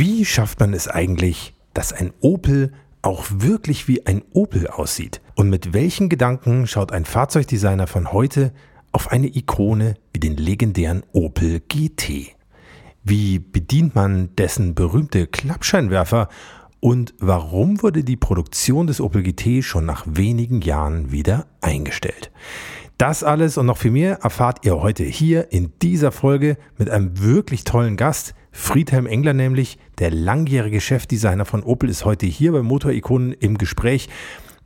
Wie 0.00 0.24
schafft 0.24 0.60
man 0.60 0.72
es 0.72 0.88
eigentlich, 0.88 1.52
dass 1.74 1.92
ein 1.92 2.10
Opel 2.22 2.72
auch 3.02 3.26
wirklich 3.28 3.86
wie 3.86 4.06
ein 4.06 4.22
Opel 4.32 4.66
aussieht? 4.66 5.20
Und 5.34 5.50
mit 5.50 5.74
welchen 5.74 6.08
Gedanken 6.08 6.66
schaut 6.66 6.90
ein 6.90 7.04
Fahrzeugdesigner 7.04 7.86
von 7.86 8.10
heute 8.10 8.54
auf 8.92 9.12
eine 9.12 9.26
Ikone 9.26 9.96
wie 10.14 10.20
den 10.20 10.38
legendären 10.38 11.02
Opel 11.12 11.60
GT? 11.60 12.34
Wie 13.04 13.40
bedient 13.40 13.94
man 13.94 14.34
dessen 14.36 14.74
berühmte 14.74 15.26
Klappscheinwerfer? 15.26 16.30
Und 16.80 17.12
warum 17.18 17.82
wurde 17.82 18.02
die 18.02 18.16
Produktion 18.16 18.86
des 18.86 19.02
Opel 19.02 19.22
GT 19.22 19.62
schon 19.62 19.84
nach 19.84 20.06
wenigen 20.08 20.62
Jahren 20.62 21.12
wieder 21.12 21.46
eingestellt? 21.60 22.30
Das 22.96 23.22
alles 23.22 23.58
und 23.58 23.66
noch 23.66 23.76
viel 23.76 23.90
mehr 23.90 24.20
erfahrt 24.22 24.64
ihr 24.64 24.80
heute 24.80 25.04
hier 25.04 25.52
in 25.52 25.74
dieser 25.82 26.10
Folge 26.10 26.56
mit 26.78 26.88
einem 26.88 27.20
wirklich 27.20 27.64
tollen 27.64 27.98
Gast. 27.98 28.34
Friedhelm 28.52 29.06
Engler 29.06 29.32
nämlich, 29.32 29.78
der 29.98 30.10
langjährige 30.10 30.80
Chefdesigner 30.80 31.44
von 31.44 31.62
Opel, 31.62 31.88
ist 31.88 32.04
heute 32.04 32.26
hier 32.26 32.52
bei 32.52 32.62
Motorikonen 32.62 33.32
im 33.32 33.58
Gespräch 33.58 34.08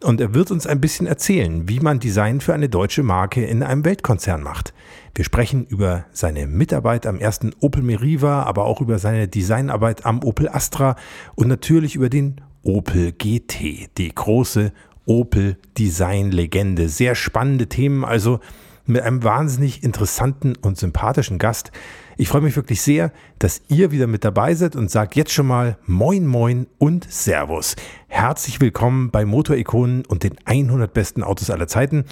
und 0.02 0.20
er 0.20 0.34
wird 0.34 0.50
uns 0.50 0.66
ein 0.66 0.80
bisschen 0.80 1.06
erzählen, 1.06 1.68
wie 1.68 1.80
man 1.80 1.98
Design 1.98 2.41
für 2.41 2.55
eine 2.55 2.68
deutsche 2.68 3.02
Marke 3.02 3.44
in 3.44 3.62
einem 3.62 3.84
Weltkonzern 3.84 4.42
macht. 4.42 4.74
Wir 5.14 5.24
sprechen 5.24 5.64
über 5.66 6.05
seine 6.12 6.46
Mitarbeit 6.46 7.06
am 7.06 7.18
ersten 7.18 7.52
Opel 7.60 7.82
Meriva, 7.82 8.42
aber 8.42 8.64
auch 8.64 8.80
über 8.80 8.98
seine 8.98 9.28
Designarbeit 9.28 10.05
am 10.05 10.22
Opel 10.22 10.48
Astra 10.48 10.96
und 11.34 11.48
natürlich 11.48 11.94
über 11.94 12.08
den 12.08 12.41
Opel 12.62 13.12
GT, 13.12 13.88
die 13.96 14.14
große 14.14 14.72
Opel 15.06 15.56
Design 15.78 16.30
Legende. 16.30 16.88
Sehr 16.88 17.14
spannende 17.14 17.69
Themen, 17.69 18.05
also 18.05 18.41
mit 18.86 19.02
einem 19.02 19.22
wahnsinnig 19.22 19.82
interessanten 19.82 20.55
und 20.56 20.77
sympathischen 20.77 21.38
Gast. 21.38 21.72
Ich 22.16 22.28
freue 22.28 22.42
mich 22.42 22.54
wirklich 22.54 22.80
sehr, 22.80 23.12
dass 23.41 23.62
ihr 23.68 23.91
wieder 23.91 24.06
mit 24.06 24.24
dabei 24.24 24.55
seid 24.55 24.77
und 24.77 24.88
sagt 24.88 25.16
jetzt 25.16 25.32
schon 25.32 25.48
mal 25.48 25.78
Moin 25.86 26.27
Moin 26.27 26.68
und 26.78 27.10
Servus. 27.10 27.74
Herzlich 28.06 28.60
willkommen 28.60 29.11
bei 29.11 29.25
Motorikonen 29.25 30.05
und 30.06 30.22
den 30.22 30.36
100 30.44 30.94
besten 30.94 31.25
Autos 31.25 31.50
aller 31.50 31.66
Zeiten. 31.66 32.05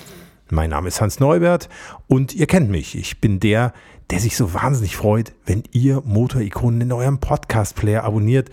Mein 0.50 0.70
Name 0.70 0.88
ist 0.88 1.00
Hans 1.00 1.20
Neubert 1.20 1.68
und 2.08 2.34
ihr 2.34 2.48
kennt 2.48 2.68
mich. 2.68 2.96
Ich 2.96 3.20
bin 3.20 3.38
der, 3.38 3.72
der 4.10 4.18
sich 4.18 4.36
so 4.36 4.52
wahnsinnig 4.52 4.96
freut, 4.96 5.34
wenn 5.46 5.62
ihr 5.70 6.02
Motorikonen 6.04 6.80
in 6.80 6.92
eurem 6.92 7.20
Podcast-Player 7.20 8.02
abonniert. 8.02 8.50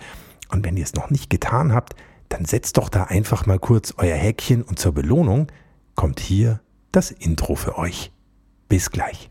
Und 0.50 0.64
wenn 0.64 0.76
ihr 0.76 0.84
es 0.84 0.94
noch 0.94 1.10
nicht 1.10 1.30
getan 1.30 1.74
habt, 1.74 1.96
dann 2.28 2.44
setzt 2.44 2.76
doch 2.76 2.88
da 2.88 3.04
einfach 3.04 3.46
mal 3.46 3.58
kurz 3.58 3.92
euer 3.96 4.16
Häkchen 4.16 4.62
und 4.62 4.78
zur 4.78 4.92
Belohnung 4.92 5.48
kommt 5.96 6.20
hier 6.20 6.60
das 6.92 7.10
Intro 7.10 7.56
für 7.56 7.76
euch. 7.76 8.12
Bis 8.68 8.92
gleich. 8.92 9.30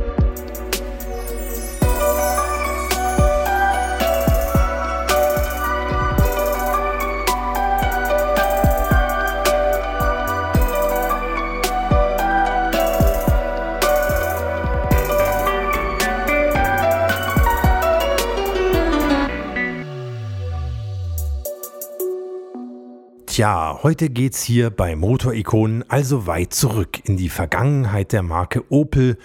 Tja, 23.41 23.79
heute 23.81 24.11
geht's 24.11 24.43
hier 24.43 24.69
bei 24.69 24.95
Motorikonen 24.95 25.83
also 25.89 26.27
weit 26.27 26.53
zurück 26.53 26.99
in 27.05 27.17
die 27.17 27.29
Vergangenheit 27.29 28.11
der 28.11 28.21
Marke 28.21 28.71
Opel 28.71 29.17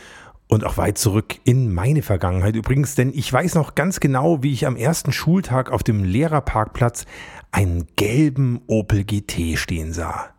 und 0.49 0.65
auch 0.65 0.79
weit 0.79 0.97
zurück 0.97 1.35
in 1.45 1.75
meine 1.75 2.01
Vergangenheit 2.01 2.57
übrigens, 2.57 2.95
denn 2.95 3.13
ich 3.15 3.31
weiß 3.31 3.57
noch 3.57 3.75
ganz 3.75 4.01
genau, 4.01 4.43
wie 4.43 4.55
ich 4.55 4.67
am 4.67 4.77
ersten 4.77 5.13
Schultag 5.13 5.71
auf 5.71 5.83
dem 5.83 6.03
Lehrerparkplatz 6.03 7.05
einen 7.53 7.89
gelben 7.97 8.63
Opel 8.69 9.05
GT 9.05 9.59
stehen 9.59 9.93
sah. 9.93 10.31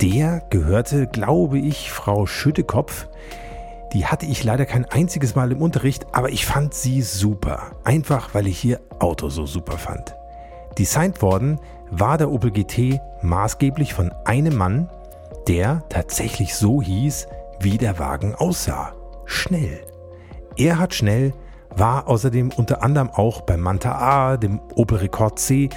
Der 0.00 0.40
gehörte, 0.48 1.06
glaube 1.06 1.58
ich, 1.58 1.90
Frau 1.90 2.24
Schüttekopf, 2.24 3.08
die 3.92 4.06
hatte 4.06 4.26
ich 4.26 4.44
leider 4.44 4.66
kein 4.66 4.84
einziges 4.84 5.34
Mal 5.34 5.52
im 5.52 5.62
Unterricht, 5.62 6.06
aber 6.12 6.30
ich 6.30 6.46
fand 6.46 6.74
sie 6.74 7.02
super. 7.02 7.72
Einfach 7.84 8.34
weil 8.34 8.46
ich 8.46 8.64
ihr 8.64 8.80
Auto 8.98 9.28
so 9.28 9.46
super 9.46 9.78
fand. 9.78 10.14
Designt 10.78 11.22
worden 11.22 11.60
war 11.90 12.18
der 12.18 12.30
Opel 12.30 12.50
GT 12.50 13.00
maßgeblich 13.22 13.94
von 13.94 14.12
einem 14.24 14.56
Mann, 14.56 14.90
der 15.48 15.84
tatsächlich 15.88 16.54
so 16.54 16.82
hieß, 16.82 17.28
wie 17.60 17.78
der 17.78 17.98
Wagen 17.98 18.34
aussah. 18.34 18.92
Schnell. 19.24 19.80
Erhard 20.56 20.94
Schnell 20.94 21.32
war 21.70 22.08
außerdem 22.08 22.50
unter 22.56 22.82
anderem 22.82 23.10
auch 23.10 23.42
beim 23.42 23.60
Manta 23.60 23.92
A, 23.92 24.36
dem 24.36 24.60
Opel 24.74 24.98
Rekord 24.98 25.38
C 25.38 25.68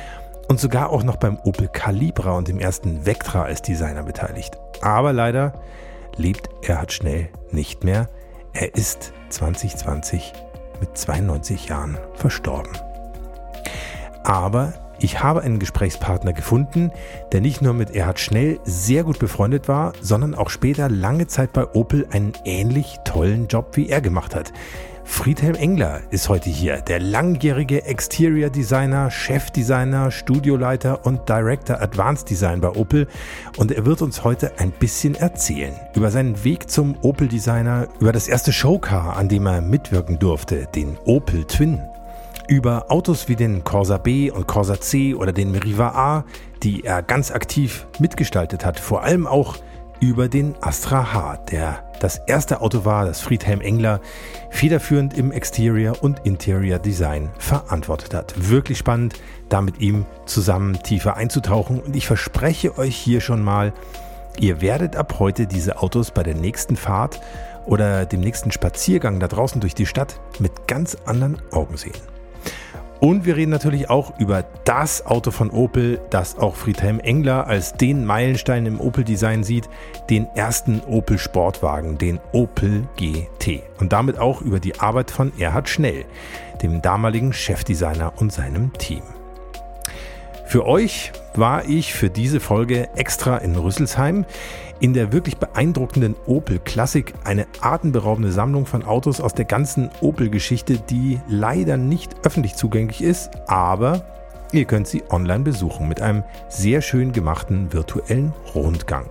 und 0.47 0.59
sogar 0.59 0.89
auch 0.89 1.03
noch 1.03 1.17
beim 1.17 1.37
Opel 1.43 1.67
Calibra 1.67 2.31
und 2.31 2.47
dem 2.47 2.59
ersten 2.59 3.05
Vectra 3.05 3.43
als 3.43 3.61
Designer 3.61 4.03
beteiligt. 4.03 4.57
Aber 4.81 5.13
leider 5.13 5.53
lebt 6.17 6.49
Erhard 6.67 6.91
Schnell 6.91 7.29
nicht 7.53 7.83
mehr. 7.83 8.09
Er 8.53 8.75
ist 8.75 9.13
2020 9.29 10.33
mit 10.79 10.97
92 10.97 11.67
Jahren 11.67 11.97
verstorben. 12.15 12.71
Aber 14.23 14.73
ich 14.99 15.23
habe 15.23 15.41
einen 15.41 15.59
Gesprächspartner 15.59 16.33
gefunden, 16.33 16.91
der 17.31 17.39
nicht 17.39 17.61
nur 17.61 17.73
mit 17.73 17.95
Erhard 17.95 18.19
Schnell 18.19 18.59
sehr 18.65 19.03
gut 19.03 19.17
befreundet 19.17 19.67
war, 19.67 19.93
sondern 20.01 20.35
auch 20.35 20.49
später 20.49 20.89
lange 20.89 21.27
Zeit 21.27 21.53
bei 21.53 21.65
Opel 21.73 22.05
einen 22.11 22.33
ähnlich 22.43 22.97
tollen 23.05 23.47
Job 23.47 23.77
wie 23.77 23.87
er 23.87 24.01
gemacht 24.01 24.35
hat. 24.35 24.51
Friedhelm 25.09 25.55
Engler 25.55 26.01
ist 26.11 26.29
heute 26.29 26.49
hier, 26.49 26.77
der 26.77 26.99
langjährige 27.01 27.83
Exterior 27.83 28.49
Designer, 28.49 29.11
Chefdesigner, 29.11 30.11
Studioleiter 30.11 31.05
und 31.05 31.27
Director 31.27 31.81
Advanced 31.81 32.29
Design 32.29 32.61
bei 32.61 32.69
Opel. 32.69 33.07
Und 33.57 33.71
er 33.71 33.85
wird 33.85 34.01
uns 34.01 34.23
heute 34.23 34.57
ein 34.59 34.71
bisschen 34.71 35.15
erzählen 35.15 35.73
über 35.93 36.09
seinen 36.09 36.41
Weg 36.45 36.69
zum 36.69 36.95
Opel 37.01 37.27
Designer, 37.27 37.87
über 37.99 38.13
das 38.13 38.29
erste 38.29 38.53
Showcar, 38.53 39.17
an 39.17 39.27
dem 39.27 39.45
er 39.47 39.61
mitwirken 39.61 40.19
durfte, 40.19 40.67
den 40.73 40.97
Opel 41.03 41.43
Twin. 41.43 41.81
Über 42.47 42.89
Autos 42.89 43.27
wie 43.27 43.35
den 43.35 43.65
Corsa 43.65 43.97
B 43.97 44.31
und 44.31 44.47
Corsa 44.47 44.79
C 44.79 45.15
oder 45.15 45.33
den 45.33 45.51
Meriva 45.51 45.89
A, 45.89 46.23
die 46.63 46.85
er 46.85 47.01
ganz 47.01 47.31
aktiv 47.31 47.87
mitgestaltet 47.97 48.63
hat, 48.63 48.79
vor 48.79 49.03
allem 49.03 49.27
auch 49.27 49.57
über 49.99 50.29
den 50.29 50.55
Astra 50.61 51.13
H, 51.13 51.37
der 51.51 51.83
das 51.99 52.17
erste 52.27 52.61
Auto 52.61 52.85
war, 52.85 53.05
das 53.05 53.21
Friedhelm 53.21 53.61
Engler 53.61 53.99
federführend 54.49 55.17
im 55.17 55.31
Exterior 55.31 56.01
und 56.01 56.25
Interior 56.25 56.79
Design 56.79 57.29
verantwortet 57.37 58.13
hat. 58.13 58.33
Wirklich 58.37 58.77
spannend, 58.77 59.15
da 59.49 59.61
mit 59.61 59.81
ihm 59.81 60.05
zusammen 60.25 60.81
tiefer 60.81 61.17
einzutauchen 61.17 61.81
und 61.81 61.95
ich 61.95 62.07
verspreche 62.07 62.77
euch 62.77 62.95
hier 62.95 63.19
schon 63.19 63.43
mal, 63.43 63.73
ihr 64.39 64.61
werdet 64.61 64.95
ab 64.95 65.15
heute 65.19 65.47
diese 65.47 65.79
Autos 65.79 66.11
bei 66.11 66.23
der 66.23 66.35
nächsten 66.35 66.77
Fahrt 66.77 67.19
oder 67.65 68.05
dem 68.05 68.21
nächsten 68.21 68.51
Spaziergang 68.51 69.19
da 69.19 69.27
draußen 69.27 69.59
durch 69.59 69.75
die 69.75 69.85
Stadt 69.85 70.19
mit 70.39 70.67
ganz 70.67 70.97
anderen 71.05 71.41
Augen 71.51 71.77
sehen. 71.77 72.18
Und 72.99 73.25
wir 73.25 73.37
reden 73.37 73.51
natürlich 73.51 73.89
auch 73.89 74.19
über 74.19 74.43
das 74.65 75.05
Auto 75.05 75.31
von 75.31 75.51
Opel, 75.51 76.01
das 76.09 76.37
auch 76.37 76.55
Friedhelm 76.55 76.99
Engler 76.99 77.47
als 77.47 77.73
den 77.73 78.05
Meilenstein 78.05 78.65
im 78.65 78.81
Opel-Design 78.81 79.43
sieht, 79.43 79.69
den 80.09 80.27
ersten 80.35 80.81
Opel 80.81 81.17
Sportwagen, 81.17 81.97
den 81.97 82.19
Opel 82.33 82.87
GT. 82.97 83.63
Und 83.79 83.93
damit 83.93 84.19
auch 84.19 84.41
über 84.41 84.59
die 84.59 84.77
Arbeit 84.81 85.11
von 85.11 85.31
Erhard 85.39 85.69
Schnell, 85.69 86.03
dem 86.61 86.81
damaligen 86.81 87.31
Chefdesigner 87.31 88.11
und 88.17 88.33
seinem 88.33 88.73
Team. 88.73 89.03
Für 90.45 90.65
euch 90.65 91.13
war 91.35 91.65
ich 91.65 91.93
für 91.93 92.09
diese 92.09 92.39
Folge 92.39 92.89
extra 92.95 93.37
in 93.37 93.55
Rüsselsheim 93.55 94.25
in 94.79 94.93
der 94.93 95.11
wirklich 95.11 95.37
beeindruckenden 95.37 96.15
Opel 96.25 96.59
Klassik 96.59 97.13
eine 97.23 97.47
atemberaubende 97.61 98.31
Sammlung 98.31 98.65
von 98.65 98.83
Autos 98.83 99.21
aus 99.21 99.33
der 99.33 99.45
ganzen 99.45 99.89
Opel-Geschichte, 100.01 100.77
die 100.77 101.19
leider 101.27 101.77
nicht 101.77 102.15
öffentlich 102.23 102.55
zugänglich 102.55 103.01
ist, 103.01 103.29
aber 103.47 104.05
ihr 104.51 104.65
könnt 104.65 104.87
sie 104.87 105.03
online 105.09 105.43
besuchen 105.43 105.87
mit 105.87 106.01
einem 106.01 106.23
sehr 106.47 106.81
schön 106.81 107.11
gemachten 107.11 107.73
virtuellen 107.73 108.33
Rundgang. 108.55 109.05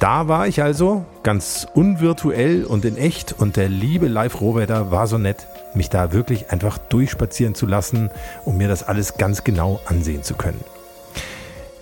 Da 0.00 0.28
war 0.28 0.48
ich 0.48 0.62
also 0.62 1.04
ganz 1.22 1.66
unvirtuell 1.74 2.64
und 2.64 2.86
in 2.86 2.96
echt 2.96 3.34
und 3.38 3.56
der 3.56 3.68
liebe 3.68 4.08
Live 4.08 4.40
Roboter 4.40 4.90
war 4.90 5.06
so 5.06 5.18
nett, 5.18 5.46
mich 5.74 5.90
da 5.90 6.12
wirklich 6.12 6.50
einfach 6.50 6.78
durchspazieren 6.78 7.54
zu 7.54 7.66
lassen, 7.66 8.08
um 8.46 8.56
mir 8.56 8.68
das 8.68 8.82
alles 8.82 9.18
ganz 9.18 9.44
genau 9.44 9.78
ansehen 9.84 10.22
zu 10.22 10.34
können. 10.34 10.64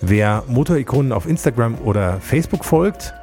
Wer 0.01 0.43
Motorikonen 0.47 1.11
auf 1.11 1.27
Instagram 1.27 1.77
oder 1.83 2.21
Facebook 2.21 2.63
folgt, 2.63 3.13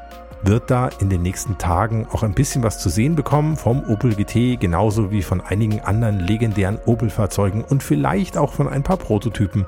wird 0.42 0.70
da 0.70 0.88
in 1.00 1.08
den 1.08 1.22
nächsten 1.22 1.56
Tagen 1.56 2.06
auch 2.12 2.22
ein 2.22 2.34
bisschen 2.34 2.62
was 2.62 2.78
zu 2.78 2.90
sehen 2.90 3.14
bekommen 3.14 3.56
vom 3.56 3.82
Opel 3.88 4.14
GT, 4.14 4.60
genauso 4.60 5.10
wie 5.10 5.22
von 5.22 5.40
einigen 5.40 5.80
anderen 5.80 6.20
legendären 6.20 6.78
Opel-Fahrzeugen 6.84 7.64
und 7.64 7.82
vielleicht 7.82 8.36
auch 8.36 8.52
von 8.52 8.68
ein 8.68 8.82
paar 8.82 8.98
Prototypen, 8.98 9.64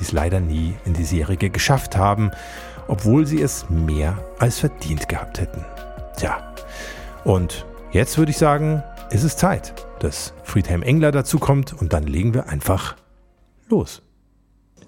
die 0.00 0.02
es 0.02 0.10
leider 0.10 0.40
nie 0.40 0.74
in 0.84 0.94
die 0.94 1.04
Serie 1.04 1.36
geschafft 1.36 1.96
haben, 1.96 2.32
obwohl 2.88 3.24
sie 3.24 3.40
es 3.40 3.70
mehr 3.70 4.18
als 4.40 4.58
verdient 4.58 5.08
gehabt 5.08 5.40
hätten. 5.40 5.64
Tja, 6.16 6.52
und 7.22 7.64
jetzt 7.92 8.18
würde 8.18 8.32
ich 8.32 8.38
sagen, 8.38 8.82
ist 9.10 9.22
es 9.22 9.36
Zeit, 9.36 9.74
dass 10.00 10.34
Friedhelm 10.42 10.82
Engler 10.82 11.12
dazukommt 11.12 11.72
und 11.72 11.92
dann 11.92 12.02
legen 12.02 12.34
wir 12.34 12.48
einfach 12.48 12.96
los. 13.68 14.02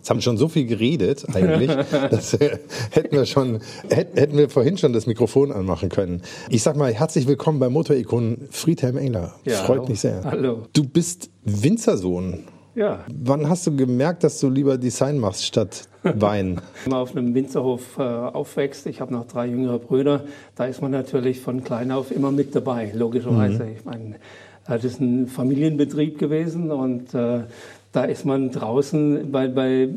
Jetzt 0.05 0.11
haben 0.11 0.21
schon 0.21 0.37
so 0.37 0.49
viel 0.49 0.67
geredet 0.67 1.25
eigentlich, 1.33 1.71
das 2.11 2.35
äh, 2.35 2.59
hätten 2.91 3.17
wir 3.17 3.25
schon, 3.25 3.61
hätten 3.89 4.37
wir 4.37 4.51
vorhin 4.51 4.77
schon 4.77 4.93
das 4.93 5.07
Mikrofon 5.07 5.51
anmachen 5.51 5.89
können. 5.89 6.21
Ich 6.51 6.63
sag 6.63 6.77
mal 6.77 6.93
herzlich 6.93 7.27
willkommen 7.27 7.59
bei 7.59 7.71
Motorikon 7.71 8.37
Friedhelm 8.51 8.99
Engler. 8.99 9.35
Ja, 9.47 9.55
Freut 9.63 9.79
hallo. 9.79 9.89
mich 9.89 10.01
sehr. 10.01 10.21
Hallo. 10.23 10.67
Du 10.75 10.85
bist 10.87 11.31
Winzersohn. 11.45 12.41
Ja. 12.75 13.03
Wann 13.19 13.49
hast 13.49 13.67
du 13.67 13.75
gemerkt, 13.75 14.25
dass 14.25 14.39
du 14.41 14.51
lieber 14.51 14.77
Design 14.77 15.17
machst 15.17 15.47
statt 15.47 15.89
Wein? 16.03 16.61
Wenn 16.83 16.91
man 16.91 17.01
auf 17.01 17.17
einem 17.17 17.35
Winzerhof 17.35 17.97
äh, 17.97 18.03
aufwächst, 18.03 18.85
ich 18.85 19.01
habe 19.01 19.11
noch 19.11 19.27
drei 19.27 19.47
jüngere 19.47 19.79
Brüder, 19.79 20.25
da 20.55 20.67
ist 20.67 20.83
man 20.83 20.91
natürlich 20.91 21.41
von 21.41 21.65
klein 21.65 21.91
auf 21.91 22.11
immer 22.11 22.31
mit 22.31 22.55
dabei, 22.55 22.93
logischerweise. 22.95 23.65
Mhm. 23.65 23.73
Ich 23.79 23.85
meine, 23.87 24.17
das 24.67 24.85
ist 24.85 25.01
ein 25.01 25.29
Familienbetrieb 25.29 26.19
gewesen 26.19 26.71
und 26.71 27.15
äh, 27.15 27.45
da 27.95 28.03
ist 28.03 28.27
man 28.27 28.51
draußen 28.51 29.31
bei, 29.31 29.47
bei, 29.47 29.89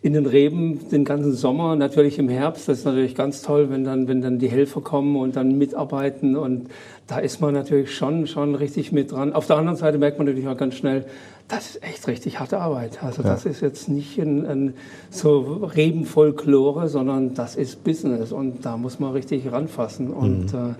in 0.00 0.12
den 0.14 0.24
Reben 0.24 0.88
den 0.88 1.04
ganzen 1.04 1.34
Sommer, 1.34 1.76
natürlich 1.76 2.18
im 2.18 2.30
Herbst. 2.30 2.66
Das 2.66 2.78
ist 2.78 2.84
natürlich 2.86 3.14
ganz 3.14 3.42
toll, 3.42 3.68
wenn 3.68 3.84
dann, 3.84 4.08
wenn 4.08 4.22
dann 4.22 4.38
die 4.38 4.48
Helfer 4.48 4.80
kommen 4.80 5.16
und 5.16 5.36
dann 5.36 5.58
mitarbeiten. 5.58 6.34
Und 6.34 6.68
da 7.06 7.18
ist 7.18 7.42
man 7.42 7.52
natürlich 7.52 7.94
schon, 7.94 8.26
schon 8.26 8.54
richtig 8.54 8.90
mit 8.90 9.12
dran. 9.12 9.34
Auf 9.34 9.46
der 9.46 9.56
anderen 9.56 9.76
Seite 9.76 9.98
merkt 9.98 10.16
man 10.16 10.26
natürlich 10.26 10.48
auch 10.48 10.56
ganz 10.56 10.76
schnell, 10.76 11.04
das 11.46 11.70
ist 11.70 11.82
echt 11.82 12.08
richtig 12.08 12.40
harte 12.40 12.58
Arbeit. 12.58 13.04
Also 13.04 13.22
ja. 13.22 13.28
das 13.28 13.44
ist 13.44 13.60
jetzt 13.60 13.90
nicht 13.90 14.18
ein, 14.18 14.46
ein 14.46 14.74
so 15.10 15.40
Rebenfolklore, 15.62 16.88
sondern 16.88 17.34
das 17.34 17.54
ist 17.54 17.84
Business 17.84 18.32
und 18.32 18.64
da 18.64 18.78
muss 18.78 18.98
man 18.98 19.12
richtig 19.12 19.52
ranfassen. 19.52 20.10
Und 20.10 20.54
mhm. 20.54 20.70
äh, 20.70 20.74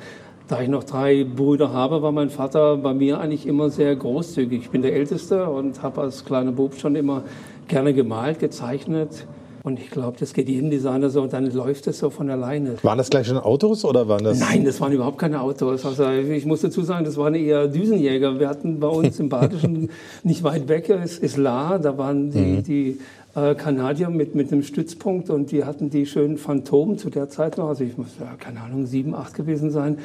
da 0.49 0.61
ich 0.61 0.69
noch 0.69 0.85
drei 0.85 1.25
Brüder 1.25 1.73
habe, 1.73 2.03
war 2.03 2.13
mein 2.13 2.31
Vater 2.31 2.77
bei 2.77 2.93
mir 2.93 3.19
eigentlich 3.19 3.47
immer 3.47 3.71
sehr 3.71 3.97
großzügig. 3.97 4.63
Ich 4.63 4.71
bin 4.71 4.83
der 4.83 4.95
Älteste 4.95 5.49
und 5.49 5.83
habe 5.83 6.03
als 6.03 6.25
kleiner 6.25 6.53
Bub 6.53 6.75
schon 6.79 6.97
immer 6.97 7.23
gerne 7.69 7.95
gemalt, 7.95 8.41
gezeichnet. 8.41 9.27
Und 9.63 9.81
ich 9.81 9.89
glaube, 9.89 10.19
das 10.21 10.35
geht 10.35 10.51
jedem 10.51 10.69
Designer 10.69 11.09
so 11.09 11.23
und 11.23 11.33
dann 11.33 11.51
läuft 11.51 11.87
es 11.87 11.99
so 11.99 12.11
von 12.11 12.29
alleine. 12.29 12.77
Waren 12.83 12.99
das 12.99 13.09
gleich 13.09 13.27
schon 13.27 13.39
Autos 13.39 13.87
oder 13.87 14.07
waren 14.09 14.23
das? 14.23 14.39
Nein, 14.39 14.67
das 14.67 14.79
waren 14.83 14.93
überhaupt 14.93 15.17
keine 15.17 15.41
Autos. 15.41 15.87
Also 15.87 16.07
ich 16.11 16.45
muss 16.45 16.61
dazu 16.61 16.83
sagen, 16.83 17.07
das 17.07 17.17
waren 17.17 17.35
eher 17.35 17.67
Düsenjäger. 17.67 18.39
Wir 18.39 18.51
hatten 18.51 18.79
bei 18.79 18.89
uns 18.89 19.19
im 19.21 19.31
Badischen 19.31 19.89
nicht 20.23 20.43
weit 20.43 20.69
weg, 20.69 20.91
ist, 20.91 21.23
ist 21.23 21.39
La, 21.39 21.79
da 21.79 21.97
waren 21.97 22.31
die, 22.31 22.39
mhm. 22.39 22.63
die 22.63 22.99
äh, 23.35 23.55
Kanadier 23.55 24.11
mit, 24.11 24.35
mit 24.35 24.53
einem 24.53 24.63
Stützpunkt 24.63 25.31
und 25.31 25.51
die 25.51 25.65
hatten 25.65 25.89
die 25.89 26.05
schönen 26.05 26.37
Phantomen 26.37 26.99
zu 26.99 27.09
der 27.09 27.31
Zeit 27.31 27.57
noch. 27.57 27.69
Also 27.69 27.85
ich 27.85 27.97
muss, 27.97 28.09
ja, 28.21 28.35
keine 28.39 28.61
Ahnung, 28.61 28.85
sieben, 28.85 29.15
acht 29.15 29.33
gewesen 29.33 29.71
sein 29.71 29.97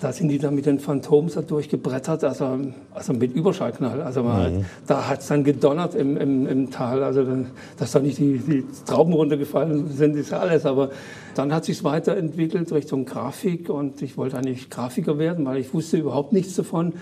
da 0.00 0.12
sind 0.12 0.28
die 0.28 0.38
dann 0.38 0.54
mit 0.54 0.64
den 0.64 0.80
Phantoms 0.80 1.34
da 1.34 1.42
durchgebrettert, 1.42 2.24
also, 2.24 2.58
also 2.94 3.12
mit 3.12 3.34
Überschallknall. 3.34 4.00
Also 4.00 4.22
man, 4.22 4.58
mhm. 4.58 4.64
da 4.86 5.06
hat 5.06 5.20
es 5.20 5.28
dann 5.28 5.44
gedonnert 5.44 5.94
im, 5.94 6.16
im, 6.16 6.46
im 6.46 6.70
Tal, 6.70 7.02
also 7.02 7.22
dann, 7.22 7.48
dass 7.76 7.92
da 7.92 8.00
nicht 8.00 8.18
die, 8.18 8.38
die 8.38 8.64
Trauben 8.86 9.12
runtergefallen 9.12 9.88
sind, 9.88 10.16
ist 10.16 10.30
ja 10.30 10.38
alles. 10.38 10.64
Aber 10.64 10.90
dann 11.34 11.52
hat 11.52 11.66
sich 11.66 11.84
weiterentwickelt 11.84 12.72
Richtung 12.72 13.04
Grafik 13.04 13.68
und 13.68 14.00
ich 14.00 14.16
wollte 14.16 14.38
eigentlich 14.38 14.70
Grafiker 14.70 15.18
werden, 15.18 15.44
weil 15.44 15.58
ich 15.58 15.74
wusste 15.74 15.98
überhaupt 15.98 16.32
nichts 16.32 16.56
davon, 16.56 16.94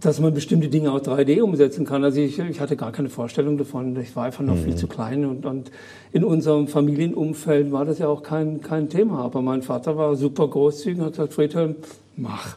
dass 0.00 0.18
man 0.20 0.32
bestimmte 0.32 0.68
Dinge 0.68 0.92
auch 0.92 1.00
3D 1.00 1.42
umsetzen 1.42 1.84
kann. 1.84 2.04
Also 2.04 2.20
ich, 2.20 2.38
ich 2.38 2.60
hatte 2.60 2.76
gar 2.76 2.92
keine 2.92 3.10
Vorstellung 3.10 3.58
davon. 3.58 3.98
Ich 4.00 4.16
war 4.16 4.24
einfach 4.24 4.44
noch 4.44 4.54
mhm. 4.54 4.64
viel 4.64 4.76
zu 4.76 4.86
klein 4.86 5.24
und, 5.26 5.44
und 5.44 5.70
in 6.12 6.24
unserem 6.24 6.68
Familienumfeld 6.68 7.70
war 7.70 7.84
das 7.84 7.98
ja 7.98 8.08
auch 8.08 8.22
kein, 8.22 8.60
kein 8.60 8.88
Thema. 8.88 9.18
Aber 9.18 9.42
mein 9.42 9.62
Vater 9.62 9.96
war 9.96 10.16
super 10.16 10.48
großzügig 10.48 11.00
und 11.00 11.04
hat 11.04 11.12
gesagt, 11.12 11.34
Friedhelm, 11.34 11.74
mach. 12.20 12.56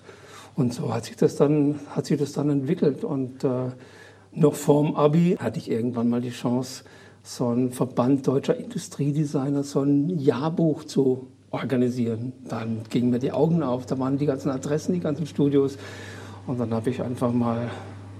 Und 0.55 0.73
so 0.73 0.93
hat 0.93 1.05
sich 1.05 1.15
das 1.15 1.35
dann, 1.35 1.79
hat 1.89 2.05
sich 2.05 2.19
das 2.19 2.33
dann 2.33 2.49
entwickelt. 2.49 3.03
Und 3.03 3.43
äh, 3.43 3.71
noch 4.33 4.53
vorm 4.53 4.95
Abi 4.95 5.37
hatte 5.39 5.59
ich 5.59 5.69
irgendwann 5.69 6.09
mal 6.09 6.21
die 6.21 6.29
Chance, 6.29 6.83
so 7.23 7.49
ein 7.49 7.71
Verband 7.71 8.27
deutscher 8.27 8.57
Industriedesigner, 8.57 9.63
so 9.63 9.81
ein 9.81 10.09
Jahrbuch 10.19 10.83
zu 10.83 11.27
organisieren. 11.51 12.33
Dann 12.47 12.81
gingen 12.89 13.11
mir 13.11 13.19
die 13.19 13.31
Augen 13.31 13.63
auf, 13.63 13.85
da 13.85 13.97
waren 13.97 14.17
die 14.17 14.25
ganzen 14.25 14.49
Adressen, 14.49 14.93
die 14.93 14.99
ganzen 14.99 15.25
Studios. 15.25 15.77
Und 16.45 16.59
dann 16.59 16.73
habe 16.73 16.89
ich 16.89 17.01
einfach 17.01 17.31
mal 17.31 17.71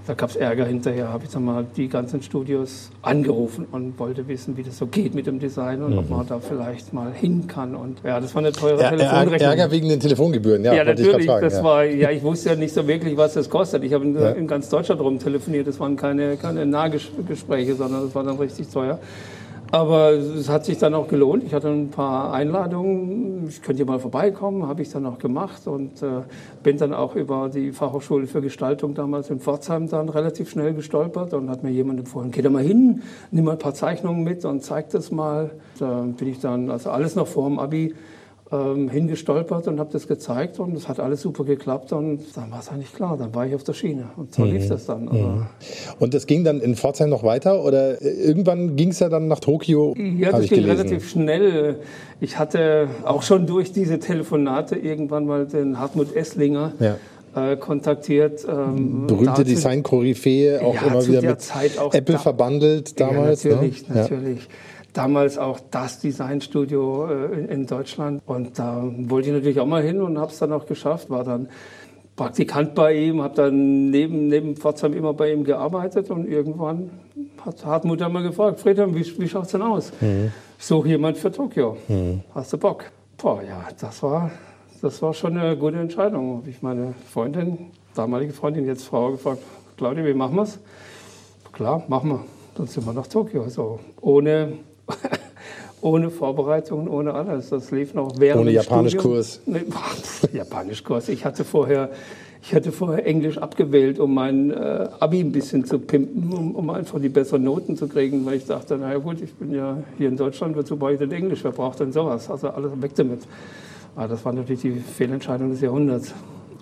da 0.06 0.14
gab 0.16 0.30
es 0.30 0.36
Ärger 0.36 0.66
hinterher, 0.66 1.10
habe 1.10 1.24
ich 1.24 1.32
dann 1.32 1.46
mal 1.46 1.66
die 1.78 1.88
ganzen 1.88 2.22
Studios 2.22 2.90
angerufen 3.02 3.66
und 3.72 3.98
wollte 4.00 4.28
wissen, 4.28 4.58
wie 4.58 4.64
das 4.64 4.78
so 4.78 4.88
geht 4.88 5.16
mit 5.16 5.28
dem 5.28 5.40
Design 5.40 5.82
und 5.82 5.94
mhm. 5.94 6.00
ob 6.00 6.10
man 6.10 6.28
da 6.28 6.40
vielleicht 6.40 6.92
mal 6.92 7.14
hin 7.14 7.48
kann. 7.48 7.74
Und 7.74 8.02
ja, 8.04 8.20
das 8.20 8.36
war 8.36 8.42
eine 8.42 8.52
teure 8.52 8.82
ja, 8.82 8.90
Telefonrechnung. 8.90 9.50
Ärger 9.50 9.72
wegen 9.72 9.88
den 9.88 10.02
Telefongebühren, 10.02 10.64
ja. 10.66 10.74
Ja, 10.74 10.84
natürlich. 10.84 11.20
Ich 11.20 11.26
das 11.28 11.54
ja. 11.54 11.64
war, 11.64 11.86
ja, 11.86 12.12
ich 12.12 12.22
wusste 12.22 12.50
ja 12.50 12.56
nicht 12.56 12.74
so 12.74 12.86
wirklich, 12.86 13.16
was 13.16 13.34
das 13.34 13.50
kostet. 13.50 13.84
Ich 13.84 13.94
habe 13.94 14.04
in, 14.04 14.20
ja. 14.20 14.32
in 14.32 14.48
ganz 14.48 14.68
Deutschland 14.68 15.00
rum 15.00 15.20
telefoniert. 15.20 15.68
Das 15.68 15.80
waren 15.80 15.96
keine, 15.96 16.36
keine 16.36 16.66
Nahgespräche, 16.66 17.76
sondern 17.76 18.04
das 18.04 18.14
war 18.14 18.24
dann 18.24 18.38
richtig 18.38 18.68
teuer. 18.68 19.00
Aber 19.74 20.12
es 20.12 20.50
hat 20.50 20.66
sich 20.66 20.78
dann 20.78 20.94
auch 20.94 21.08
gelohnt. 21.08 21.44
Ich 21.44 21.52
hatte 21.56 21.68
ein 21.68 21.90
paar 21.90 22.32
Einladungen. 22.32 23.48
Ich 23.48 23.64
könnte 23.64 23.78
hier 23.78 23.88
mal 23.88 23.98
vorbeikommen, 23.98 24.68
habe 24.68 24.84
ich 24.84 24.92
dann 24.92 25.04
auch 25.08 25.18
gemacht 25.18 25.66
und 25.66 26.00
äh, 26.04 26.22
bin 26.62 26.78
dann 26.78 26.94
auch 26.94 27.16
über 27.16 27.50
die 27.50 27.72
Fachhochschule 27.72 28.28
für 28.28 28.40
Gestaltung 28.40 28.94
damals 28.94 29.32
in 29.32 29.40
Pforzheim 29.40 29.90
dann 29.90 30.10
relativ 30.10 30.52
schnell 30.52 30.76
gestolpert 30.76 31.34
und 31.34 31.50
hat 31.50 31.64
mir 31.64 31.72
jemand 31.72 32.02
empfohlen, 32.02 32.30
geh 32.30 32.44
da 32.44 32.52
mal 32.52 32.62
hin, 32.62 33.02
nimm 33.32 33.46
mal 33.46 33.54
ein 33.54 33.58
paar 33.58 33.74
Zeichnungen 33.74 34.24
mit 34.24 34.46
und 34.46 34.62
zeig 34.62 34.90
das 34.90 35.10
mal. 35.10 35.50
Da 35.80 36.02
bin 36.02 36.28
ich 36.28 36.40
dann, 36.40 36.70
also 36.70 36.92
alles 36.92 37.16
noch 37.16 37.26
vor 37.26 37.50
dem 37.50 37.58
Abi, 37.58 37.96
ähm, 38.52 38.90
hingestolpert 38.90 39.68
und 39.68 39.80
habe 39.80 39.90
das 39.92 40.08
gezeigt 40.08 40.60
und 40.60 40.76
es 40.76 40.88
hat 40.88 41.00
alles 41.00 41.22
super 41.22 41.44
geklappt 41.44 41.92
und 41.94 42.20
dann 42.36 42.52
war 42.52 42.60
es 42.60 42.70
eigentlich 42.70 42.94
klar, 42.94 43.18
dann 43.18 43.34
war 43.34 43.48
ich 43.48 43.56
auf 43.56 43.64
der 43.64 43.74
Schiene 43.74 44.10
und 44.16 44.34
so 44.34 44.44
mhm. 44.44 44.52
lief 44.52 44.68
das 44.68 44.86
dann. 44.86 45.06
Mhm. 45.06 45.46
Und 46.00 46.14
das 46.14 46.28
ging 46.28 46.44
dann 46.44 46.60
in 46.60 46.76
Pforzheim 46.76 47.10
noch 47.10 47.24
weiter 47.24 47.64
oder 47.64 48.02
irgendwann 48.02 48.76
ging 48.76 48.90
es 48.90 49.00
ja 49.00 49.10
dann 49.10 49.28
nach 49.28 49.40
Tokio? 49.40 49.96
Ja, 49.98 50.32
das 50.32 50.42
ging 50.42 50.64
gelesen. 50.64 50.70
relativ 50.70 51.10
schnell. 51.10 51.80
Ich 52.20 52.38
hatte 52.38 52.88
auch 53.06 53.24
schon 53.24 53.48
durch 53.48 53.72
diese 53.72 54.00
Telefonate 54.00 54.76
irgendwann 54.76 55.26
mal 55.26 55.46
den 55.48 55.80
Hartmut 55.80 56.16
Esslinger. 56.16 56.74
Ja 56.80 56.98
äh, 57.36 57.58
kontaktiert. 57.58 58.46
Ähm, 58.48 59.08
Berühmte 59.08 59.44
Design-Koryphäe, 59.44 60.62
auch 60.62 60.76
ja, 60.76 60.82
immer 60.84 61.08
wieder 61.08 61.22
mit 61.24 61.52
Apple 61.92 62.16
da, 62.16 62.20
verbandelt 62.20 63.00
damals. 63.00 63.44
Ja, 63.44 63.56
natürlich, 63.56 63.90
ne? 63.90 63.96
natürlich. 63.96 64.40
Ja 64.42 64.50
damals 64.94 65.38
auch 65.38 65.60
das 65.72 66.00
Designstudio 66.00 67.08
äh, 67.08 67.40
in, 67.40 67.50
in, 67.50 67.66
Deutschland. 67.66 68.22
Und 68.26 68.60
da 68.60 68.84
wollte 68.84 69.30
ich 69.30 69.34
natürlich 69.34 69.60
auch 69.60 69.66
mal 69.66 69.84
hin 69.84 70.02
und 70.02 70.18
habe 70.18 70.32
es 70.32 70.40
dann 70.40 70.54
auch 70.54 70.66
geschafft. 70.66 71.10
War 71.10 71.24
dann 71.24 71.50
Praktikant 72.16 72.76
bei 72.76 72.94
ihm, 72.94 73.22
habe 73.22 73.36
dann 73.36 73.90
neben, 73.90 74.28
neben 74.28 74.56
Pforzheim 74.56 74.94
immer 74.94 75.14
bei 75.14 75.34
ihm 75.34 75.44
gearbeitet 75.44 76.12
und 76.12 76.28
irgendwann 76.28 76.92
hat 77.44 77.66
Hartmut 77.66 78.02
dann 78.02 78.14
mal 78.14 78.22
gefragt, 78.22 78.60
Friedhelm, 78.60 78.96
wie, 78.96 79.20
wie 79.20 79.28
schaut 79.28 79.46
es 79.46 79.52
denn 79.52 79.64
aus? 79.64 79.92
Mhm. 80.00 80.32
Ich 80.60 80.66
suche 80.66 80.90
jemand 80.90 81.18
für 81.18 81.32
Tokio. 81.32 81.78
Mhm. 81.88 82.22
Hast 82.36 82.54
du 82.54 82.58
Bock? 82.60 82.86
Boah, 83.18 83.42
ja, 83.42 83.68
das 83.80 84.04
war, 84.04 84.30
das 84.82 85.02
war 85.02 85.14
schon 85.14 85.38
eine 85.38 85.58
gute 85.58 85.78
Entscheidung. 85.78 86.38
Habe 86.38 86.50
ich 86.50 86.62
meine 86.62 86.94
Freundin, 87.12 87.72
damalige 87.96 88.32
Freundin, 88.32 88.66
jetzt 88.66 88.84
Frau, 88.84 89.12
gefragt, 89.12 89.42
Claudia, 89.78 90.06
wie 90.06 90.14
machen 90.14 90.36
wir 90.36 90.44
es? 90.44 90.60
Klar, 91.52 91.84
machen 91.88 92.10
wir. 92.12 92.20
Dann 92.56 92.68
sind 92.68 92.86
wir 92.86 92.94
nach 92.94 93.08
Tokio. 93.08 93.50
So, 93.50 93.80
ohne 94.02 94.54
ohne 95.82 96.10
Vorbereitung, 96.10 96.88
ohne 96.88 97.14
alles. 97.14 97.50
Das 97.50 97.72
lief 97.72 97.94
noch 97.94 98.14
während 98.18 98.42
Ohne 98.42 98.52
Japanischkurs. 98.52 99.42
Nee, 99.46 99.64
Japanischkurs. 100.34 101.10
Ich 101.10 101.26
hatte 101.26 101.44
vorher, 101.44 101.90
ich 102.42 102.54
hatte 102.54 102.72
vorher 102.72 103.06
Englisch 103.06 103.38
abgewählt, 103.38 104.00
um 104.00 104.14
mein 104.14 104.52
äh, 104.52 104.88
Abi 105.00 105.20
ein 105.20 105.32
bisschen 105.32 105.66
zu 105.66 105.80
pimpen, 105.80 106.32
um, 106.32 106.56
um, 106.56 106.70
einfach 106.70 107.00
die 107.00 107.10
besseren 107.10 107.44
Noten 107.44 107.76
zu 107.76 107.88
kriegen, 107.88 108.26
weil 108.26 108.36
ich 108.36 108.46
dachte, 108.46 108.78
naja 108.78 108.98
gut, 108.98 109.22
ich 109.22 109.34
bin 109.34 109.54
ja 109.54 109.78
hier 109.98 110.10
in 110.10 110.18
Deutschland, 110.18 110.56
wozu 110.56 110.78
brauche 110.78 110.94
ich 110.94 111.00
denn 111.00 111.12
Englisch? 111.12 111.44
Wer 111.44 111.52
braucht 111.52 111.80
denn 111.80 111.92
sowas? 111.92 112.30
Also 112.30 112.50
alles 112.50 112.72
weg 112.82 112.92
damit. 112.96 113.22
Aber 113.96 114.08
das 114.08 114.26
war 114.26 114.34
natürlich 114.34 114.62
die 114.62 114.72
Fehlentscheidung 114.72 115.52
des 115.52 115.62
Jahrhunderts. 115.62 116.14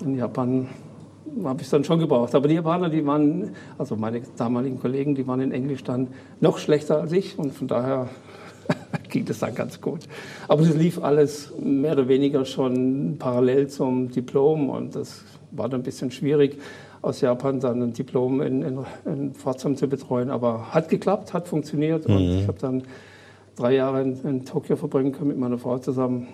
In 0.04 0.18
Japan 0.18 0.68
habe 1.44 1.62
ich 1.62 1.70
dann 1.70 1.84
schon 1.84 2.00
gebraucht. 2.00 2.36
Aber 2.36 2.48
die 2.48 2.56
Japaner, 2.56 2.90
die 2.90 3.06
waren, 3.06 3.56
also 3.78 3.96
meine 3.96 4.22
damaligen 4.38 4.80
Kollegen, 4.80 5.16
die 5.16 5.28
waren 5.28 5.42
in 5.42 5.52
Englisch 5.52 5.84
dann 5.84 6.08
noch 6.40 6.58
schlechter 6.58 7.02
als 7.02 7.12
ich 7.12 7.38
und 7.38 7.54
von 7.54 7.68
daher 7.68 8.10
ging 9.10 9.26
das 9.26 9.40
dann 9.40 9.56
ganz 9.56 9.82
gut. 9.82 10.02
Aber 10.48 10.64
das 10.64 10.76
lief 10.76 11.04
alles 11.04 11.54
mehr 11.60 11.94
oder 11.94 12.08
weniger 12.08 12.46
schon 12.46 13.18
parallel 13.18 13.68
zum 13.68 14.12
Diplom 14.12 14.70
und 14.70 14.96
das 14.96 15.24
war 15.52 15.70
dann 15.70 15.82
ein 15.82 15.84
bisschen 15.84 16.12
schwierig, 16.12 16.58
aus 17.02 17.22
Japan 17.22 17.60
dann 17.60 17.82
ein 17.82 17.94
Diplom 17.94 18.42
in, 18.42 18.62
in, 18.62 18.80
in 19.06 19.34
Pforzheim 19.34 19.76
zu 19.76 19.88
betreuen. 19.88 20.30
Aber 20.30 20.74
hat 20.74 20.90
geklappt, 20.90 21.34
hat 21.34 21.48
funktioniert 21.48 22.06
und 22.06 22.16
mhm. 22.16 22.40
ich 22.40 22.48
habe 22.48 22.60
dann 22.60 22.84
drei 23.56 23.76
Jahre 23.76 24.02
in, 24.02 24.22
in 24.24 24.46
Tokio 24.46 24.76
verbringen 24.76 25.12
können 25.12 25.30
mit 25.30 25.38
meiner 25.38 25.58
Frau 25.58 25.78
zusammen. 25.80 26.28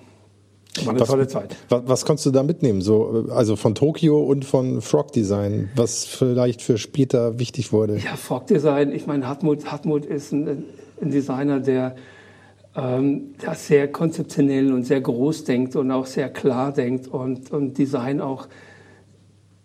War 0.86 0.93
eine 0.93 1.00
was, 1.01 1.10
tolle 1.10 1.27
Zeit. 1.27 1.55
Was, 1.69 1.81
was 1.86 2.05
konntest 2.05 2.25
du 2.25 2.31
da 2.31 2.43
mitnehmen? 2.43 2.81
So, 2.81 3.27
also 3.29 3.55
von 3.55 3.75
Tokio 3.75 4.19
und 4.22 4.46
von 4.46 4.81
Frog 4.81 5.12
Design, 5.12 5.69
was 5.75 6.05
vielleicht 6.05 6.62
für 6.62 6.77
später 6.77 7.39
wichtig 7.39 7.72
wurde? 7.74 7.98
Ja, 7.98 8.15
Frog 8.15 8.48
Design, 8.48 8.91
ich 8.91 9.07
meine, 9.07 9.27
Hartmut, 9.27 9.72
Hartmut 9.72 10.05
ist 10.05 10.31
ein, 10.31 10.65
ein 11.01 11.12
Designer, 11.12 11.60
der, 11.60 11.96
ähm, 12.75 13.34
der 13.41 13.55
sehr 13.55 13.91
konzeptionell 13.91 14.74
und 14.74 14.84
sehr 14.84 15.01
groß 15.01 15.43
denkt 15.43 15.75
und 15.75 15.91
auch 15.91 16.05
sehr 16.05 16.29
klar 16.29 16.72
denkt 16.72 17.07
und, 17.07 17.51
und 17.51 17.77
Design 17.77 18.22
auch 18.22 18.48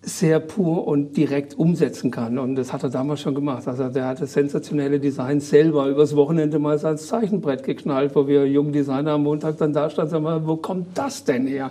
sehr 0.04 0.40
pur 0.40 0.86
und 0.88 1.16
direkt 1.16 1.56
umsetzen 1.56 2.10
kann. 2.10 2.36
Und 2.38 2.56
das 2.56 2.72
hat 2.72 2.82
er 2.82 2.90
damals 2.90 3.20
schon 3.20 3.36
gemacht. 3.36 3.68
Also 3.68 3.88
der 3.88 4.08
hat 4.08 4.20
das 4.20 4.32
sensationelle 4.32 4.98
Design 4.98 5.38
selber 5.38 5.86
übers 5.86 6.16
Wochenende 6.16 6.58
mal 6.58 6.76
ans 6.84 7.06
Zeichenbrett 7.06 7.62
geknallt, 7.62 8.16
wo 8.16 8.26
wir 8.26 8.46
jungen 8.48 8.72
Designer 8.72 9.12
am 9.12 9.22
Montag 9.22 9.58
dann 9.58 9.72
da 9.72 9.88
standen 9.88 10.16
und 10.16 10.24
sagen, 10.24 10.46
wo 10.46 10.56
kommt 10.56 10.98
das 10.98 11.22
denn 11.22 11.46
her? 11.46 11.70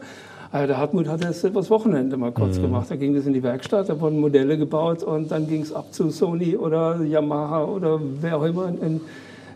Also 0.54 0.68
der 0.68 0.78
Hartmut 0.78 1.08
hat 1.08 1.24
das 1.24 1.44
übers 1.44 1.70
Wochenende 1.70 2.16
mal 2.16 2.32
kurz 2.32 2.58
mhm. 2.58 2.64
gemacht. 2.64 2.90
Da 2.90 2.96
ging 2.96 3.14
das 3.14 3.26
in 3.26 3.34
die 3.34 3.44
Werkstatt, 3.44 3.90
da 3.90 4.00
wurden 4.00 4.20
Modelle 4.20 4.58
gebaut 4.58 5.04
und 5.04 5.30
dann 5.30 5.48
ging 5.48 5.62
es 5.62 5.74
ab 5.74 5.94
zu 5.94 6.10
Sony 6.10 6.56
oder 6.56 7.02
Yamaha 7.02 7.66
oder 7.66 8.00
wer 8.22 8.38
auch 8.38 8.44
immer 8.44 8.70
in, 8.70 9.02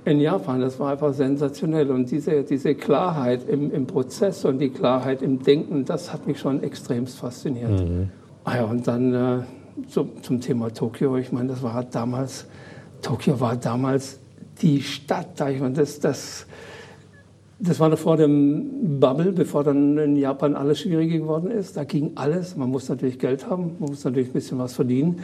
in 0.03 0.19
Japan. 0.19 0.59
Das 0.59 0.79
war 0.81 0.91
einfach 0.91 1.13
sensationell. 1.13 1.91
Und 1.91 2.11
diese, 2.11 2.43
diese 2.43 2.75
Klarheit 2.75 3.47
im, 3.47 3.73
im 3.73 3.87
Prozess 3.87 4.43
und 4.43 4.59
die 4.59 4.69
Klarheit 4.69 5.21
im 5.21 5.43
Denken, 5.43 5.85
das 5.85 6.11
hat 6.11 6.27
mich 6.27 6.39
schon 6.39 6.61
extremst 6.61 7.17
fasziniert. 7.17 7.71
Mhm. 7.71 8.09
Ah 8.47 8.57
ja, 8.57 8.63
und 8.65 8.87
dann 8.87 9.13
äh, 9.13 9.39
so, 9.87 10.07
zum 10.21 10.39
Thema 10.39 10.71
Tokio. 10.71 11.17
Ich 11.17 11.31
meine, 11.31 11.47
das 11.47 11.63
war 11.63 11.83
damals, 11.83 12.45
Tokio 13.01 13.39
war 13.39 13.55
damals 13.55 14.19
die 14.61 14.83
Stadt. 14.83 15.41
Ich 15.49 15.59
meine, 15.59 15.73
das, 15.73 15.99
das, 15.99 16.45
das 17.57 17.79
war 17.79 17.89
noch 17.89 17.97
vor 17.97 18.17
dem 18.17 18.99
Bubble, 18.99 19.31
bevor 19.31 19.63
dann 19.63 19.97
in 19.97 20.15
Japan 20.15 20.55
alles 20.55 20.81
schwieriger 20.81 21.17
geworden 21.17 21.49
ist. 21.49 21.75
Da 21.75 21.85
ging 21.85 22.11
alles. 22.13 22.55
Man 22.55 22.69
muss 22.69 22.87
natürlich 22.87 23.17
Geld 23.17 23.49
haben, 23.49 23.77
man 23.79 23.89
muss 23.89 24.05
natürlich 24.05 24.29
ein 24.29 24.33
bisschen 24.33 24.59
was 24.59 24.73
verdienen. 24.73 25.21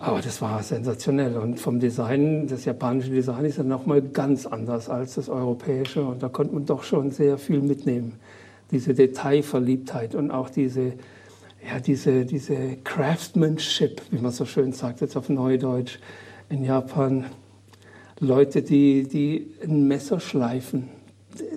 Aber 0.00 0.22
das 0.22 0.40
war 0.40 0.62
sensationell. 0.62 1.36
Und 1.36 1.60
vom 1.60 1.80
Design, 1.80 2.46
das 2.46 2.64
japanische 2.64 3.10
Design 3.10 3.44
ist 3.44 3.58
ja 3.58 3.64
nochmal 3.64 4.00
ganz 4.00 4.46
anders 4.46 4.88
als 4.88 5.16
das 5.16 5.28
europäische. 5.28 6.02
Und 6.02 6.22
da 6.22 6.30
konnte 6.30 6.54
man 6.54 6.64
doch 6.64 6.82
schon 6.82 7.10
sehr 7.10 7.36
viel 7.36 7.60
mitnehmen. 7.60 8.14
Diese 8.70 8.94
Detailverliebtheit 8.94 10.14
und 10.14 10.30
auch 10.30 10.48
diese 10.48 10.94
ja, 11.66 11.80
diese, 11.80 12.24
diese 12.24 12.76
Craftsmanship, 12.84 14.02
wie 14.10 14.18
man 14.18 14.32
so 14.32 14.44
schön 14.44 14.72
sagt 14.72 15.00
jetzt 15.00 15.16
auf 15.16 15.28
Neudeutsch, 15.28 15.98
in 16.48 16.64
Japan. 16.64 17.26
Leute, 18.20 18.62
die, 18.62 19.08
die 19.08 19.54
ein 19.64 19.88
Messer 19.88 20.20
schleifen, 20.20 20.88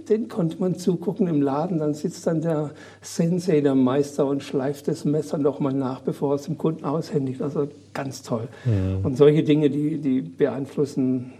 den 0.09 0.27
konnte 0.27 0.57
man 0.59 0.75
zugucken 0.75 1.27
im 1.27 1.41
Laden. 1.41 1.77
Dann 1.77 1.93
sitzt 1.93 2.25
dann 2.25 2.41
der 2.41 2.71
Sensei, 3.01 3.61
der 3.61 3.75
Meister, 3.75 4.25
und 4.25 4.41
schleift 4.41 4.87
das 4.87 5.05
Messer 5.05 5.37
nochmal 5.37 5.73
nach, 5.73 6.01
bevor 6.01 6.35
es 6.35 6.43
dem 6.43 6.57
Kunden 6.57 6.83
aushändigt. 6.83 7.41
Also 7.41 7.67
ganz 7.93 8.23
toll. 8.23 8.47
Ja. 8.65 8.97
Und 9.03 9.17
solche 9.17 9.43
Dinge, 9.43 9.69
die, 9.69 9.99
die 9.99 10.21
beeinflussen 10.21 11.33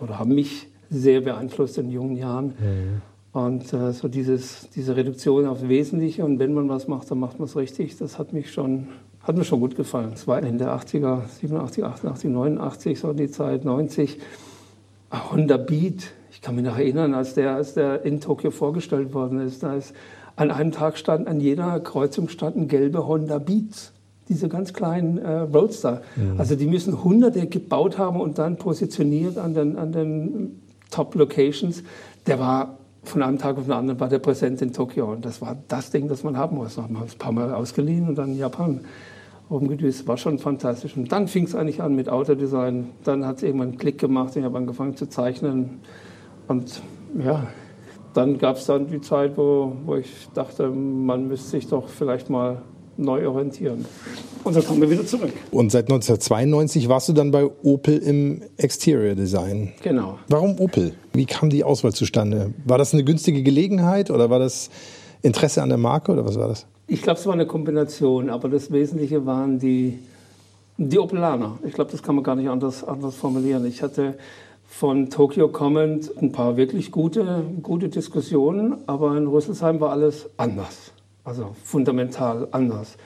oder 0.00 0.18
haben 0.18 0.34
mich 0.34 0.68
sehr 0.90 1.20
beeinflusst 1.20 1.78
in 1.78 1.90
jungen 1.90 2.16
Jahren. 2.16 2.54
Ja. 2.60 3.11
Und 3.32 3.72
äh, 3.72 3.92
so 3.92 4.08
dieses, 4.08 4.68
diese 4.74 4.94
Reduktion 4.94 5.46
aufs 5.46 5.66
Wesentliche 5.66 6.24
und 6.24 6.38
wenn 6.38 6.52
man 6.52 6.68
was 6.68 6.86
macht, 6.86 7.10
dann 7.10 7.18
macht 7.18 7.38
man 7.38 7.48
es 7.48 7.56
richtig, 7.56 7.96
das 7.96 8.18
hat 8.18 8.34
mich 8.34 8.52
schon, 8.52 8.88
hat 9.22 9.36
mir 9.36 9.44
schon 9.44 9.60
gut 9.60 9.74
gefallen. 9.74 10.10
Es 10.14 10.26
war 10.26 10.42
in 10.42 10.58
der 10.58 10.68
80er, 10.76 11.22
87, 11.40 11.82
88, 11.82 12.30
89, 12.30 12.98
so 13.00 13.12
die 13.14 13.30
Zeit, 13.30 13.64
90. 13.64 14.18
Honda 15.30 15.56
Beat, 15.56 16.12
ich 16.30 16.42
kann 16.42 16.56
mich 16.56 16.64
noch 16.64 16.76
erinnern, 16.76 17.14
als 17.14 17.34
der, 17.34 17.54
als 17.54 17.74
der 17.74 18.04
in 18.04 18.20
Tokio 18.20 18.50
vorgestellt 18.50 19.14
worden 19.14 19.40
ist, 19.40 19.62
da 19.62 19.76
ist 19.76 19.94
an 20.36 20.50
einem 20.50 20.72
Tag 20.72 20.96
stand 20.96 21.28
an 21.28 21.40
jeder 21.40 21.80
Kreuzung 21.80 22.28
standen 22.28 22.68
gelbe 22.68 23.06
Honda 23.06 23.38
Beats 23.38 23.92
diese 24.28 24.48
ganz 24.48 24.72
kleinen 24.72 25.18
äh, 25.18 25.40
Roadster. 25.40 26.02
Mhm. 26.16 26.38
Also 26.38 26.54
die 26.54 26.66
müssen 26.66 27.04
hunderte 27.04 27.46
gebaut 27.46 27.98
haben 27.98 28.20
und 28.20 28.38
dann 28.38 28.56
positioniert 28.56 29.36
an 29.36 29.52
den, 29.54 29.76
an 29.76 29.92
den 29.92 30.62
Top-Locations. 30.90 31.82
Der 32.26 32.38
war 32.38 32.78
von 33.04 33.22
einem 33.22 33.38
Tag 33.38 33.58
auf 33.58 33.64
den 33.64 33.72
anderen 33.72 33.98
war 34.00 34.08
der 34.08 34.20
präsent 34.20 34.62
in 34.62 34.72
Tokio. 34.72 35.12
Und 35.12 35.24
das 35.24 35.42
war 35.42 35.56
das 35.68 35.90
Ding, 35.90 36.08
das 36.08 36.22
man 36.22 36.36
haben 36.36 36.56
muss. 36.56 36.78
Haben 36.78 36.94
wir 36.94 37.04
es 37.04 37.14
ein 37.14 37.18
paar 37.18 37.32
Mal 37.32 37.52
ausgeliehen 37.52 38.08
und 38.08 38.16
dann 38.16 38.30
in 38.30 38.38
Japan 38.38 38.80
rumgedüst. 39.50 40.06
War 40.06 40.16
schon 40.16 40.38
fantastisch. 40.38 40.96
Und 40.96 41.10
dann 41.10 41.26
fing 41.26 41.44
es 41.44 41.54
eigentlich 41.54 41.82
an 41.82 41.94
mit 41.94 42.08
Autodesign. 42.08 42.90
Dann 43.04 43.26
hat 43.26 43.38
es 43.38 43.42
irgendwann 43.42 43.70
einen 43.70 43.78
Klick 43.78 43.98
gemacht. 43.98 44.36
Ich 44.36 44.44
habe 44.44 44.56
angefangen 44.56 44.96
zu 44.96 45.08
zeichnen. 45.08 45.80
Und 46.46 46.80
ja, 47.18 47.46
dann 48.14 48.38
gab 48.38 48.56
es 48.56 48.66
dann 48.66 48.86
die 48.86 49.00
Zeit, 49.00 49.36
wo, 49.36 49.76
wo 49.84 49.96
ich 49.96 50.28
dachte, 50.34 50.68
man 50.70 51.28
müsste 51.28 51.50
sich 51.50 51.66
doch 51.66 51.88
vielleicht 51.88 52.30
mal 52.30 52.62
neu 52.96 53.26
orientieren. 53.28 53.84
Und 54.44 54.56
dann 54.56 54.64
kommen 54.64 54.80
wir 54.80 54.90
wieder 54.90 55.06
zurück. 55.06 55.32
Und 55.50 55.70
seit 55.70 55.84
1992 55.84 56.88
warst 56.88 57.08
du 57.08 57.12
dann 57.12 57.30
bei 57.30 57.48
Opel 57.62 57.98
im 57.98 58.42
Exterior 58.56 59.14
Design. 59.14 59.72
Genau. 59.82 60.18
Warum 60.28 60.58
Opel? 60.58 60.94
Wie 61.12 61.26
kam 61.26 61.50
die 61.50 61.64
Auswahl 61.64 61.92
zustande? 61.92 62.52
War 62.64 62.78
das 62.78 62.92
eine 62.92 63.04
günstige 63.04 63.42
Gelegenheit 63.42 64.10
oder 64.10 64.30
war 64.30 64.38
das 64.38 64.70
Interesse 65.22 65.62
an 65.62 65.68
der 65.68 65.78
Marke 65.78 66.12
oder 66.12 66.24
was 66.24 66.38
war 66.38 66.48
das? 66.48 66.66
Ich 66.88 67.02
glaube, 67.02 67.20
es 67.20 67.26
war 67.26 67.32
eine 67.32 67.46
Kombination, 67.46 68.28
aber 68.28 68.48
das 68.48 68.72
Wesentliche 68.72 69.24
waren 69.24 69.58
die, 69.58 69.98
die 70.76 70.98
Opelaner. 70.98 71.58
Ich 71.64 71.74
glaube, 71.74 71.90
das 71.90 72.02
kann 72.02 72.16
man 72.16 72.24
gar 72.24 72.34
nicht 72.34 72.48
anders, 72.48 72.82
anders 72.84 73.14
formulieren. 73.14 73.64
Ich 73.66 73.82
hatte 73.82 74.14
von 74.66 75.10
Tokyo 75.10 75.48
kommend 75.48 76.10
ein 76.20 76.32
paar 76.32 76.56
wirklich 76.56 76.90
gute, 76.90 77.44
gute 77.62 77.88
Diskussionen, 77.88 78.76
aber 78.86 79.16
in 79.16 79.26
Rüsselsheim 79.26 79.80
war 79.80 79.90
alles 79.90 80.28
anders. 80.38 80.92
Also 81.24 81.54
fundamental 81.62 82.48
anders. 82.50 82.96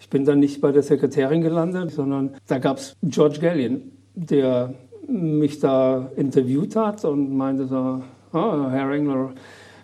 Ich 0.00 0.08
bin 0.08 0.24
dann 0.24 0.38
nicht 0.38 0.60
bei 0.60 0.72
der 0.72 0.82
Sekretärin 0.82 1.42
gelandet, 1.42 1.90
sondern 1.90 2.36
da 2.46 2.58
gab 2.58 2.78
es 2.78 2.96
George 3.02 3.40
Gallion, 3.40 3.82
der 4.14 4.74
mich 5.06 5.58
da 5.58 6.10
interviewt 6.16 6.76
hat 6.76 7.04
und 7.04 7.36
meinte 7.36 7.66
so, 7.66 8.02
oh, 8.32 8.70
Herr 8.70 8.90
Engler, 8.90 9.32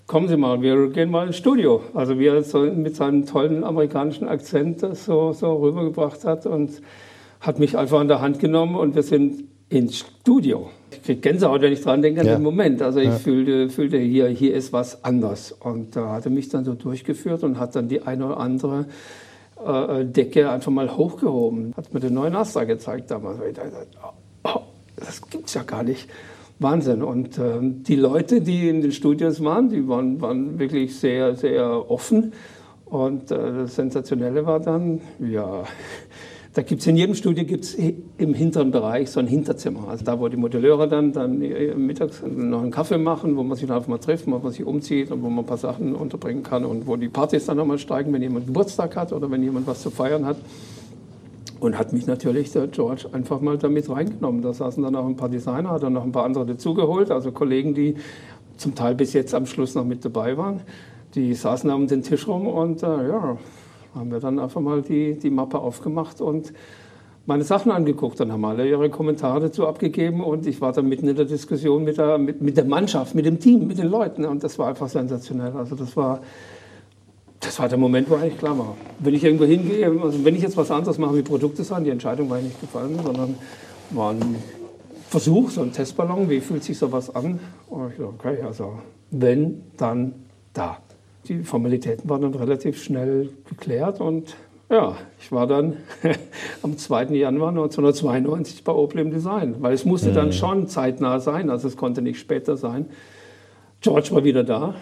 kommen 0.07 0.29
Sie 0.29 0.37
mal, 0.37 0.61
wir 0.63 0.91
gehen 0.91 1.11
mal 1.11 1.27
ins 1.27 1.37
Studio. 1.37 1.83
Also 1.95 2.19
wie 2.19 2.27
er 2.27 2.43
so 2.43 2.61
mit 2.61 2.97
seinem 2.97 3.27
tollen 3.27 3.65
amerikanischen 3.65 4.29
Akzent 4.29 4.83
das 4.83 5.05
so, 5.05 5.33
so 5.33 5.55
rübergebracht 5.57 6.25
hat 6.25 6.47
und 6.47 6.81
hat 7.41 7.59
mich 7.59 7.77
einfach 7.77 8.01
an 8.01 8.09
der 8.09 8.21
Hand 8.21 8.39
genommen 8.39 8.77
und 8.77 8.95
wir 8.95 9.03
sind 9.03 9.45
ins 9.69 9.99
Studio. 9.99 10.71
Ich 10.91 11.03
kriege 11.03 11.21
Gänsehaut, 11.21 11.63
wenn 11.63 11.73
ich 11.73 11.83
dran 11.83 12.03
denke 12.03 12.21
an 12.21 12.27
ja. 12.27 12.37
den 12.37 12.43
Moment. 12.43 12.83
Also 12.83 13.01
ich 13.01 13.07
ja. 13.07 13.17
fühlte, 13.17 13.69
fühlte 13.71 13.99
hier, 13.99 14.29
hier 14.29 14.55
ist 14.55 14.73
was 14.73 15.05
anders. 15.05 15.53
Und 15.53 15.97
da 15.97 16.13
hat 16.13 16.25
er 16.27 16.31
mich 16.31 16.49
dann 16.49 16.65
so 16.65 16.75
durchgeführt 16.75 17.43
und 17.43 17.59
hat 17.59 17.75
dann 17.75 17.89
die 17.89 18.03
eine 18.03 18.27
oder 18.27 18.39
andere 18.39 18.87
äh, 19.65 20.05
Decke 20.05 20.51
einfach 20.51 20.71
mal 20.71 20.97
hochgehoben. 20.97 21.75
Hat 21.77 21.93
mir 21.93 22.01
den 22.01 22.15
neuen 22.15 22.37
Astra 22.37 22.65
gezeigt 22.65 23.11
damals. 23.11 23.39
Ich 23.49 23.55
dachte, 23.55 23.87
oh, 24.45 24.61
das 24.97 25.29
gibt's 25.29 25.55
ja 25.55 25.63
gar 25.63 25.83
nicht. 25.83 26.09
Wahnsinn. 26.59 27.03
Und 27.03 27.39
äh, 27.39 27.59
die 27.61 27.97
Leute, 27.97 28.41
die 28.41 28.69
in 28.69 28.81
den 28.81 28.93
Studios 28.93 29.43
waren, 29.43 29.69
die 29.69 29.89
waren, 29.89 30.21
waren 30.21 30.59
wirklich 30.59 30.97
sehr, 30.97 31.35
sehr 31.35 31.91
offen. 31.91 32.33
Und 32.87 33.31
äh, 33.31 33.53
das 33.53 33.75
Sensationelle 33.75 34.47
war 34.47 34.61
dann, 34.61 35.01
ja, 35.19 35.65
da 36.55 36.63
gibt 36.63 36.83
es 36.83 36.87
in 36.87 36.97
jedem 36.97 37.17
Studio 37.17 37.45
gibt's 37.45 37.75
im 37.75 38.33
hinteren 38.33 38.71
Bereich 38.71 39.11
so 39.11 39.19
ein 39.19 39.27
Hinterzimmer. 39.27 39.89
Also 39.89 40.05
da, 40.05 40.21
wo 40.21 40.29
die 40.29 40.37
Modelleure 40.37 40.87
dann, 40.87 41.13
dann 41.13 41.39
mittags 41.39 42.23
noch 42.25 42.63
einen 42.63 42.71
Kaffee 42.71 42.97
machen, 42.97 43.37
wo 43.37 43.43
man 43.43 43.59
sich 43.59 43.67
dann 43.67 43.77
einfach 43.77 43.89
mal 43.89 43.99
trifft, 43.99 44.29
wo 44.29 44.39
man 44.39 44.53
sich 44.53 44.65
umzieht 44.65 45.11
und 45.11 45.23
wo 45.23 45.29
man 45.29 45.45
ein 45.45 45.47
paar 45.47 45.59
Sachen 45.59 45.97
unterbringen 45.97 46.45
kann 46.45 46.65
und 46.65 46.87
wo 46.87 46.95
die 46.95 47.09
Partys 47.09 47.47
dann 47.47 47.57
nochmal 47.57 47.79
steigen, 47.79 48.13
wenn 48.13 48.23
jemand 48.23 48.47
Geburtstag 48.47 48.95
hat 48.95 49.13
oder 49.13 49.33
wenn 49.33 49.43
jemand 49.43 49.67
was 49.67 49.83
zu 49.83 49.91
feiern 49.91 50.25
hat. 50.25 50.37
Und 51.59 51.77
hat 51.77 51.93
mich 51.93 52.07
natürlich 52.07 52.53
der 52.53 52.69
George 52.69 53.07
einfach 53.11 53.41
mal 53.41 53.59
damit 53.59 53.91
reingenommen. 53.91 54.43
Da 54.43 54.53
saßen 54.53 54.81
dann 54.83 54.95
auch 54.95 55.07
ein 55.07 55.17
paar 55.17 55.31
Designer, 55.31 55.71
hat 55.71 55.83
dann 55.83 55.95
noch 55.95 56.05
ein 56.05 56.13
paar 56.13 56.25
andere 56.25 56.47
dazugeholt, 56.47 57.11
also 57.11 57.33
Kollegen, 57.33 57.75
die 57.75 57.97
zum 58.59 58.77
Teil 58.77 58.95
bis 58.95 59.13
jetzt 59.13 59.35
am 59.35 59.47
Schluss 59.47 59.75
noch 59.75 59.85
mit 59.85 60.05
dabei 60.05 60.37
waren. 60.37 60.61
Die 61.17 61.35
saßen 61.35 61.69
da 61.69 61.75
um 61.75 61.89
den 61.89 62.03
Tisch 62.03 62.29
rum 62.29 62.47
und 62.47 62.83
äh, 62.85 63.09
ja, 63.09 63.39
haben 63.95 64.11
wir 64.11 64.21
dann 64.21 64.39
einfach 64.39 64.61
mal 64.61 64.83
die, 64.83 65.19
die 65.19 65.31
Mappe 65.31 65.59
aufgemacht 65.59 66.21
und 66.21 66.53
meine 67.27 67.45
Sachen 67.45 67.73
angeguckt. 67.73 68.21
Dann 68.21 68.33
haben 68.33 68.45
alle 68.45 68.69
ihre 68.69 68.91
Kommentare 68.91 69.41
dazu 69.41 69.67
abgegeben 69.67 70.23
und 70.23 70.47
ich 70.47 70.61
war 70.61 70.73
dann 70.73 70.89
mitten 70.89 71.09
in 71.09 71.17
der 71.17 71.25
Diskussion 71.25 71.85
mit 71.85 71.99
der, 71.99 72.19
mit, 72.19 72.43
mit 72.43 72.57
der 72.57 72.65
Mannschaft, 72.65 73.15
mit 73.15 73.27
dem 73.27 73.41
Team, 73.41 73.67
mit 73.67 73.79
den 73.79 73.89
Leuten 73.89 74.25
und 74.25 74.43
das 74.45 74.59
war 74.59 74.69
einfach 74.69 74.89
sensationell. 74.89 75.53
Also 75.53 75.75
das 75.75 75.97
war, 75.97 76.21
das 77.41 77.59
war 77.59 77.69
der 77.69 77.79
Moment, 77.79 78.11
wo 78.11 78.17
eigentlich 78.17 78.39
klar 78.39 78.59
war. 78.59 78.77
Wenn 78.99 79.15
ich 79.15 79.25
irgendwo 79.25 79.45
hingehe, 79.45 79.87
also 80.03 80.25
wenn 80.25 80.35
ich 80.35 80.43
jetzt 80.43 80.57
was 80.57 80.71
anderes 80.71 80.99
mache 80.99 81.17
wie 81.17 81.23
Produktdesign, 81.23 81.85
die 81.85 81.91
Entscheidung 81.91 82.29
war 82.31 82.41
nicht 82.41 82.61
gefallen, 82.61 82.99
sondern 83.03 83.37
war 83.91 84.13
ein 84.13 84.37
Versuch, 85.09 85.51
so 85.51 85.63
ein 85.63 85.73
Testballon, 85.73 86.29
wie 86.29 86.41
fühlt 86.41 86.65
sich 86.65 86.77
sowas 86.77 87.15
an? 87.15 87.39
Und 87.69 87.91
ich 87.91 87.97
dachte, 87.99 88.13
okay, 88.19 88.43
also 88.43 88.79
wenn, 89.11 89.63
dann 89.77 90.15
da 90.53 90.79
die 91.29 91.43
Formalitäten 91.43 92.09
waren 92.09 92.23
dann 92.23 92.35
relativ 92.35 92.83
schnell 92.83 93.31
geklärt 93.49 94.01
und 94.01 94.37
ja, 94.71 94.97
ich 95.21 95.31
war 95.31 95.47
dann 95.47 95.77
am 96.63 96.77
2. 96.79 97.15
Januar 97.15 97.51
1992 97.51 98.65
bei 98.65 98.73
Opel 98.73 99.01
im 99.01 99.11
Design, 99.11 99.57
weil 99.61 99.75
es 99.75 99.85
musste 99.85 100.11
mhm. 100.11 100.15
dann 100.15 100.33
schon 100.33 100.69
zeitnah 100.69 101.21
sein, 101.21 101.51
also 101.51 101.69
es 101.69 101.77
konnte 101.77 102.03
nicht 102.03 102.19
später 102.19 102.57
sein. 102.57 102.87
George 103.81 104.09
war 104.13 104.25
wieder 104.25 104.45
da 104.45 104.75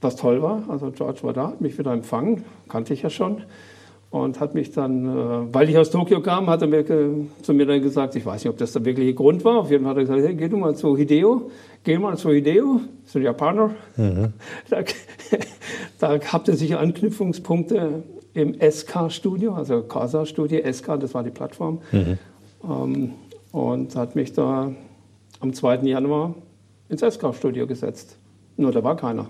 was 0.00 0.16
toll 0.16 0.42
war. 0.42 0.62
Also 0.68 0.90
George 0.90 1.20
war 1.22 1.32
da, 1.32 1.48
hat 1.48 1.60
mich 1.60 1.78
wieder 1.78 1.92
empfangen, 1.92 2.44
kannte 2.68 2.94
ich 2.94 3.02
ja 3.02 3.10
schon. 3.10 3.42
Und 4.10 4.40
hat 4.40 4.54
mich 4.54 4.72
dann, 4.72 5.04
äh, 5.04 5.54
weil 5.54 5.68
ich 5.68 5.76
aus 5.76 5.90
Tokio 5.90 6.22
kam, 6.22 6.48
hat 6.48 6.62
er 6.62 6.68
mir, 6.68 6.82
zu 7.42 7.52
mir 7.52 7.66
dann 7.66 7.82
gesagt, 7.82 8.16
ich 8.16 8.24
weiß 8.24 8.42
nicht, 8.42 8.50
ob 8.50 8.56
das 8.56 8.72
der 8.72 8.84
wirkliche 8.86 9.12
Grund 9.12 9.44
war. 9.44 9.58
Auf 9.58 9.70
jeden 9.70 9.84
Fall 9.84 9.90
hat 9.90 9.98
er 9.98 10.04
gesagt, 10.04 10.22
hey, 10.22 10.34
geh 10.34 10.48
du 10.48 10.56
mal 10.56 10.74
zu 10.74 10.96
Hideo, 10.96 11.50
geh 11.84 11.98
mal 11.98 12.16
zu 12.16 12.28
das 12.28 12.82
ist 13.06 13.16
ein 13.16 13.22
Japaner. 13.22 13.70
Mhm. 13.96 14.32
Da, 14.70 14.82
da 15.98 16.20
habt 16.32 16.48
ihr 16.48 16.54
sicher 16.54 16.80
Anknüpfungspunkte 16.80 18.02
im 18.34 18.54
SK-Studio, 18.60 19.54
also 19.54 19.82
Casa-Studio, 19.82 20.60
SK, 20.70 21.00
das 21.00 21.14
war 21.14 21.22
die 21.22 21.30
Plattform. 21.30 21.80
Mhm. 21.92 22.18
Ähm, 22.64 23.12
und 23.52 23.96
hat 23.96 24.14
mich 24.14 24.32
da 24.32 24.72
am 25.40 25.52
2. 25.52 25.78
Januar 25.82 26.34
ins 26.88 27.00
SK-Studio 27.00 27.66
gesetzt. 27.66 28.16
Nur 28.56 28.72
da 28.72 28.82
war 28.84 28.96
keiner, 28.96 29.26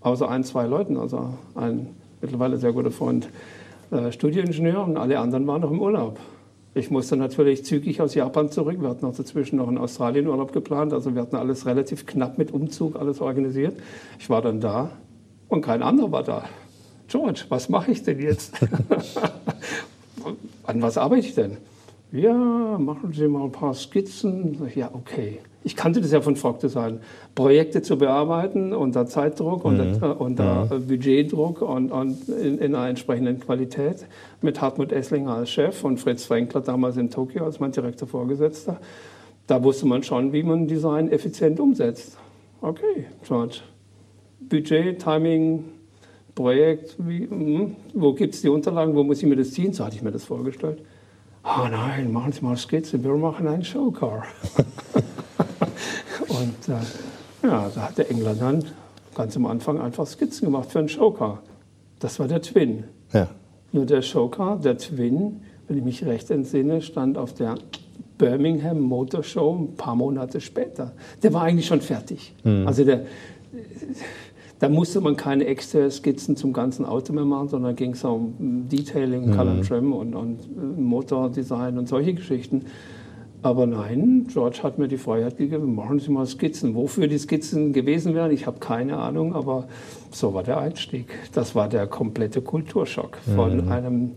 außer 0.00 0.28
ein, 0.28 0.44
zwei 0.44 0.66
Leuten, 0.66 0.96
also 0.96 1.34
ein 1.54 1.88
mittlerweile 2.20 2.56
sehr 2.56 2.72
guter 2.72 2.90
Freund, 2.90 3.28
äh, 3.90 4.12
Studioingenieur 4.12 4.84
und 4.84 4.96
alle 4.96 5.18
anderen 5.18 5.46
waren 5.46 5.60
noch 5.60 5.70
im 5.70 5.80
Urlaub. 5.80 6.18
Ich 6.72 6.90
musste 6.90 7.16
natürlich 7.16 7.64
zügig 7.64 8.00
aus 8.00 8.14
Japan 8.14 8.50
zurück. 8.50 8.80
Wir 8.80 8.88
hatten 8.88 9.04
auch 9.04 9.16
dazwischen 9.16 9.56
noch 9.56 9.66
einen 9.66 9.78
Australienurlaub 9.78 10.52
geplant. 10.52 10.92
Also 10.92 11.14
wir 11.14 11.22
hatten 11.22 11.36
alles 11.36 11.66
relativ 11.66 12.06
knapp 12.06 12.38
mit 12.38 12.52
Umzug, 12.52 12.96
alles 12.96 13.20
organisiert. 13.20 13.76
Ich 14.20 14.30
war 14.30 14.40
dann 14.40 14.60
da 14.60 14.92
und 15.48 15.62
kein 15.62 15.82
anderer 15.82 16.12
war 16.12 16.22
da. 16.22 16.44
George, 17.08 17.44
was 17.48 17.68
mache 17.68 17.90
ich 17.90 18.04
denn 18.04 18.20
jetzt? 18.20 18.54
An 20.64 20.80
was 20.80 20.96
arbeite 20.96 21.26
ich 21.26 21.34
denn? 21.34 21.56
Ja, 22.12 22.78
machen 22.78 23.12
Sie 23.12 23.26
mal 23.26 23.44
ein 23.44 23.52
paar 23.52 23.74
Skizzen. 23.74 24.70
Ja, 24.76 24.90
okay. 24.92 25.40
Ich 25.62 25.76
kannte 25.76 26.00
das 26.00 26.10
ja 26.10 26.20
von 26.22 26.36
Frog 26.36 26.60
Design. 26.60 27.00
Projekte 27.34 27.82
zu 27.82 27.98
bearbeiten 27.98 28.72
unter 28.72 29.06
Zeitdruck, 29.06 29.64
mhm. 29.64 29.80
unter, 29.80 30.20
unter 30.20 30.78
mhm. 30.78 30.86
Budgetdruck 30.86 31.60
und, 31.60 31.92
und 31.92 32.28
in, 32.28 32.58
in, 32.58 32.74
einer 32.74 32.88
entsprechenden 32.88 33.40
Qualität. 33.40 34.06
Mit 34.40 34.60
Hartmut 34.60 34.90
Esslinger 34.90 35.34
als 35.34 35.50
Chef 35.50 35.84
und 35.84 35.98
Fritz 35.98 36.24
Fränkler 36.24 36.62
damals 36.62 36.96
in 36.96 37.10
Tokio 37.10 37.44
als 37.44 37.60
mein 37.60 37.72
direkter 37.72 38.06
Vorgesetzter. 38.06 38.80
Da 39.46 39.62
wusste 39.62 39.86
man 39.86 40.02
schon, 40.02 40.32
wie 40.32 40.42
man 40.42 40.66
Design 40.66 41.10
effizient 41.10 41.60
umsetzt. 41.60 42.16
Okay, 42.62 43.06
George. 43.26 43.60
Budget, 44.40 45.00
Timing, 45.00 45.64
Projekt, 46.34 46.96
wie, 46.98 47.28
hm, 47.28 47.76
wo 47.92 48.14
gibt 48.14 48.34
es 48.34 48.42
die 48.42 48.48
Unterlagen, 48.48 48.94
wo 48.94 49.04
muss 49.04 49.18
ich 49.18 49.28
mir 49.28 49.36
das 49.36 49.50
ziehen? 49.52 49.72
So 49.72 49.84
hatte 49.84 49.96
ich 49.96 50.02
mir 50.02 50.10
das 50.12 50.24
vorgestellt. 50.24 50.82
Ah 51.42 51.64
oh 51.64 51.68
nein, 51.70 52.12
machen 52.12 52.32
Sie 52.32 52.42
mal 52.42 52.56
Skizze, 52.56 53.02
wir 53.02 53.14
machen 53.14 53.46
einen 53.46 53.64
Showcar. 53.64 54.24
und 56.40 56.74
äh, 56.74 57.46
ja, 57.46 57.70
da 57.74 57.80
hat 57.82 57.98
der 57.98 58.10
Engler 58.10 58.34
dann 58.34 58.64
ganz 59.14 59.36
am 59.36 59.46
Anfang 59.46 59.80
einfach 59.80 60.06
Skizzen 60.06 60.46
gemacht 60.46 60.70
für 60.70 60.78
einen 60.78 60.88
Showcar. 60.88 61.42
Das 61.98 62.18
war 62.18 62.28
der 62.28 62.42
Twin. 62.42 62.84
Ja. 63.12 63.28
Nur 63.72 63.86
der 63.86 64.02
Showcar, 64.02 64.58
der 64.58 64.78
Twin, 64.78 65.42
wenn 65.68 65.78
ich 65.78 65.84
mich 65.84 66.04
recht 66.04 66.30
entsinne, 66.30 66.82
stand 66.82 67.18
auf 67.18 67.34
der 67.34 67.56
Birmingham 68.18 68.80
Motor 68.80 69.22
Show 69.22 69.56
ein 69.56 69.76
paar 69.76 69.94
Monate 69.94 70.40
später. 70.40 70.92
Der 71.22 71.32
war 71.32 71.42
eigentlich 71.42 71.66
schon 71.66 71.80
fertig. 71.80 72.34
Mhm. 72.44 72.66
Also 72.66 72.84
der, 72.84 73.02
da 74.58 74.68
musste 74.68 75.00
man 75.00 75.16
keine 75.16 75.46
extra 75.46 75.90
Skizzen 75.90 76.36
zum 76.36 76.52
ganzen 76.52 76.84
Auto 76.84 77.12
mehr 77.12 77.24
machen, 77.24 77.48
sondern 77.48 77.76
ging 77.76 77.92
es 77.92 78.04
um 78.04 78.68
Detailing, 78.68 79.26
mhm. 79.26 79.36
Color 79.36 79.62
Trim 79.62 79.92
und, 79.92 80.14
und 80.14 80.40
äh, 80.40 80.80
Motordesign 80.80 81.78
und 81.78 81.88
solche 81.88 82.14
Geschichten. 82.14 82.66
Aber 83.42 83.66
nein, 83.66 84.26
George 84.28 84.60
hat 84.62 84.78
mir 84.78 84.88
die 84.88 84.98
Freiheit 84.98 85.38
gegeben, 85.38 85.74
machen 85.74 85.98
Sie 85.98 86.10
mal 86.10 86.26
Skizzen. 86.26 86.74
Wofür 86.74 87.08
die 87.08 87.18
Skizzen 87.18 87.72
gewesen 87.72 88.14
wären, 88.14 88.30
ich 88.30 88.46
habe 88.46 88.58
keine 88.58 88.98
Ahnung, 88.98 89.34
aber 89.34 89.66
so 90.10 90.34
war 90.34 90.42
der 90.42 90.58
Einstieg. 90.58 91.06
Das 91.32 91.54
war 91.54 91.68
der 91.68 91.86
komplette 91.86 92.42
Kulturschock 92.42 93.16
von 93.34 93.64
mhm. 93.64 93.72
einem 93.72 94.10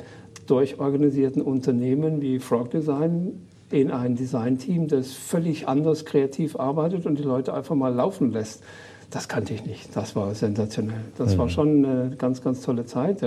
durchorganisierten 0.48 1.42
Unternehmen 1.42 2.21
wie 2.21 2.39
Frog 2.39 2.71
Design 2.71 3.48
in 3.71 3.91
ein 3.91 4.15
Designteam, 4.15 4.88
das 4.88 5.13
völlig 5.13 5.67
anders 5.67 6.06
kreativ 6.06 6.58
arbeitet 6.60 7.06
und 7.06 7.17
die 7.17 7.24
Leute 7.24 7.54
einfach 7.54 7.76
mal 7.76 7.93
laufen 7.93 8.32
lässt. 8.32 8.63
Das 9.10 9.28
kannte 9.28 9.54
ich 9.54 9.65
nicht. 9.65 9.95
Das 9.95 10.15
war 10.15 10.34
sensationell. 10.36 11.06
Das 11.17 11.36
mhm. 11.36 11.38
war 11.38 11.50
schon 11.50 11.86
eine 11.86 12.15
ganz, 12.17 12.41
ganz 12.41 12.62
tolle 12.62 12.86
Zeit. 12.86 13.24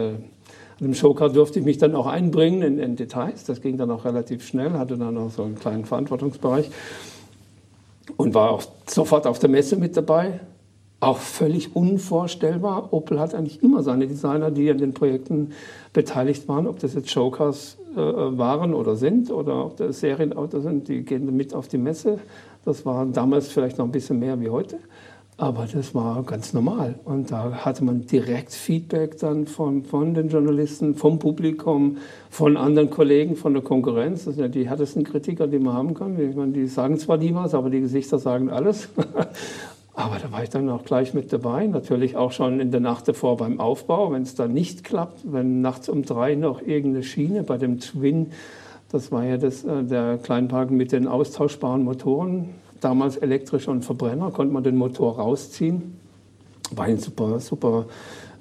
An 0.78 0.88
dem 0.88 0.94
Showcard 0.94 1.34
durfte 1.34 1.58
ich 1.58 1.64
mich 1.64 1.78
dann 1.78 1.94
auch 1.94 2.06
einbringen 2.06 2.60
in, 2.60 2.78
in, 2.78 2.96
Details. 2.96 3.44
Das 3.44 3.62
ging 3.62 3.78
dann 3.78 3.90
auch 3.90 4.04
relativ 4.04 4.46
schnell, 4.46 4.72
hatte 4.72 4.98
dann 4.98 5.16
auch 5.16 5.30
so 5.30 5.42
einen 5.42 5.54
kleinen 5.54 5.86
Verantwortungsbereich 5.86 6.70
und 8.18 8.34
war 8.34 8.50
auch 8.50 8.62
sofort 8.86 9.26
auf 9.26 9.38
der 9.38 9.48
Messe 9.48 9.76
mit 9.76 9.96
dabei. 9.96 10.40
Auch 11.00 11.18
völlig 11.18 11.74
unvorstellbar. 11.76 12.92
Opel 12.92 13.20
hat 13.20 13.34
eigentlich 13.34 13.62
immer 13.62 13.82
seine 13.82 14.06
Designer, 14.06 14.50
die 14.50 14.70
an 14.70 14.78
den 14.78 14.92
Projekten 14.92 15.52
beteiligt 15.92 16.46
waren, 16.48 16.66
ob 16.66 16.78
das 16.78 16.94
jetzt 16.94 17.10
Showcars 17.10 17.78
äh, 17.94 17.98
waren 17.98 18.74
oder 18.74 18.96
sind 18.96 19.30
oder 19.30 19.64
ob 19.64 19.76
das 19.78 20.00
Serienautos 20.00 20.62
sind, 20.62 20.88
die 20.88 21.02
gehen 21.02 21.34
mit 21.34 21.54
auf 21.54 21.68
die 21.68 21.78
Messe. 21.78 22.18
Das 22.66 22.84
war 22.84 23.06
damals 23.06 23.48
vielleicht 23.48 23.78
noch 23.78 23.86
ein 23.86 23.92
bisschen 23.92 24.18
mehr 24.18 24.40
wie 24.40 24.50
heute. 24.50 24.78
Aber 25.38 25.66
das 25.70 25.94
war 25.94 26.22
ganz 26.22 26.54
normal. 26.54 26.94
Und 27.04 27.30
da 27.30 27.52
hatte 27.52 27.84
man 27.84 28.06
direkt 28.06 28.52
Feedback 28.52 29.18
dann 29.18 29.46
von, 29.46 29.84
von 29.84 30.14
den 30.14 30.30
Journalisten, 30.30 30.94
vom 30.94 31.18
Publikum, 31.18 31.98
von 32.30 32.56
anderen 32.56 32.88
Kollegen, 32.88 33.36
von 33.36 33.52
der 33.52 33.62
Konkurrenz. 33.62 34.24
Das 34.24 34.36
sind 34.36 34.42
ja 34.42 34.48
die 34.48 34.66
härtesten 34.66 35.04
Kritiker, 35.04 35.46
die 35.46 35.58
man 35.58 35.74
haben 35.74 35.92
kann. 35.92 36.18
Ich 36.18 36.34
meine, 36.34 36.52
die 36.52 36.66
sagen 36.66 36.98
zwar 36.98 37.18
nie 37.18 37.34
was, 37.34 37.52
aber 37.52 37.68
die 37.68 37.80
Gesichter 37.80 38.18
sagen 38.18 38.48
alles. 38.48 38.88
aber 39.94 40.16
da 40.22 40.32
war 40.32 40.42
ich 40.42 40.48
dann 40.48 40.70
auch 40.70 40.84
gleich 40.84 41.12
mit 41.12 41.30
dabei. 41.30 41.66
Natürlich 41.66 42.16
auch 42.16 42.32
schon 42.32 42.58
in 42.58 42.70
der 42.70 42.80
Nacht 42.80 43.06
davor 43.06 43.36
beim 43.36 43.60
Aufbau, 43.60 44.12
wenn 44.12 44.22
es 44.22 44.36
dann 44.36 44.54
nicht 44.54 44.84
klappt, 44.84 45.20
wenn 45.30 45.60
nachts 45.60 45.90
um 45.90 46.02
drei 46.02 46.34
noch 46.34 46.62
irgendeine 46.62 47.02
Schiene 47.02 47.42
bei 47.42 47.58
dem 47.58 47.78
Twin, 47.78 48.28
das 48.90 49.12
war 49.12 49.24
ja 49.24 49.36
das, 49.36 49.64
äh, 49.64 49.84
der 49.84 50.16
Kleinwagen 50.16 50.78
mit 50.78 50.92
den 50.92 51.08
austauschbaren 51.08 51.82
Motoren, 51.82 52.54
damals 52.86 53.16
elektrisch 53.16 53.66
und 53.66 53.84
Verbrenner, 53.84 54.30
konnte 54.30 54.54
man 54.54 54.62
den 54.62 54.76
Motor 54.76 55.16
rausziehen. 55.16 55.96
War 56.70 56.84
ein 56.84 56.98
super, 56.98 57.40
super 57.40 57.86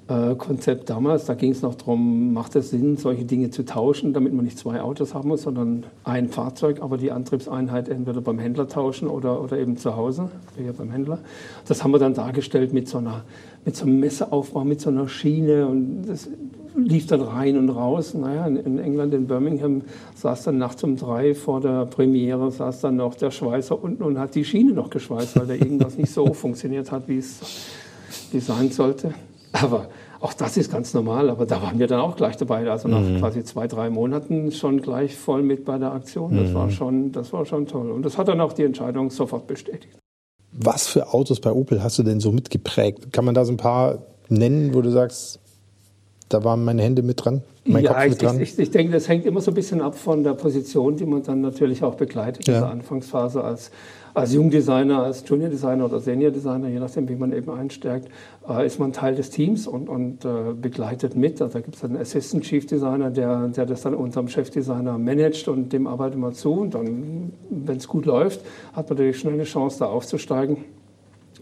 äh, 0.06 0.36
Konzept 0.36 0.88
damals. 0.88 1.24
Da 1.24 1.34
ging 1.34 1.50
es 1.50 1.62
noch 1.62 1.74
darum, 1.74 2.32
macht 2.32 2.54
es 2.54 2.70
Sinn, 2.70 2.96
solche 2.96 3.24
Dinge 3.24 3.50
zu 3.50 3.64
tauschen, 3.64 4.12
damit 4.12 4.32
man 4.32 4.44
nicht 4.44 4.56
zwei 4.56 4.80
Autos 4.80 5.14
haben 5.14 5.28
muss, 5.30 5.42
sondern 5.42 5.84
ein 6.04 6.28
Fahrzeug, 6.28 6.80
aber 6.80 6.96
die 6.96 7.10
Antriebseinheit 7.10 7.88
entweder 7.88 8.20
beim 8.20 8.38
Händler 8.38 8.68
tauschen 8.68 9.08
oder, 9.08 9.42
oder 9.42 9.58
eben 9.58 9.76
zu 9.76 9.96
Hause, 9.96 10.30
hier 10.56 10.72
beim 10.72 10.92
Händler. 10.92 11.18
Das 11.66 11.82
haben 11.82 11.90
wir 11.90 11.98
dann 11.98 12.14
dargestellt 12.14 12.72
mit 12.72 12.88
so, 12.88 12.98
einer, 12.98 13.24
mit 13.64 13.74
so 13.74 13.84
einem 13.84 13.98
Messeaufbau, 13.98 14.64
mit 14.64 14.80
so 14.80 14.90
einer 14.90 15.08
Schiene 15.08 15.66
und 15.66 16.02
das 16.06 16.28
lief 16.76 17.06
dann 17.06 17.22
rein 17.22 17.56
und 17.56 17.70
raus. 17.70 18.14
Naja, 18.14 18.46
in 18.46 18.78
England, 18.78 19.14
in 19.14 19.26
Birmingham, 19.26 19.82
saß 20.14 20.44
dann 20.44 20.58
nachts 20.58 20.82
um 20.84 20.96
drei 20.96 21.34
vor 21.34 21.60
der 21.60 21.86
Premiere, 21.86 22.50
saß 22.50 22.80
dann 22.82 22.96
noch 22.96 23.14
der 23.14 23.30
Schweißer 23.30 23.82
unten 23.82 24.02
und 24.02 24.18
hat 24.18 24.34
die 24.34 24.44
Schiene 24.44 24.72
noch 24.72 24.90
geschweißt, 24.90 25.38
weil 25.38 25.46
da 25.46 25.54
irgendwas 25.54 25.96
nicht 25.96 26.12
so 26.12 26.32
funktioniert 26.34 26.92
hat, 26.92 27.08
wie 27.08 27.18
es 27.18 27.40
sein 28.32 28.70
sollte. 28.70 29.14
Aber 29.52 29.88
auch 30.20 30.32
das 30.32 30.56
ist 30.56 30.70
ganz 30.70 30.94
normal, 30.94 31.30
aber 31.30 31.46
da 31.46 31.62
waren 31.62 31.78
wir 31.78 31.86
dann 31.86 32.00
auch 32.00 32.16
gleich 32.16 32.36
dabei. 32.36 32.68
Also 32.70 32.88
nach 32.88 33.00
mhm. 33.00 33.18
quasi 33.18 33.44
zwei, 33.44 33.66
drei 33.66 33.90
Monaten 33.90 34.50
schon 34.52 34.80
gleich 34.80 35.16
voll 35.16 35.42
mit 35.42 35.64
bei 35.64 35.78
der 35.78 35.92
Aktion. 35.92 36.36
Das, 36.36 36.50
mhm. 36.50 36.54
war 36.54 36.70
schon, 36.70 37.12
das 37.12 37.32
war 37.32 37.44
schon 37.46 37.66
toll. 37.66 37.90
Und 37.90 38.02
das 38.02 38.18
hat 38.18 38.28
dann 38.28 38.40
auch 38.40 38.52
die 38.52 38.64
Entscheidung 38.64 39.10
sofort 39.10 39.46
bestätigt. 39.46 39.98
Was 40.52 40.86
für 40.86 41.12
Autos 41.12 41.40
bei 41.40 41.52
Opel 41.52 41.82
hast 41.82 41.98
du 41.98 42.02
denn 42.02 42.20
so 42.20 42.32
mitgeprägt? 42.32 43.12
Kann 43.12 43.24
man 43.24 43.34
da 43.34 43.44
so 43.44 43.52
ein 43.52 43.58
paar 43.58 43.98
nennen, 44.28 44.74
wo 44.74 44.80
du 44.80 44.90
sagst, 44.90 45.40
da 46.28 46.42
waren 46.42 46.64
meine 46.64 46.82
Hände 46.82 47.02
mit 47.02 47.24
dran, 47.24 47.42
mein 47.64 47.84
ja, 47.84 47.92
Kopf 47.92 48.04
ich, 48.04 48.10
mit 48.10 48.22
dran. 48.22 48.40
Ich, 48.40 48.58
ich, 48.58 48.70
denke, 48.70 48.92
das 48.92 49.08
hängt 49.08 49.26
immer 49.26 49.40
so 49.40 49.52
ein 49.52 49.54
bisschen 49.54 49.80
ab 49.80 49.96
von 49.96 50.24
der 50.24 50.34
Position, 50.34 50.96
die 50.96 51.06
man 51.06 51.22
dann 51.22 51.40
natürlich 51.40 51.84
auch 51.84 51.94
begleitet 51.94 52.48
ja. 52.48 52.54
in 52.54 52.60
der 52.60 52.70
Anfangsphase 52.70 53.44
als, 53.44 53.70
als 54.12 54.32
Jungdesigner, 54.32 55.04
als 55.04 55.22
Junior-Designer 55.24 55.84
oder 55.84 56.00
Senior-Designer, 56.00 56.68
je 56.68 56.80
nachdem, 56.80 57.08
wie 57.08 57.14
man 57.14 57.32
eben 57.32 57.50
einstärkt, 57.50 58.08
äh, 58.48 58.66
ist 58.66 58.80
man 58.80 58.92
Teil 58.92 59.14
des 59.14 59.30
Teams 59.30 59.68
und, 59.68 59.88
und 59.88 60.24
äh, 60.24 60.52
begleitet 60.60 61.14
mit. 61.14 61.40
Also 61.40 61.54
da 61.54 61.60
gibt 61.60 61.76
es 61.76 61.84
einen 61.84 61.96
Assistant 61.96 62.42
Chief 62.42 62.66
Designer, 62.66 63.10
der, 63.10 63.46
der 63.48 63.66
das 63.66 63.82
dann 63.82 63.94
unserem 63.94 64.26
Chefdesigner 64.26 64.98
managt 64.98 65.46
und 65.46 65.72
dem 65.72 65.86
arbeitet 65.86 66.18
man 66.18 66.34
zu. 66.34 66.52
Und 66.52 66.74
dann, 66.74 67.32
wenn 67.50 67.76
es 67.76 67.86
gut 67.86 68.04
läuft, 68.04 68.40
hat 68.72 68.88
man 68.88 68.98
natürlich 68.98 69.20
schnell 69.20 69.34
eine 69.34 69.44
Chance, 69.44 69.78
da 69.78 69.86
aufzusteigen 69.86 70.58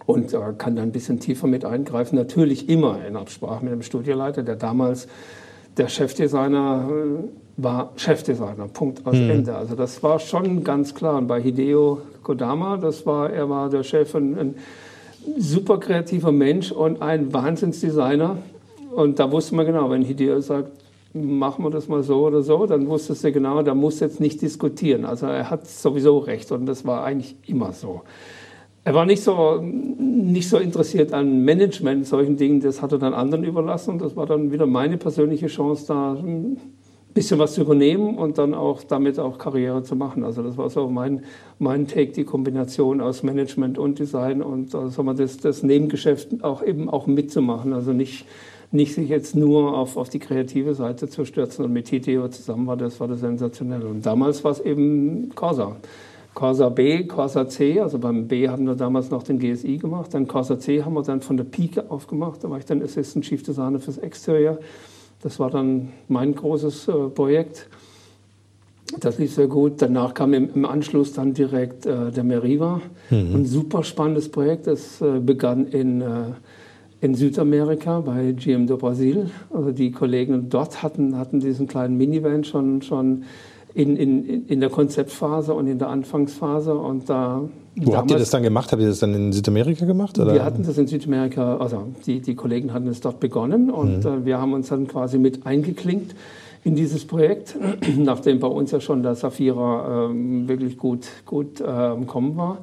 und 0.07 0.33
äh, 0.33 0.39
kann 0.59 0.77
dann 0.77 0.87
ein 0.87 0.93
bisschen 0.93 1.21
tiefer 1.21 1.47
mit 1.47 1.65
eingreifen. 1.65 2.17
Natürlich 2.17 2.69
immer 2.69 3.05
in 3.07 3.17
Absprache 3.17 3.65
mit 3.65 3.73
dem 3.73 3.83
Studioleiter, 3.83 4.43
der 4.43 4.57
damals 4.57 5.09
der 5.77 5.89
Chefdesigner 5.89 6.89
äh, 6.89 7.29
war 7.57 7.93
Chefdesigner, 7.97 8.69
Punkt 8.69 9.07
aus 9.07 9.17
mhm. 9.17 9.31
Ende. 9.31 9.55
Also 9.55 9.75
das 9.75 10.03
war 10.03 10.19
schon 10.19 10.65
ganz 10.65 10.95
klar. 10.95 11.19
Und 11.19 11.27
bei 11.27 11.41
Hideo 11.41 12.03
Kodama, 12.23 12.77
das 12.77 13.07
war, 13.07 13.31
er 13.31 13.49
war 13.49 13.71
der 13.71 13.85
Chef, 13.85 14.15
ein, 14.15 14.39
ein 14.39 14.55
super 15.39 15.79
kreativer 15.79 16.33
Mensch 16.33 16.73
und 16.73 17.01
ein 17.01 17.33
Wahnsinnsdesigner. 17.33 18.39
Und 18.95 19.19
da 19.19 19.31
wusste 19.31 19.55
man 19.55 19.67
genau, 19.67 19.91
wenn 19.91 20.03
Hideo 20.03 20.41
sagt, 20.41 20.71
machen 21.13 21.65
wir 21.65 21.71
das 21.71 21.89
mal 21.89 22.03
so 22.03 22.27
oder 22.27 22.43
so, 22.43 22.67
dann 22.67 22.89
wusste 22.89 23.15
du 23.15 23.33
genau, 23.33 23.63
da 23.63 23.75
muss 23.75 24.01
jetzt 24.01 24.21
nicht 24.21 24.43
diskutieren. 24.43 25.05
Also 25.05 25.27
er 25.27 25.49
hat 25.49 25.67
sowieso 25.69 26.19
recht 26.19 26.51
und 26.51 26.67
das 26.67 26.85
war 26.85 27.05
eigentlich 27.05 27.37
immer 27.47 27.73
so. 27.73 28.03
Er 28.85 28.95
war 28.95 29.07
nicht 29.07 29.23
so, 29.23 29.63
nicht 29.63 30.49
so 30.49 30.59
interessiert 30.59 31.13
an 31.15 31.43
Management, 31.45 32.07
solchen 32.07 32.37
Dingen. 32.37 32.61
Das 32.61 32.83
hat 32.83 32.93
er 32.93 32.99
dann 32.99 33.15
anderen 33.15 33.45
überlassen. 33.45 33.93
Und 33.93 34.03
das 34.03 34.15
war 34.15 34.27
dann 34.27 34.53
wieder 34.53 34.67
meine 34.67 34.99
persönliche 34.99 35.47
Chance, 35.47 35.87
da 35.89 36.13
ein 36.13 36.59
bisschen 37.15 37.39
was 37.39 37.55
zu 37.55 37.63
übernehmen 37.63 38.19
und 38.19 38.37
dann 38.37 38.53
auch 38.53 38.83
damit 38.83 39.19
auch 39.19 39.39
Karriere 39.39 39.83
zu 39.85 39.97
machen. 39.97 40.23
Also 40.23 40.43
das 40.43 40.59
war 40.59 40.69
so 40.69 40.89
mein, 40.89 41.23
mein 41.59 41.87
Take, 41.87 42.13
die 42.13 42.25
Kombination 42.25 43.01
aus 43.01 43.23
Management 43.23 43.79
und 43.79 43.99
Design 43.99 44.43
und 44.43 44.75
also 44.75 45.03
das, 45.15 45.39
das 45.39 45.63
Nebengeschäft 45.63 46.43
auch 46.43 46.63
eben 46.63 46.91
auch 46.91 47.07
mitzumachen. 47.07 47.73
Also 47.73 47.93
nicht 47.93 48.27
nicht 48.75 48.95
sich 48.95 49.09
jetzt 49.09 49.37
nur 49.37 49.79
auf, 49.79 49.97
auf 49.97 50.09
die 50.09 50.19
kreative 50.19 50.75
Seite 50.75 51.09
zu 51.09 51.25
stürzen 51.25 51.65
und 51.65 51.73
mit 51.73 51.87
Titeo 51.87 52.29
zusammen 52.29 52.67
war 52.67 52.77
das, 52.77 52.99
war 52.99 53.07
das 53.07 53.21
sensationell. 53.21 53.85
Und 53.85 54.05
damals 54.05 54.43
war 54.43 54.51
es 54.51 54.59
eben 54.59 55.31
Corsa. 55.37 55.77
Corsa 56.35 56.69
B, 56.69 57.05
Corsa 57.05 57.49
C, 57.49 57.81
also 57.81 57.99
beim 57.99 58.27
B 58.27 58.49
haben 58.49 58.67
wir 58.67 58.75
damals 58.75 59.11
noch 59.11 59.23
den 59.23 59.39
GSI 59.39 59.79
gemacht, 59.79 60.13
dann 60.15 60.27
Corsa 60.27 60.59
C 60.59 60.83
haben 60.83 60.95
wir 60.95 61.03
dann 61.03 61.21
von 61.21 61.37
der 61.37 61.45
Pike 61.45 61.91
aufgemacht, 61.91 62.43
da 62.43 62.51
war 62.51 62.59
ich 62.59 62.65
dann 62.65 62.83
Assistant 62.83 63.25
Chief 63.25 63.43
Designer 63.43 63.79
fürs 63.79 63.99
Exterior. 63.99 64.59
Das 65.23 65.39
war 65.39 65.51
dann 65.51 65.91
mein 66.09 66.35
großes 66.35 66.89
äh, 66.89 66.93
Projekt. 67.15 67.69
Das 69.01 69.19
lief 69.19 69.33
sehr 69.33 69.47
gut. 69.47 69.81
Danach 69.81 70.13
kam 70.13 70.35
im, 70.35 70.51
im 70.55 70.67
Anschluss 70.67 71.15
dann 71.15 71.33
direkt 71.33 71.87
äh, 71.87 72.11
der 72.11 72.25
Meriva. 72.25 72.83
Mhm. 73.09 73.35
Ein 73.35 73.47
super 73.47 73.83
spannendes 73.85 74.31
Projekt. 74.31 74.67
Das 74.67 75.01
äh, 75.01 75.21
begann 75.21 75.67
in 75.67 76.03
äh, 76.03 76.07
in 77.05 77.15
Südamerika 77.15 78.01
bei 78.01 78.33
GM 78.33 78.67
do 78.67 78.79
Brasil. 78.79 79.31
Also 79.53 79.73
die 79.73 79.93
Kollegen 79.93 80.49
dort 80.49 80.83
hatten, 80.83 81.19
hatten 81.19 81.39
diesen 81.39 81.67
kleinen 81.67 81.99
Minivan 81.99 82.45
schon, 82.45 82.81
schon 82.81 83.25
in, 83.75 83.97
in, 83.97 84.47
in 84.47 84.61
der 84.61 84.71
Konzeptphase 84.71 85.53
und 85.53 85.67
in 85.67 85.79
der 85.79 85.89
Anfangsphase. 85.89 86.75
Und 86.75 87.11
da 87.11 87.43
Wo 87.77 87.97
habt 87.97 88.11
ihr 88.11 88.19
das 88.19 88.31
dann 88.31 88.45
gemacht? 88.45 88.71
Habt 88.73 88.81
ihr 88.81 88.89
das 88.89 89.01
dann 89.01 89.15
in 89.15 89.33
Südamerika 89.33 89.85
gemacht? 89.85 90.19
Oder? 90.19 90.33
Wir 90.33 90.45
hatten 90.45 90.63
das 90.65 90.79
in 90.79 90.87
Südamerika, 90.87 91.57
also 91.57 91.89
die, 92.07 92.21
die 92.21 92.35
Kollegen 92.35 92.73
hatten 92.73 92.87
es 92.87 93.01
dort 93.01 93.21
begonnen 93.21 93.71
und 93.71 94.05
mhm. 94.05 94.23
äh, 94.23 94.25
wir 94.25 94.41
haben 94.41 94.53
uns 94.53 94.69
dann 94.69 94.87
quasi 94.87 95.19
mit 95.19 95.45
eingeklinkt 95.45 96.15
in 96.63 96.77
dieses 96.77 97.05
Projekt, 97.05 97.57
nachdem 97.99 98.39
bei 98.39 98.47
uns 98.47 98.71
ja 98.71 98.81
schon 98.81 99.03
der 99.03 99.17
Safira 99.17 100.09
ähm, 100.09 100.49
wirklich 100.49 100.79
gut, 100.79 101.09
gut 101.27 101.63
ähm, 101.67 102.07
kommen 102.07 102.37
war 102.37 102.59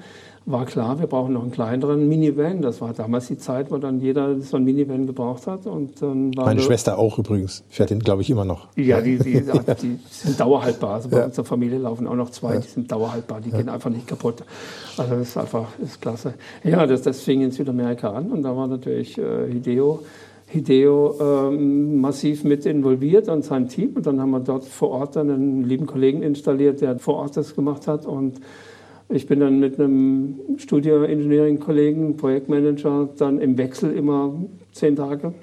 war 0.46 0.66
klar, 0.66 1.00
wir 1.00 1.06
brauchen 1.06 1.34
noch 1.34 1.44
einen 1.44 1.52
kleineren 1.52 2.10
Minivan. 2.10 2.62
Das 2.62 2.82
war 2.82 2.94
damals 2.94 3.28
die 3.28 3.38
Zeit, 3.38 3.70
wo 3.70 3.78
dann 3.78 4.00
jeder 4.00 4.40
so 4.42 4.58
ein 4.58 4.64
Minivan 4.64 5.06
gebraucht 5.06 5.46
hat. 5.46 5.68
Und 5.68 6.02
dann 6.02 6.32
Meine 6.32 6.62
Schwester 6.62 6.98
auch 6.98 7.20
übrigens. 7.20 7.64
Fährt 7.70 7.92
den, 7.92 8.00
glaube 8.00 8.24
ich, 8.24 8.30
immer 8.30 8.44
noch. 8.44 8.68
Ja, 8.76 9.02
die, 9.02 9.20
die, 9.20 9.44
die 9.82 10.00
sind 10.10 10.40
dauerhaltbar. 10.40 10.96
Also 10.96 11.10
bei 11.10 11.20
ja. 11.20 11.26
unserer 11.26 11.46
Familie 11.46 11.78
laufen 11.78 12.08
auch 12.08 12.16
noch 12.16 12.32
zwei, 12.32 12.58
die 12.58 12.68
sind 12.68 12.92
dauerhaltbar. 12.92 13.40
Die 13.42 13.52
ja. 13.52 13.58
gehen 13.58 13.70
einfach 13.70 13.92
nicht 13.92 14.08
kaputt. 14.08 14.44
Also 14.98 15.16
das 15.16 15.30
ist 15.30 15.38
einfach 15.38 15.68
das 15.80 15.92
ist 15.92 16.02
klasse. 16.02 16.34
Ja, 16.64 16.88
das, 16.88 17.04
das 17.04 17.22
fing 17.22 17.42
in 17.42 17.52
Südamerika 17.52 18.10
an. 18.10 18.32
Und 18.32 18.42
da 18.42 18.56
war 18.56 18.68
natürlich 18.68 19.18
äh, 19.20 19.52
Hideo. 19.52 20.00
Hideo 20.48 21.50
ähm, 21.50 22.02
massiv 22.02 22.44
mit 22.44 22.66
involviert 22.66 23.30
und 23.30 23.46
sein 23.46 23.70
Team. 23.70 23.92
Und 23.94 24.08
dann 24.08 24.20
haben 24.20 24.32
wir 24.32 24.40
dort 24.40 24.66
vor 24.66 24.90
Ort 24.90 25.16
dann 25.16 25.30
einen 25.30 25.64
lieben 25.66 25.86
Kollegen 25.86 26.24
installiert, 26.24 26.82
der 26.82 26.98
vor 26.98 27.18
Ort 27.18 27.38
das 27.38 27.56
gemacht 27.56 27.88
hat. 27.88 28.08
Und 28.08 28.42
ich 29.14 29.28
bin 29.28 29.40
dann 29.40 29.60
mit 29.60 29.80
einem 29.80 30.40
Studio 30.58 31.04
Engineering-Kollegen, 31.04 32.18
Projektmanager, 32.18 33.10
dann 33.18 33.40
im 33.40 33.58
Wechsel 33.58 33.94
immer 33.94 34.34
zehn 34.72 34.96
Tage, 34.96 35.34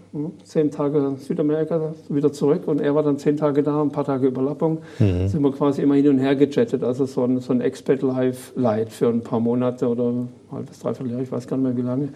zehn 0.45 0.71
Tage 0.71 1.15
Südamerika, 1.19 1.95
wieder 2.09 2.33
zurück 2.33 2.63
und 2.67 2.81
er 2.81 2.95
war 2.95 3.03
dann 3.03 3.19
zehn 3.19 3.37
Tage 3.37 3.63
da, 3.63 3.83
ein 3.83 3.93
paar 3.93 4.05
Tage 4.05 4.27
Überlappung. 4.27 4.79
Mhm. 4.99 5.29
Sind 5.29 5.43
wir 5.43 5.53
quasi 5.53 5.83
immer 5.83 5.97
hin 5.97 6.09
und 6.09 6.19
her 6.19 6.35
gechattet, 6.35 6.83
also 6.83 7.05
so 7.05 7.25
ein, 7.25 7.41
so 7.41 7.53
ein 7.53 7.61
Expat 7.61 8.03
Live 8.03 8.53
Light 8.57 8.91
für 8.91 9.09
ein 9.09 9.21
paar 9.21 9.41
Monate 9.41 9.87
oder 9.87 10.13
halbes, 10.51 10.79
dreiviertel 10.79 11.13
Jahr, 11.13 11.21
ich 11.23 11.31
weiß 11.31 11.47
gar 11.47 11.57
nicht 11.57 11.67
mehr 11.67 11.77
wie 11.77 11.87
lange. 11.87 12.09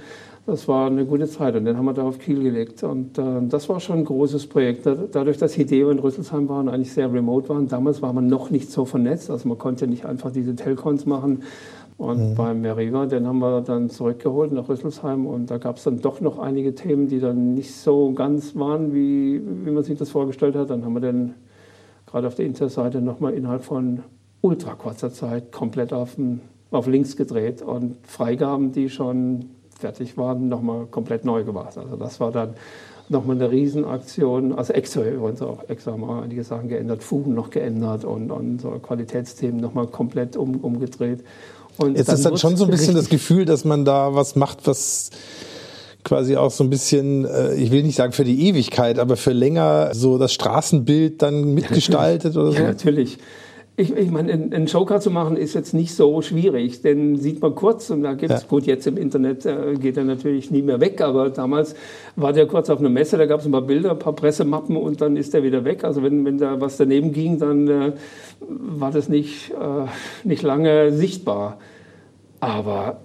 Das 0.44 0.66
war 0.66 0.88
eine 0.88 1.06
gute 1.06 1.28
Zeit 1.28 1.54
und 1.54 1.64
dann 1.64 1.76
haben 1.76 1.84
wir 1.84 1.92
da 1.92 2.02
auf 2.02 2.18
Kiel 2.18 2.42
gelegt. 2.42 2.82
Und 2.82 3.16
äh, 3.16 3.22
das 3.42 3.68
war 3.68 3.78
schon 3.78 3.98
ein 3.98 4.04
großes 4.04 4.48
Projekt. 4.48 4.86
Dadurch, 4.86 5.38
dass 5.38 5.54
Hideo 5.54 5.90
in 5.90 6.00
Rüsselsheim 6.00 6.48
waren, 6.48 6.68
eigentlich 6.68 6.92
sehr 6.92 7.12
remote 7.12 7.48
waren. 7.48 7.68
Damals 7.68 8.02
war 8.02 8.12
man 8.12 8.26
noch 8.26 8.50
nicht 8.50 8.70
so 8.70 8.84
vernetzt, 8.84 9.30
also 9.30 9.48
man 9.48 9.58
konnte 9.58 9.86
nicht 9.86 10.04
einfach 10.04 10.32
diese 10.32 10.56
Telcons 10.56 11.06
machen. 11.06 11.44
Und 11.96 12.30
mhm. 12.30 12.34
beim 12.34 12.60
Meriva, 12.60 13.06
den 13.06 13.28
haben 13.28 13.38
wir 13.38 13.60
dann 13.60 13.88
zurückgeholt 13.88 14.50
nach 14.50 14.68
Rüsselsheim 14.68 15.26
und 15.26 15.50
da 15.50 15.58
gab 15.58 15.76
es 15.76 15.84
dann 15.84 16.00
doch 16.00 16.20
noch 16.20 16.40
einige 16.40 16.74
Themen, 16.74 17.06
die 17.06 17.20
dann 17.20 17.54
nicht 17.54 17.72
so 17.74 18.12
ganz 18.12 18.56
waren, 18.56 18.92
wie, 18.92 19.40
wie 19.64 19.70
man 19.70 19.84
sich 19.84 19.98
das 19.98 20.10
vorgestellt 20.10 20.56
hat. 20.56 20.70
Dann 20.70 20.84
haben 20.84 20.94
wir 20.94 21.00
den 21.00 21.34
gerade 22.06 22.26
auf 22.26 22.34
der 22.34 22.46
Interseite 22.46 23.00
nochmal 23.00 23.34
innerhalb 23.34 23.62
von 23.62 24.00
ultra 24.40 24.74
kurzer 24.74 25.12
Zeit 25.12 25.52
komplett 25.52 25.92
auf, 25.92 26.16
auf 26.72 26.86
links 26.88 27.16
gedreht 27.16 27.62
und 27.62 27.96
Freigaben, 28.04 28.72
die 28.72 28.88
schon 28.88 29.50
fertig 29.82 30.16
waren, 30.16 30.48
nochmal 30.48 30.86
komplett 30.86 31.24
neu 31.24 31.44
gemacht. 31.44 31.76
Also 31.76 31.96
das 31.96 32.18
war 32.20 32.32
dann 32.32 32.54
nochmal 33.08 33.36
eine 33.36 33.50
Riesenaktion. 33.50 34.52
Also 34.52 34.72
extra 34.72 35.02
übrigens 35.02 35.42
auch, 35.42 35.68
extra 35.68 35.92
haben 35.92 36.00
wir 36.00 36.22
einige 36.22 36.42
Sachen 36.44 36.68
geändert, 36.68 37.02
Fugen 37.02 37.34
noch 37.34 37.50
geändert 37.50 38.04
und, 38.04 38.30
und 38.30 38.60
so 38.60 38.70
Qualitätsthemen 38.70 39.60
nochmal 39.60 39.86
komplett 39.86 40.36
um, 40.36 40.56
umgedreht. 40.56 41.22
Und 41.78 41.96
Jetzt 41.96 42.12
ist 42.12 42.24
dann 42.24 42.36
schon 42.36 42.56
so 42.56 42.64
ein 42.64 42.70
bisschen 42.70 42.94
das 42.94 43.08
Gefühl, 43.08 43.44
dass 43.44 43.64
man 43.64 43.84
da 43.84 44.14
was 44.14 44.36
macht, 44.36 44.66
was 44.66 45.10
quasi 46.04 46.36
auch 46.36 46.50
so 46.50 46.64
ein 46.64 46.70
bisschen, 46.70 47.24
äh, 47.24 47.54
ich 47.54 47.70
will 47.70 47.82
nicht 47.82 47.96
sagen 47.96 48.12
für 48.12 48.24
die 48.24 48.48
Ewigkeit, 48.48 48.98
aber 48.98 49.16
für 49.16 49.32
länger 49.32 49.94
so 49.94 50.18
das 50.18 50.32
Straßenbild 50.32 51.22
dann 51.22 51.54
mitgestaltet 51.54 52.36
oder 52.36 52.52
so? 52.52 52.58
Ja, 52.58 52.64
natürlich. 52.64 53.18
Ich, 53.74 53.96
ich 53.96 54.10
meine, 54.10 54.32
einen 54.32 54.66
Joker 54.66 55.00
zu 55.00 55.10
machen 55.10 55.36
ist 55.38 55.54
jetzt 55.54 55.72
nicht 55.72 55.94
so 55.94 56.20
schwierig, 56.20 56.82
denn 56.82 57.16
sieht 57.16 57.40
man 57.40 57.54
kurz 57.54 57.88
und 57.88 58.02
da 58.02 58.12
gibt 58.12 58.30
es, 58.30 58.42
ja. 58.42 58.48
gut, 58.48 58.66
jetzt 58.66 58.86
im 58.86 58.98
Internet 58.98 59.46
äh, 59.46 59.74
geht 59.80 59.96
er 59.96 60.04
natürlich 60.04 60.50
nie 60.50 60.60
mehr 60.60 60.78
weg, 60.78 61.00
aber 61.00 61.30
damals 61.30 61.74
war 62.14 62.34
der 62.34 62.46
kurz 62.46 62.68
auf 62.68 62.80
einer 62.80 62.90
Messe, 62.90 63.16
da 63.16 63.24
gab 63.24 63.40
es 63.40 63.46
ein 63.46 63.52
paar 63.52 63.62
Bilder, 63.62 63.92
ein 63.92 63.98
paar 63.98 64.12
Pressemappen 64.12 64.76
und 64.76 65.00
dann 65.00 65.16
ist 65.16 65.34
er 65.34 65.42
wieder 65.42 65.64
weg. 65.64 65.84
Also 65.84 66.02
wenn, 66.02 66.22
wenn 66.26 66.36
da 66.36 66.60
was 66.60 66.76
daneben 66.76 67.12
ging, 67.12 67.38
dann 67.38 67.66
äh, 67.66 67.92
war 68.40 68.90
das 68.90 69.08
nicht, 69.08 69.52
äh, 69.52 69.86
nicht 70.28 70.42
lange 70.42 70.92
sichtbar. 70.92 71.58
Aber 72.40 73.00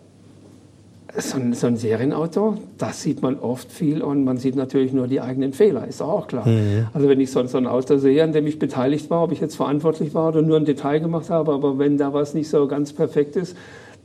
so 1.17 1.37
ein, 1.37 1.53
so 1.53 1.67
ein, 1.67 1.77
Serienauto, 1.77 2.57
das 2.77 3.01
sieht 3.01 3.21
man 3.21 3.39
oft 3.39 3.71
viel 3.71 4.01
und 4.01 4.23
man 4.23 4.37
sieht 4.37 4.55
natürlich 4.55 4.93
nur 4.93 5.07
die 5.07 5.21
eigenen 5.21 5.53
Fehler, 5.53 5.87
ist 5.87 6.01
auch 6.01 6.27
klar. 6.27 6.47
Mhm. 6.47 6.87
Also 6.93 7.09
wenn 7.09 7.19
ich 7.19 7.31
so, 7.31 7.45
so, 7.45 7.57
ein 7.57 7.67
Auto 7.67 7.97
sehe, 7.97 8.23
an 8.23 8.33
dem 8.33 8.47
ich 8.47 8.59
beteiligt 8.59 9.09
war, 9.09 9.23
ob 9.23 9.31
ich 9.31 9.41
jetzt 9.41 9.55
verantwortlich 9.55 10.13
war 10.13 10.29
oder 10.29 10.41
nur 10.41 10.57
ein 10.57 10.65
Detail 10.65 10.99
gemacht 10.99 11.29
habe, 11.29 11.53
aber 11.53 11.79
wenn 11.79 11.97
da 11.97 12.13
was 12.13 12.33
nicht 12.33 12.49
so 12.49 12.67
ganz 12.67 12.93
perfekt 12.93 13.35
ist, 13.35 13.55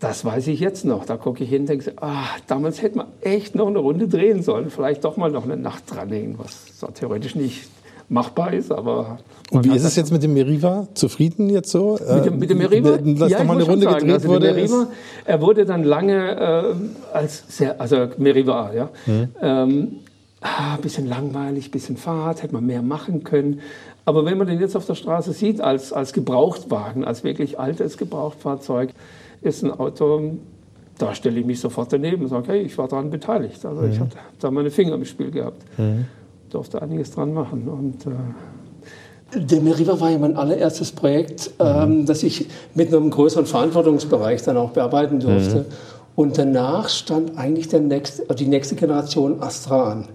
das 0.01 0.25
weiß 0.25 0.49
ich 0.49 0.59
jetzt 0.59 0.85
noch. 0.85 1.05
Da 1.05 1.17
gucke 1.17 1.45
ich 1.45 1.51
hin 1.51 1.63
und 1.63 1.69
denke, 1.69 1.93
ah, 2.01 2.25
damals 2.49 2.83
hätte 2.83 2.99
man 2.99 3.07
echt 3.21 3.55
noch 3.55 3.69
eine 3.69 3.79
Runde 3.79 4.09
drehen 4.09 4.43
sollen, 4.43 4.71
vielleicht 4.71 5.05
doch 5.05 5.17
mal 5.17 5.31
noch 5.31 5.45
eine 5.45 5.57
Nacht 5.57 5.85
dranlegen, 5.87 6.39
was 6.39 6.79
so 6.79 6.89
theoretisch 6.89 7.37
nicht 7.37 7.69
machbar 8.13 8.53
ist, 8.53 8.71
aber. 8.71 9.19
Und 9.51 9.65
wie 9.65 9.75
ist 9.75 9.85
es 9.85 9.97
jetzt 9.97 10.13
mit 10.13 10.23
dem 10.23 10.35
Meriva? 10.35 10.87
Zufrieden 10.95 11.51
jetzt 11.51 11.71
so? 11.71 11.99
Mit 12.15 12.27
dem, 12.27 12.39
mit 12.39 12.51
dem 12.51 12.59
Meriva? 12.59 12.99
Dass 12.99 13.31
ja, 13.31 13.39
nochmal 13.39 13.57
eine 13.57 13.65
Runde 13.65 13.85
sagen, 13.85 13.99
gedreht 13.99 14.15
also 14.15 14.29
wurde? 14.29 14.53
Meriva, 14.53 14.87
er 15.25 15.41
wurde 15.41 15.65
dann 15.65 15.83
lange 15.83 16.37
äh, 16.37 16.75
als 17.13 17.45
sehr, 17.49 17.81
also 17.81 18.09
Meriva, 18.19 18.73
ja. 18.75 18.91
Mhm. 19.07 19.29
Ähm, 19.41 19.89
ah, 20.43 20.77
bisschen 20.81 21.09
langweilig, 21.09 21.71
bisschen 21.71 21.97
Fahrt, 21.97 22.43
hätte 22.43 22.55
man 22.55 22.67
mehr 22.67 22.83
machen 22.83 23.25
können. 23.25 23.61
Aber 24.05 24.25
wenn 24.25 24.37
man 24.37 24.47
den 24.47 24.61
jetzt 24.61 24.77
auf 24.77 24.87
der 24.87 24.95
Straße 24.95 25.33
sieht, 25.33 25.61
als, 25.61 25.93
als 25.93 26.13
Gebrauchtwagen, 26.13 27.05
als 27.05 27.25
wirklich 27.25 27.59
altes 27.59 27.97
Gebrauchtfahrzeug, 27.97 28.91
ist 29.43 29.63
ein 29.63 29.71
Auto, 29.71 30.35
da 30.99 31.15
stelle 31.15 31.41
ich 31.41 31.47
mich 31.47 31.61
sofort 31.61 31.93
daneben 31.93 32.23
und 32.23 32.29
sage, 32.29 32.53
hey, 32.53 32.63
ich 32.63 32.77
war 32.79 32.89
daran 32.89 33.11
beteiligt. 33.11 33.65
Also 33.65 33.83
mhm. 33.83 33.93
ich 33.93 34.01
hatte 34.01 34.17
da 34.41 34.51
meine 34.51 34.71
Finger 34.71 34.95
im 34.95 35.05
Spiel 35.05 35.31
gehabt. 35.31 35.63
Mhm 35.79 36.07
durfte 36.55 36.83
einiges 36.83 37.13
dran 37.13 37.33
machen. 37.33 37.69
Und, 37.69 38.07
äh 38.07 38.11
der 39.35 39.61
Meriva 39.61 39.99
war 39.99 40.11
ja 40.11 40.19
mein 40.19 40.37
allererstes 40.37 40.93
Projekt, 40.93 41.53
mhm. 41.59 41.67
ähm, 41.67 42.07
das 42.07 42.23
ich 42.23 42.47
mit 42.75 42.89
einem 42.93 43.11
größeren 43.11 43.47
Verantwortungsbereich 43.47 44.43
dann 44.43 44.57
auch 44.57 44.71
bearbeiten 44.71 45.21
durfte. 45.21 45.61
Mhm. 45.61 45.65
Und 46.15 46.39
danach 46.39 46.89
stand 46.89 47.39
eigentlich 47.39 47.69
der 47.69 47.81
nächste, 47.81 48.35
die 48.35 48.47
nächste 48.47 48.75
Generation 48.75 49.43
Astra 49.43 49.93
an. 49.93 50.09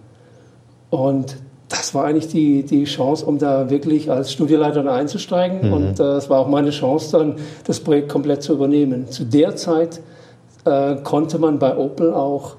Und 0.92 1.38
das 1.70 1.94
war 1.96 2.06
eigentlich 2.06 2.28
die, 2.28 2.64
die 2.64 2.86
Chance, 2.86 3.26
um 3.26 3.40
da 3.40 3.70
wirklich 3.70 4.10
als 4.10 4.32
Studioleiter 4.32 4.90
einzusteigen. 4.90 5.68
Mhm. 5.68 5.74
Und 5.74 6.00
äh, 6.00 6.04
es 6.04 6.30
war 6.30 6.40
auch 6.40 6.48
meine 6.48 6.70
Chance, 6.70 7.18
dann 7.18 7.36
das 7.66 7.80
Projekt 7.80 8.10
komplett 8.10 8.44
zu 8.44 8.54
übernehmen. 8.54 9.10
Zu 9.10 9.26
der 9.26 9.56
Zeit 9.56 10.00
äh, 10.66 10.98
konnte 10.98 11.40
man 11.40 11.58
bei 11.58 11.76
Opel 11.76 12.14
auch 12.14 12.56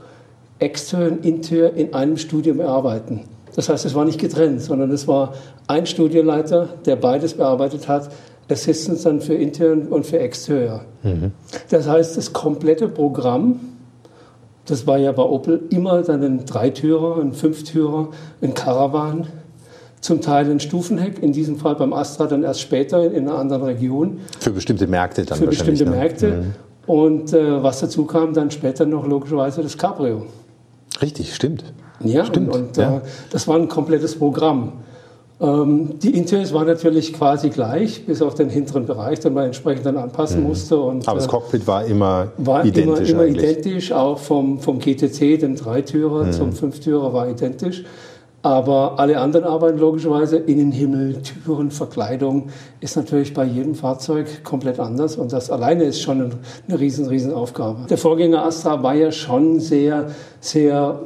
extern, 0.58 1.20
intern 1.22 1.76
in 1.76 1.94
einem 1.94 2.16
Studio 2.16 2.54
bearbeiten. 2.54 3.22
Das 3.59 3.68
heißt, 3.68 3.87
es 3.87 3.94
war 3.97 4.05
nicht 4.05 4.21
getrennt, 4.21 4.62
sondern 4.62 4.92
es 4.92 5.09
war 5.09 5.35
ein 5.66 5.85
Studienleiter, 5.85 6.68
der 6.87 6.94
beides 6.94 7.35
bearbeitet 7.35 7.88
hat, 7.88 8.09
Assistance 8.49 9.03
dann 9.03 9.21
für 9.21 9.35
intern 9.35 9.88
und 9.88 10.07
für 10.07 10.21
extern. 10.21 10.83
Mhm. 11.03 11.33
Das 11.68 11.88
heißt, 11.88 12.16
das 12.16 12.33
komplette 12.33 12.87
Programm, 12.87 13.59
das 14.66 14.87
war 14.87 14.99
ja 14.99 15.11
bei 15.11 15.25
Opel 15.25 15.62
immer 15.71 16.03
dann 16.03 16.23
ein 16.23 16.47
Dreitürer, 16.47 17.21
ein 17.21 17.33
Fünftürer, 17.33 18.11
ein 18.42 18.55
Caravan, 18.55 19.27
zum 20.03 20.21
Teil 20.21 20.49
ein 20.49 20.61
Stufenheck, 20.61 21.21
in 21.21 21.33
diesem 21.33 21.57
Fall 21.57 21.75
beim 21.75 21.92
Astra 21.92 22.29
dann 22.29 22.44
erst 22.44 22.61
später 22.61 23.12
in 23.12 23.29
einer 23.29 23.40
anderen 23.40 23.64
Region. 23.64 24.21
Für 24.38 24.53
bestimmte 24.53 24.87
Märkte 24.87 25.25
dann 25.25 25.37
Für 25.37 25.49
bestimmte 25.49 25.85
ne? 25.85 25.90
Märkte. 25.90 26.31
Mhm. 26.31 26.55
Und 26.87 27.33
äh, 27.33 27.61
was 27.61 27.81
dazu 27.81 28.05
kam, 28.05 28.35
dann 28.35 28.53
später 28.53 28.87
noch 28.87 29.05
logischerweise 29.05 29.64
das 29.64 29.77
Cabrio. 29.77 30.27
Richtig, 31.03 31.35
stimmt. 31.35 31.64
Ja, 32.00 32.24
stimmt. 32.24 32.54
Und, 32.54 32.68
und 32.68 32.76
ja. 32.76 32.98
Äh, 32.98 33.00
das 33.30 33.48
war 33.48 33.56
ein 33.56 33.68
komplettes 33.68 34.18
Programm. 34.18 34.72
Ähm, 35.40 36.00
die 36.00 36.16
Interiors 36.16 36.52
waren 36.52 36.66
natürlich 36.66 37.12
quasi 37.12 37.50
gleich, 37.50 38.04
bis 38.06 38.22
auf 38.22 38.34
den 38.34 38.48
hinteren 38.48 38.87
Bereich, 38.87 39.20
den 39.20 39.34
man 39.34 39.46
entsprechend 39.46 39.87
dann 39.87 39.96
anpassen 39.96 40.40
mhm. 40.40 40.48
musste. 40.48 40.78
Und, 40.78 41.06
Aber 41.06 41.16
das 41.16 41.26
äh, 41.26 41.30
Cockpit 41.30 41.66
war 41.66 41.84
immer 41.84 42.28
war 42.38 42.64
identisch. 42.64 43.11
Immer, 43.11 43.24
immer 43.24 43.38
identisch, 43.38 43.92
auch 43.92 44.18
vom, 44.18 44.58
vom 44.58 44.80
GTC, 44.80 45.38
dem 45.38 45.54
Dreitürer 45.54 46.24
mhm. 46.24 46.32
zum 46.32 46.52
Fünftürer 46.52 47.12
war 47.12 47.28
identisch. 47.28 47.84
Aber 48.42 48.98
alle 48.98 49.18
anderen 49.18 49.44
Arbeiten 49.44 49.78
logischerweise, 49.78 50.37
Innenhimmel, 50.37 51.22
Türen, 51.22 51.72
Verkleidung, 51.72 52.50
ist 52.80 52.96
natürlich 52.96 53.34
bei 53.34 53.44
jedem 53.44 53.74
Fahrzeug 53.74 54.44
komplett 54.44 54.78
anders. 54.78 55.16
Und 55.16 55.32
das 55.32 55.50
alleine 55.50 55.84
ist 55.84 56.00
schon 56.00 56.32
eine 56.68 56.80
riesen, 56.80 57.06
riesen 57.06 57.32
Aufgabe. 57.32 57.87
Der 57.90 57.98
Vorgänger 57.98 58.44
Astra 58.44 58.82
war 58.82 58.94
ja 58.94 59.11
schon 59.11 59.58
sehr, 59.58 60.11
sehr 60.40 61.00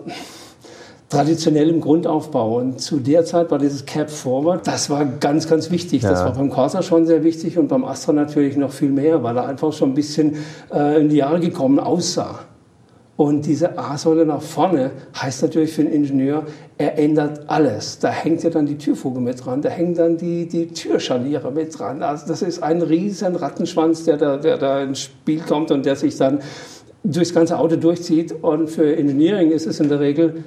traditionell 1.13 1.69
im 1.69 1.81
Grundaufbau. 1.81 2.59
Und 2.59 2.81
zu 2.81 2.99
der 2.99 3.25
Zeit 3.25 3.51
war 3.51 3.59
dieses 3.59 3.85
Cap 3.85 4.11
Forward, 4.11 4.67
das 4.67 4.89
war 4.91 5.05
ganz, 5.05 5.49
ganz 5.49 5.71
wichtig. 5.71 6.03
Ja. 6.03 6.11
Das 6.11 6.25
war 6.25 6.33
beim 6.33 6.51
Corsa 6.51 6.83
schon 6.83 7.07
sehr 7.07 7.23
wichtig 7.23 7.59
und 7.59 7.69
beim 7.69 7.85
Astra 7.85 8.13
natürlich 8.13 8.57
noch 8.57 8.73
viel 8.73 8.91
mehr, 8.91 9.23
weil 9.23 9.37
er 9.37 9.47
einfach 9.47 9.73
schon 9.73 9.91
ein 9.91 9.95
bisschen 9.95 10.37
äh, 10.73 11.01
in 11.01 11.09
die 11.09 11.17
Jahre 11.17 11.41
gekommen 11.41 11.79
aussah. 11.79 12.41
Und 13.15 13.45
diese 13.45 13.79
A-Säule 13.79 14.25
nach 14.25 14.41
vorne 14.41 14.91
heißt 15.15 15.43
natürlich 15.43 15.73
für 15.75 15.83
einen 15.83 15.93
Ingenieur, 15.93 16.45
er 16.79 16.99
ändert 16.99 17.43
alles. 17.47 17.99
Da 17.99 18.09
hängt 18.09 18.43
ja 18.43 18.49
dann 18.49 18.65
die 18.65 18.79
Türfuge 18.79 19.21
mit 19.21 19.45
dran, 19.45 19.61
da 19.61 19.69
hängen 19.69 19.95
dann 19.95 20.17
die, 20.17 20.49
die 20.49 20.69
Türscharniere 20.69 21.53
mit 21.53 21.79
dran. 21.79 22.03
Also 22.03 22.27
das 22.27 22.41
ist 22.41 22.63
ein 22.63 22.81
riesen 22.81 23.37
Rattenschwanz, 23.37 24.05
der 24.05 24.17
da, 24.17 24.39
der 24.39 24.57
da 24.57 24.83
ins 24.83 25.01
Spiel 25.01 25.41
kommt 25.41 25.71
und 25.71 25.85
der 25.85 25.95
sich 25.95 26.17
dann 26.17 26.41
durchs 27.05 27.35
ganze 27.35 27.59
Auto 27.59 27.77
durchzieht. 27.77 28.33
Und 28.43 28.71
für 28.71 28.97
Engineering 28.97 29.51
ist 29.51 29.67
es 29.67 29.79
in 29.79 29.91
der 29.91 30.01
Regel 30.01 30.43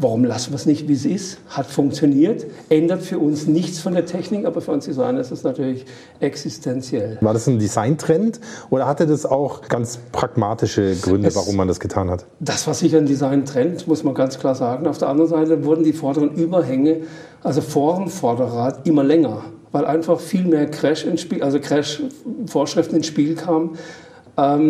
Warum 0.00 0.24
lassen 0.24 0.52
wir 0.52 0.54
es 0.54 0.64
nicht, 0.64 0.86
wie 0.86 0.92
es 0.92 1.04
ist? 1.04 1.38
Hat 1.48 1.66
funktioniert, 1.66 2.46
ändert 2.68 3.02
für 3.02 3.18
uns 3.18 3.48
nichts 3.48 3.80
von 3.80 3.94
der 3.94 4.06
Technik, 4.06 4.46
aber 4.46 4.60
für 4.60 4.70
uns 4.70 4.84
Designer 4.84 5.18
ist 5.18 5.32
es 5.32 5.42
natürlich 5.42 5.86
existenziell. 6.20 7.18
War 7.20 7.32
das 7.32 7.48
ein 7.48 7.58
Designtrend 7.58 8.38
oder 8.70 8.86
hatte 8.86 9.08
das 9.08 9.26
auch 9.26 9.62
ganz 9.62 9.98
pragmatische 10.12 10.94
Gründe, 11.02 11.26
es, 11.26 11.34
warum 11.34 11.56
man 11.56 11.66
das 11.66 11.80
getan 11.80 12.10
hat? 12.10 12.26
Das 12.38 12.64
war 12.68 12.74
sicher 12.74 12.98
ein 12.98 13.06
Designtrend, 13.06 13.88
muss 13.88 14.04
man 14.04 14.14
ganz 14.14 14.38
klar 14.38 14.54
sagen. 14.54 14.86
Auf 14.86 14.98
der 14.98 15.08
anderen 15.08 15.30
Seite 15.30 15.64
wurden 15.64 15.82
die 15.82 15.92
vorderen 15.92 16.32
Überhänge, 16.32 16.98
also 17.42 17.60
vor 17.60 17.96
dem 17.96 18.06
Vorderrad, 18.06 18.86
immer 18.86 19.02
länger, 19.02 19.46
weil 19.72 19.84
einfach 19.84 20.20
viel 20.20 20.44
mehr 20.44 20.70
Crash 20.70 21.06
ins 21.06 21.22
Spiel, 21.22 21.42
also 21.42 21.58
Crash-Vorschriften 21.58 22.94
ins 22.94 23.08
Spiel 23.08 23.34
kamen 23.34 23.76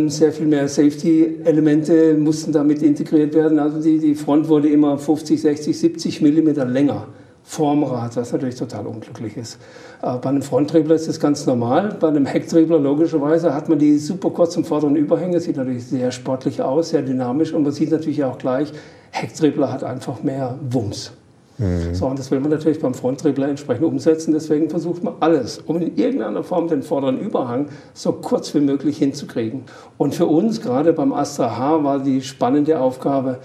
sehr 0.08 0.32
viel 0.32 0.46
mehr 0.46 0.66
Safety-Elemente 0.66 2.14
mussten 2.14 2.52
damit 2.52 2.82
integriert 2.82 3.34
werden. 3.34 3.58
Also 3.58 3.82
die, 3.82 3.98
die 3.98 4.14
Front 4.14 4.48
wurde 4.48 4.68
immer 4.68 4.96
50, 4.96 5.42
60, 5.42 5.78
70 5.78 6.22
Millimeter 6.22 6.64
länger 6.64 7.06
vorm 7.48 7.82
Rad, 7.82 8.14
was 8.16 8.32
natürlich 8.32 8.56
total 8.56 8.86
unglücklich 8.86 9.36
ist. 9.36 9.58
Äh, 10.02 10.18
bei 10.18 10.28
einem 10.28 10.42
Fronttriebler 10.42 10.94
ist 10.94 11.08
das 11.08 11.18
ganz 11.18 11.46
normal. 11.46 11.96
Bei 11.98 12.08
einem 12.08 12.26
Hecktriebler 12.26 12.78
logischerweise 12.78 13.54
hat 13.54 13.68
man 13.70 13.78
die 13.78 13.98
super 13.98 14.30
kurzen 14.30 14.64
vorderen 14.64 14.96
Überhänge, 14.96 15.40
sieht 15.40 15.56
natürlich 15.56 15.86
sehr 15.86 16.12
sportlich 16.12 16.60
aus, 16.60 16.90
sehr 16.90 17.02
dynamisch 17.02 17.54
und 17.54 17.62
man 17.62 17.72
sieht 17.72 17.90
natürlich 17.90 18.22
auch 18.24 18.36
gleich, 18.36 18.72
Hecktriebler 19.10 19.72
hat 19.72 19.82
einfach 19.82 20.22
mehr 20.22 20.58
Wumms. 20.70 21.12
Mhm. 21.58 21.94
So, 21.94 22.06
und 22.06 22.18
das 22.18 22.30
will 22.30 22.40
man 22.40 22.50
natürlich 22.50 22.80
beim 22.80 22.94
Fronttriebler 22.94 23.48
entsprechend 23.48 23.84
umsetzen. 23.84 24.32
Deswegen 24.32 24.70
versucht 24.70 25.02
man 25.02 25.14
alles, 25.20 25.58
um 25.66 25.80
in 25.80 25.96
irgendeiner 25.96 26.42
Form 26.42 26.68
den 26.68 26.82
vorderen 26.82 27.18
Überhang 27.18 27.66
so 27.94 28.12
kurz 28.12 28.54
wie 28.54 28.60
möglich 28.60 28.98
hinzukriegen. 28.98 29.62
Und 29.96 30.14
für 30.14 30.26
uns, 30.26 30.60
gerade 30.60 30.92
beim 30.92 31.12
Astra 31.12 31.58
H, 31.58 31.84
war 31.84 31.98
die 31.98 32.22
spannende 32.22 32.80
Aufgabe, 32.80 33.38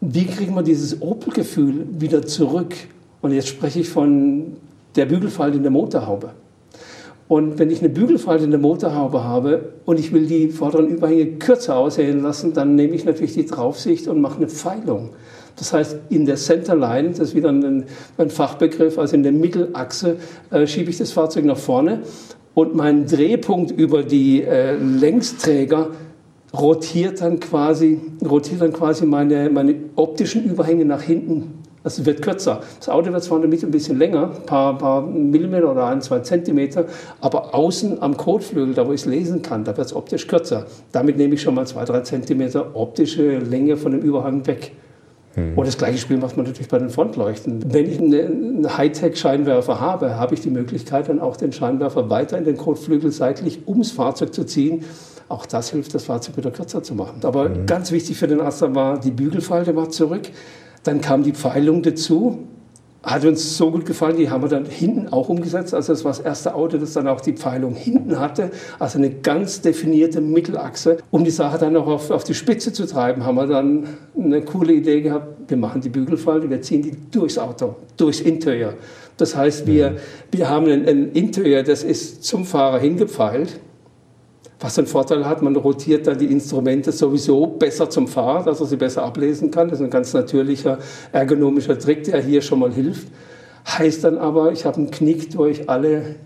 wie 0.00 0.26
kriegen 0.26 0.54
wir 0.54 0.62
dieses 0.62 1.00
Opel-Gefühl 1.00 1.86
wieder 1.98 2.26
zurück? 2.26 2.74
Und 3.22 3.32
jetzt 3.32 3.48
spreche 3.48 3.80
ich 3.80 3.88
von 3.88 4.56
der 4.96 5.06
Bügelfalte 5.06 5.56
in 5.56 5.62
der 5.62 5.72
Motorhaube. 5.72 6.30
Und 7.26 7.58
wenn 7.58 7.70
ich 7.70 7.80
eine 7.80 7.88
Bügelfalte 7.88 8.44
in 8.44 8.50
der 8.50 8.60
Motorhaube 8.60 9.24
habe 9.24 9.72
und 9.86 9.98
ich 9.98 10.12
will 10.12 10.26
die 10.26 10.48
vorderen 10.48 10.88
Überhänge 10.88 11.26
kürzer 11.38 11.76
aussehen 11.76 12.22
lassen, 12.22 12.52
dann 12.52 12.74
nehme 12.74 12.94
ich 12.94 13.06
natürlich 13.06 13.32
die 13.32 13.46
Draufsicht 13.46 14.08
und 14.08 14.20
mache 14.20 14.36
eine 14.36 14.48
Pfeilung. 14.48 15.10
Das 15.56 15.72
heißt, 15.72 15.96
in 16.10 16.26
der 16.26 16.36
Centerline, 16.36 17.10
das 17.10 17.20
ist 17.20 17.34
wieder 17.34 17.50
ein, 17.50 17.84
ein 18.18 18.30
Fachbegriff, 18.30 18.98
also 18.98 19.14
in 19.14 19.22
der 19.22 19.32
Mittelachse, 19.32 20.16
äh, 20.50 20.66
schiebe 20.66 20.90
ich 20.90 20.98
das 20.98 21.12
Fahrzeug 21.12 21.44
nach 21.44 21.56
vorne 21.56 22.00
und 22.54 22.74
mein 22.74 23.06
Drehpunkt 23.06 23.72
über 23.72 24.02
die 24.02 24.42
äh, 24.42 24.76
Längsträger 24.76 25.90
rotiert 26.56 27.20
dann 27.20 27.40
quasi, 27.40 28.00
rotiert 28.24 28.60
dann 28.60 28.72
quasi 28.72 29.06
meine, 29.06 29.50
meine 29.50 29.74
optischen 29.96 30.44
Überhänge 30.44 30.84
nach 30.84 31.02
hinten. 31.02 31.64
Also 31.82 32.00
es 32.00 32.06
wird 32.06 32.22
kürzer. 32.22 32.62
Das 32.78 32.88
Auto 32.88 33.12
wird 33.12 33.22
zwar 33.22 33.36
in 33.36 33.42
der 33.42 33.50
Mitte 33.50 33.66
ein 33.66 33.70
bisschen 33.70 33.98
länger, 33.98 34.30
ein 34.34 34.46
paar, 34.46 34.78
paar 34.78 35.02
Millimeter 35.02 35.70
oder 35.70 35.86
ein, 35.86 36.00
zwei 36.00 36.20
Zentimeter, 36.20 36.86
aber 37.20 37.54
außen 37.54 38.00
am 38.00 38.16
Kotflügel, 38.16 38.72
da 38.72 38.86
wo 38.86 38.92
ich 38.92 39.02
es 39.02 39.06
lesen 39.06 39.42
kann, 39.42 39.64
da 39.64 39.76
wird 39.76 39.88
es 39.88 39.94
optisch 39.94 40.26
kürzer. 40.26 40.66
Damit 40.92 41.18
nehme 41.18 41.34
ich 41.34 41.42
schon 41.42 41.54
mal 41.54 41.66
zwei, 41.66 41.84
drei 41.84 42.00
Zentimeter 42.00 42.74
optische 42.74 43.38
Länge 43.38 43.76
von 43.76 43.92
dem 43.92 44.00
Überhang 44.00 44.46
weg. 44.46 44.72
Mhm. 45.36 45.56
Und 45.56 45.66
das 45.66 45.78
gleiche 45.78 45.98
Spiel 45.98 46.16
macht 46.18 46.36
man 46.36 46.46
natürlich 46.46 46.68
bei 46.68 46.78
den 46.78 46.90
Frontleuchten. 46.90 47.72
Wenn 47.72 47.90
ich 47.90 47.98
einen 48.00 48.76
Hightech-Scheinwerfer 48.76 49.80
habe, 49.80 50.16
habe 50.16 50.34
ich 50.34 50.40
die 50.40 50.50
Möglichkeit, 50.50 51.08
dann 51.08 51.20
auch 51.20 51.36
den 51.36 51.52
Scheinwerfer 51.52 52.10
weiter 52.10 52.38
in 52.38 52.44
den 52.44 52.56
Kotflügel 52.56 53.10
seitlich 53.10 53.66
ums 53.66 53.90
Fahrzeug 53.90 54.34
zu 54.34 54.44
ziehen. 54.44 54.84
Auch 55.28 55.46
das 55.46 55.70
hilft, 55.70 55.94
das 55.94 56.04
Fahrzeug 56.04 56.36
wieder 56.36 56.50
kürzer 56.50 56.82
zu 56.82 56.94
machen. 56.94 57.20
Aber 57.22 57.48
mhm. 57.48 57.66
ganz 57.66 57.90
wichtig 57.92 58.16
für 58.16 58.28
den 58.28 58.40
Astra 58.40 58.74
war, 58.74 59.00
die 59.00 59.10
Bügelfalte 59.10 59.74
war 59.74 59.88
zurück. 59.90 60.22
Dann 60.82 61.00
kam 61.00 61.22
die 61.22 61.32
Pfeilung 61.32 61.82
dazu 61.82 62.46
hat 63.04 63.24
uns 63.24 63.56
so 63.56 63.70
gut 63.70 63.84
gefallen, 63.86 64.16
die 64.16 64.30
haben 64.30 64.42
wir 64.42 64.48
dann 64.48 64.64
hinten 64.64 65.08
auch 65.08 65.28
umgesetzt. 65.28 65.74
Also 65.74 65.92
das 65.92 66.04
war 66.04 66.12
das 66.12 66.20
erste 66.20 66.54
Auto, 66.54 66.78
das 66.78 66.94
dann 66.94 67.06
auch 67.06 67.20
die 67.20 67.34
Pfeilung 67.34 67.74
hinten 67.74 68.18
hatte, 68.18 68.50
also 68.78 68.98
eine 68.98 69.10
ganz 69.10 69.60
definierte 69.60 70.20
Mittelachse. 70.20 70.98
Um 71.10 71.24
die 71.24 71.30
Sache 71.30 71.58
dann 71.58 71.74
noch 71.74 71.86
auf, 71.86 72.10
auf 72.10 72.24
die 72.24 72.34
Spitze 72.34 72.72
zu 72.72 72.86
treiben, 72.86 73.24
haben 73.24 73.36
wir 73.36 73.46
dann 73.46 73.88
eine 74.18 74.42
coole 74.42 74.72
Idee 74.72 75.02
gehabt, 75.02 75.50
wir 75.50 75.56
machen 75.56 75.80
die 75.80 75.90
Bügelfalte, 75.90 76.48
wir 76.48 76.62
ziehen 76.62 76.82
die 76.82 76.96
durchs 77.10 77.38
Auto, 77.38 77.76
durchs 77.96 78.20
Interieur. 78.20 78.74
Das 79.16 79.36
heißt, 79.36 79.66
wir, 79.66 79.90
mhm. 79.90 79.96
wir 80.32 80.48
haben 80.48 80.66
ein, 80.66 80.88
ein 80.88 81.12
Interieur, 81.12 81.62
das 81.62 81.84
ist 81.84 82.24
zum 82.24 82.44
Fahrer 82.44 82.78
hingepfeilt 82.78 83.60
was 84.64 84.76
den 84.76 84.86
Vorteil 84.86 85.26
hat, 85.26 85.42
man 85.42 85.54
rotiert 85.56 86.06
dann 86.06 86.16
die 86.16 86.24
Instrumente 86.24 86.90
sowieso 86.90 87.46
besser 87.46 87.90
zum 87.90 88.08
Fahrer, 88.08 88.44
dass 88.44 88.60
er 88.60 88.66
sie 88.66 88.76
besser 88.76 89.02
ablesen 89.02 89.50
kann. 89.50 89.68
Das 89.68 89.78
ist 89.78 89.84
ein 89.84 89.90
ganz 89.90 90.14
natürlicher 90.14 90.78
ergonomischer 91.12 91.78
Trick, 91.78 92.04
der 92.04 92.22
hier 92.22 92.40
schon 92.40 92.60
mal 92.60 92.72
hilft. 92.72 93.08
Heißt 93.68 94.04
dann 94.04 94.16
aber, 94.16 94.52
ich 94.52 94.64
habe 94.64 94.78
einen 94.78 94.90
Knick 94.90 95.32
durch 95.32 95.68
alle 95.68 96.16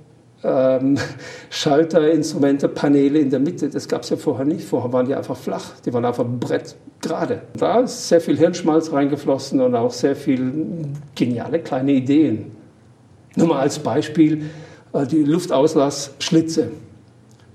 ähm, 0.45 0.99
Schalter, 1.51 2.13
Instrumente, 2.13 2.69
Paneele 2.69 3.19
in 3.19 3.31
der 3.31 3.41
Mitte. 3.41 3.71
Das 3.71 3.89
gab 3.89 4.03
es 4.03 4.11
ja 4.11 4.17
vorher 4.17 4.45
nicht. 4.45 4.65
Vorher 4.65 4.93
waren 4.93 5.07
die 5.07 5.17
einfach 5.17 5.37
flach. 5.37 5.73
Die 5.85 5.93
waren 5.93 6.05
einfach 6.05 6.25
Brett 6.25 6.77
gerade. 7.01 7.43
Da 7.59 7.81
ist 7.81 8.09
sehr 8.09 8.21
viel 8.21 8.39
Hirnschmalz 8.39 8.93
reingeflossen 8.93 9.61
und 9.61 9.75
auch 9.75 9.91
sehr 9.91 10.15
viel 10.15 10.87
geniale 11.17 11.59
kleine 11.59 11.91
Ideen. 11.91 12.53
Nur 13.35 13.49
mal 13.49 13.59
als 13.59 13.81
Beispiel 13.81 14.45
äh, 14.93 15.05
die 15.07 15.25
Luftauslassschlitze 15.25 16.71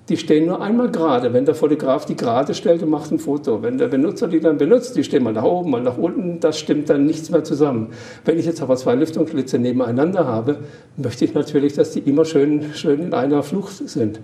die 0.10 0.18
stehen 0.18 0.48
nur 0.48 0.62
einmal 0.62 0.92
gerade. 0.92 1.34
Wenn 1.34 1.46
der 1.46 1.56
Fotograf 1.56 2.06
die 2.06 2.16
gerade 2.16 2.54
stellt 2.54 2.84
und 2.84 2.90
macht 2.90 3.12
ein 3.12 3.20
Foto. 3.20 3.62
Wenn 3.62 3.78
der 3.78 3.88
Benutzer 3.88 4.28
die 4.28 4.40
dann 4.40 4.58
benutzt, 4.58 4.96
die 4.96 5.04
stehen 5.04 5.24
mal 5.24 5.34
nach 5.34 5.44
oben, 5.44 5.72
mal 5.72 5.82
nach 5.82 5.98
unten, 5.98 6.40
das 6.40 6.60
stimmt 6.60 6.90
dann 6.90 7.06
nichts 7.06 7.30
mehr 7.30 7.44
zusammen. 7.44 7.92
Wenn 8.26 8.38
ich 8.38 8.46
jetzt 8.46 8.62
aber 8.62 8.76
zwei 8.76 8.96
Lüftungsschlitze 8.96 9.60
nebeneinander 9.60 10.26
habe, 10.28 10.58
möchte 10.98 11.26
ich 11.26 11.34
natürlich, 11.34 11.74
dass 11.74 11.92
die 11.92 12.00
immer 12.00 12.26
schön, 12.26 12.74
schön 12.74 13.02
in 13.02 13.14
einer 13.14 13.44
Flucht 13.44 13.90
sind. 13.90 14.20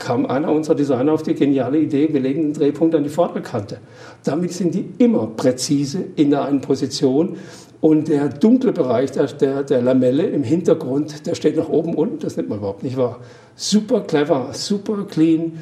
Kam 0.00 0.26
einer 0.26 0.50
unserer 0.50 0.74
Designer 0.74 1.12
auf 1.12 1.22
die 1.22 1.34
geniale 1.34 1.78
Idee, 1.78 2.08
wir 2.10 2.20
legen 2.20 2.42
den 2.42 2.52
Drehpunkt 2.54 2.94
an 2.94 3.04
die 3.04 3.10
Vorderkante. 3.10 3.78
Damit 4.24 4.52
sind 4.52 4.74
die 4.74 4.88
immer 4.98 5.28
präzise 5.28 6.02
in 6.16 6.30
der 6.30 6.46
einen 6.46 6.62
Position 6.62 7.36
und 7.82 8.08
der 8.08 8.28
dunkle 8.28 8.72
Bereich 8.72 9.12
der, 9.12 9.26
der, 9.26 9.62
der, 9.62 9.82
Lamelle 9.82 10.24
im 10.24 10.42
Hintergrund, 10.42 11.26
der 11.26 11.34
steht 11.34 11.56
nach 11.56 11.68
oben 11.68 11.94
unten, 11.94 12.18
das 12.18 12.36
nimmt 12.36 12.48
man 12.48 12.58
überhaupt 12.58 12.82
nicht 12.82 12.96
wahr. 12.96 13.20
Super 13.56 14.00
clever, 14.00 14.48
super 14.52 15.04
clean. 15.08 15.52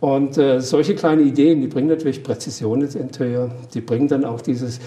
Und 0.00 0.38
äh, 0.38 0.60
solche 0.60 0.94
kleine 0.94 1.22
Ideen, 1.22 1.60
die 1.60 1.66
bringen 1.66 1.88
natürlich 1.88 2.22
Präzision 2.22 2.82
ins 2.82 2.94
Interieur, 2.94 3.50
die 3.74 3.80
bringen 3.80 4.06
dann 4.06 4.24
auch 4.24 4.40
dieses 4.40 4.80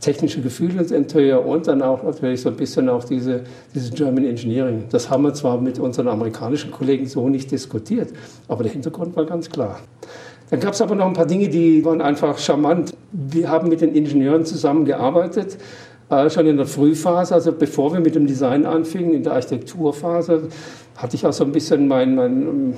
technische 0.00 0.40
Gefühl 0.40 0.78
ins 0.78 0.90
Interieur 0.90 1.44
und 1.44 1.66
dann 1.66 1.82
auch 1.82 2.02
natürlich 2.02 2.40
so 2.40 2.48
ein 2.48 2.56
bisschen 2.56 2.88
auch 2.88 3.04
diese, 3.04 3.42
diese 3.74 3.90
German 3.92 4.24
Engineering. 4.24 4.84
Das 4.90 5.10
haben 5.10 5.24
wir 5.24 5.34
zwar 5.34 5.60
mit 5.60 5.78
unseren 5.78 6.08
amerikanischen 6.08 6.70
Kollegen 6.70 7.06
so 7.06 7.28
nicht 7.28 7.50
diskutiert, 7.50 8.10
aber 8.46 8.62
der 8.62 8.72
Hintergrund 8.72 9.16
war 9.16 9.24
ganz 9.24 9.50
klar. 9.50 9.80
Dann 10.50 10.60
gab 10.60 10.72
es 10.72 10.80
aber 10.80 10.94
noch 10.94 11.06
ein 11.06 11.12
paar 11.12 11.26
Dinge, 11.26 11.48
die 11.48 11.84
waren 11.84 12.00
einfach 12.00 12.38
charmant. 12.38 12.94
Wir 13.12 13.50
haben 13.50 13.68
mit 13.68 13.80
den 13.80 13.94
Ingenieuren 13.94 14.44
zusammengearbeitet 14.44 15.58
äh, 16.10 16.30
schon 16.30 16.46
in 16.46 16.56
der 16.56 16.66
Frühphase, 16.66 17.34
also 17.34 17.52
bevor 17.52 17.92
wir 17.92 18.00
mit 18.00 18.14
dem 18.14 18.26
Design 18.26 18.64
anfingen, 18.64 19.14
in 19.14 19.22
der 19.22 19.34
Architekturphase, 19.34 20.48
hatte 20.96 21.16
ich 21.16 21.26
auch 21.26 21.32
so 21.32 21.44
ein 21.44 21.52
bisschen 21.52 21.86
mein, 21.86 22.14
mein 22.14 22.74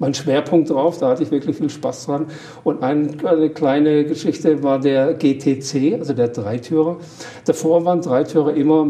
mein 0.00 0.14
Schwerpunkt 0.14 0.70
drauf, 0.70 0.98
da 0.98 1.10
hatte 1.10 1.22
ich 1.22 1.30
wirklich 1.30 1.56
viel 1.56 1.70
Spaß 1.70 2.06
dran. 2.06 2.26
Und 2.64 2.82
eine 2.82 3.50
kleine 3.50 4.04
Geschichte 4.04 4.62
war 4.62 4.80
der 4.80 5.14
GTC, 5.14 5.98
also 5.98 6.14
der 6.14 6.28
Dreitürer. 6.28 6.96
Davor 7.44 7.84
waren 7.84 8.00
Dreitürer 8.00 8.54
immer 8.54 8.86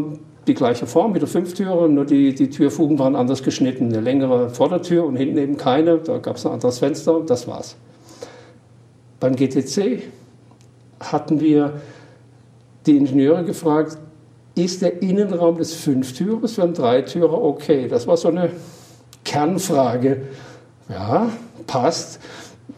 die 0.47 0.53
gleiche 0.53 0.87
Form 0.87 1.13
wie 1.13 1.19
der 1.19 1.27
Fünftürer, 1.27 1.87
nur 1.89 2.05
die, 2.05 2.33
die 2.33 2.49
Türfugen 2.49 2.97
waren 2.97 3.15
anders 3.15 3.43
geschnitten. 3.43 3.89
Eine 3.89 3.99
längere 3.99 4.49
Vordertür 4.49 5.05
und 5.05 5.17
hinten 5.17 5.37
eben 5.37 5.57
keine, 5.57 5.97
da 5.97 6.17
gab 6.17 6.37
es 6.37 6.45
ein 6.45 6.53
anderes 6.53 6.79
Fenster, 6.79 7.21
das 7.27 7.45
war's. 7.45 7.75
Beim 9.19 9.35
GTC 9.35 10.01
hatten 10.99 11.41
wir 11.41 11.73
die 12.85 12.95
Ingenieure 12.95 13.43
gefragt, 13.43 13.97
ist 14.55 14.81
der 14.81 15.01
Innenraum 15.01 15.57
des 15.57 15.73
Fünftürers 15.73 16.53
für 16.53 16.63
einen 16.63 16.73
Dreitürer 16.73 17.43
okay? 17.43 17.87
Das 17.89 18.07
war 18.07 18.15
so 18.15 18.29
eine 18.29 18.49
Kernfrage. 19.23 20.21
Ja, 20.91 21.29
passt. 21.67 22.19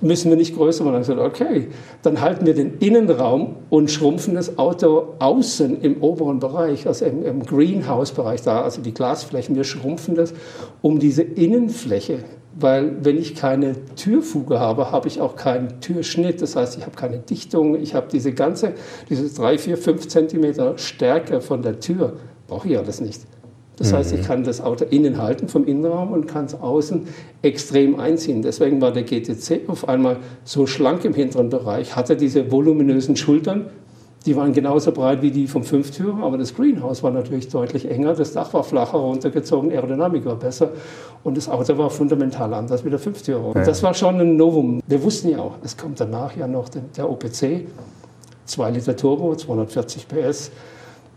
Müssen 0.02 0.30
wir 0.30 0.38
nicht 0.38 0.56
größer 0.56 0.84
machen? 0.84 1.02
Ich 1.02 1.08
gesagt, 1.08 1.20
okay, 1.20 1.68
dann 2.02 2.20
halten 2.20 2.46
wir 2.46 2.54
den 2.54 2.78
Innenraum 2.80 3.58
und 3.70 3.92
schrumpfen 3.92 4.36
das 4.36 4.58
Auto 4.58 5.14
außen 5.20 5.82
im 5.82 6.02
oberen 6.02 6.40
Bereich, 6.40 6.88
also 6.88 7.06
im, 7.06 7.26
im 7.26 7.46
Greenhouse-Bereich 7.46 8.42
da, 8.42 8.62
also 8.62 8.82
die 8.82 8.94
Glasflächen, 8.94 9.56
wir 9.56 9.64
schrumpfen 9.64 10.16
das 10.16 10.34
um 10.82 11.00
diese 11.00 11.22
Innenfläche 11.22 12.20
weil 12.56 13.04
wenn 13.04 13.18
ich 13.18 13.36
keine 13.36 13.76
Türfuge 13.96 14.60
habe, 14.60 14.92
habe 14.92 15.08
ich 15.08 15.22
auch 15.22 15.36
keinen 15.36 15.82
Türschnitt. 15.82 16.42
Das 16.42 16.56
heißt, 16.56 16.78
ich 16.78 16.86
habe 16.86 16.96
keine 16.96 17.20
Dichtung. 17.20 17.76
Ich 17.76 17.96
habe 17.96 18.08
diese 18.12 18.34
ganze, 18.34 18.74
diese 19.10 19.34
drei, 19.34 19.58
vier, 19.58 19.78
fünf 19.78 20.08
Zentimeter 20.08 20.78
Stärke 20.78 21.42
von 21.42 21.62
der 21.62 21.80
Tür, 21.80 22.18
brauche 22.48 22.70
ich 22.70 22.78
alles 22.78 23.02
nicht. 23.02 23.22
Das 23.78 23.92
mhm. 23.92 23.96
heißt, 23.98 24.14
ich 24.14 24.24
kann 24.24 24.44
das 24.44 24.62
Auto 24.62 24.86
innen 24.86 25.22
halten 25.22 25.48
vom 25.48 25.66
Innenraum 25.66 26.12
und 26.12 26.28
kann 26.28 26.46
es 26.46 26.54
außen 26.54 27.08
extrem 27.42 28.00
einziehen. 28.00 28.42
Deswegen 28.42 28.82
war 28.82 28.92
der 28.92 29.04
GTC 29.04 29.68
auf 29.68 29.90
einmal 29.90 30.18
so 30.44 30.68
schlank 30.68 31.06
im 31.06 31.14
hinteren 31.14 31.50
Bereich, 31.50 31.96
hatte 31.96 32.16
diese 32.16 32.52
voluminösen 32.52 33.16
Schultern, 33.16 33.66
die 34.26 34.36
waren 34.38 34.54
genauso 34.54 34.94
breit 34.94 35.22
wie 35.22 35.32
die 35.32 35.48
vom 35.48 35.64
Fünftürer, 35.64 36.24
aber 36.24 36.38
das 36.38 36.56
Greenhouse 36.56 37.04
war 37.04 37.12
natürlich 37.12 37.50
deutlich 37.50 37.90
enger. 37.90 38.14
Das 38.14 38.32
Dach 38.32 38.54
war 38.54 38.64
flacher 38.64 38.98
runtergezogen, 38.98 39.72
Aerodynamik 39.72 40.24
war 40.26 40.38
besser 40.38 40.70
und 41.26 41.36
das 41.36 41.50
Auto 41.50 41.78
war 41.78 41.90
fundamental 41.90 42.54
anders 42.54 42.86
wie 42.86 42.90
der 42.90 43.00
Fünftürer. 43.00 43.48
Und 43.48 43.68
das 43.68 43.84
war 43.84 43.94
schon 43.94 44.22
ein 44.22 44.38
Novum. 44.38 44.82
Wir 44.88 45.04
wussten 45.04 45.30
ja 45.30 45.40
auch, 45.40 45.56
es 45.62 45.76
kommt 45.76 46.00
danach 46.00 46.38
ja 46.38 46.48
noch 46.48 46.70
der 46.70 47.10
OPC, 47.10 47.66
2 48.46 48.72
Liter 48.72 48.96
Turbo, 48.96 49.36
240 49.36 50.08
PS. 50.08 50.52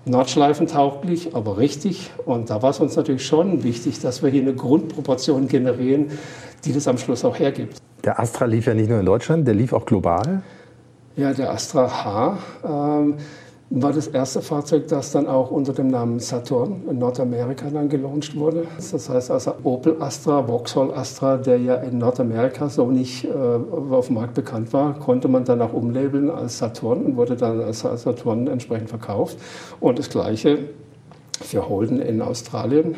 Nordschleifentauglich, 0.07 1.35
aber 1.35 1.59
richtig. 1.59 2.11
Und 2.25 2.49
da 2.51 2.63
war 2.63 2.71
es 2.71 2.81
uns 2.81 2.95
natürlich 2.95 3.27
schon 3.27 3.65
wichtig, 3.65 4.01
dass 4.01 4.23
wir 4.23 4.31
hier 4.31 4.43
eine 4.43 4.55
Grundproportion 4.55 5.49
generieren, 5.49 6.11
die 6.65 6.73
das 6.73 6.87
am 6.87 6.97
Schluss 6.97 7.25
auch 7.25 7.39
hergibt. 7.39 7.79
Der 8.05 8.21
Astra 8.21 8.45
lief 8.45 8.67
ja 8.67 8.75
nicht 8.75 8.89
nur 8.89 9.01
in 9.01 9.07
Deutschland, 9.07 9.47
der 9.47 9.55
lief 9.55 9.73
auch 9.73 9.85
global. 9.85 10.43
Ja, 11.17 11.33
der 11.33 11.51
Astra 11.51 12.05
H 12.05 12.39
ähm, 12.65 13.15
war 13.69 13.93
das 13.93 14.07
erste 14.07 14.43
Fahrzeug, 14.43 14.87
das 14.89 15.11
dann 15.11 15.27
auch 15.27 15.51
unter 15.51 15.73
dem 15.73 15.89
Namen 15.89 16.21
Saturn 16.21 16.83
in 16.89 16.99
Nordamerika 16.99 17.69
dann 17.69 17.89
gelauncht 17.89 18.37
wurde. 18.37 18.67
Das 18.77 19.09
heißt 19.09 19.31
also 19.31 19.55
Opel 19.65 20.01
Astra, 20.01 20.47
Vauxhall 20.47 20.95
Astra, 20.95 21.37
der 21.37 21.59
ja 21.59 21.75
in 21.77 21.99
Nordamerika 21.99 22.69
so 22.69 22.91
nicht 22.91 23.25
äh, 23.25 23.29
auf 23.29 24.07
dem 24.07 24.15
Markt 24.15 24.35
bekannt 24.35 24.73
war, 24.73 24.95
konnte 24.99 25.27
man 25.27 25.45
dann 25.45 25.61
auch 25.61 25.73
umlabeln 25.73 26.31
als 26.31 26.59
Saturn 26.59 27.05
und 27.05 27.17
wurde 27.17 27.35
dann 27.35 27.61
als 27.61 27.81
Saturn 27.81 28.47
entsprechend 28.47 28.89
verkauft. 28.89 29.39
Und 29.81 29.99
das 29.99 30.11
gleiche 30.11 30.59
für 31.41 31.69
Holden 31.69 32.01
in 32.01 32.23
Australien 32.23 32.95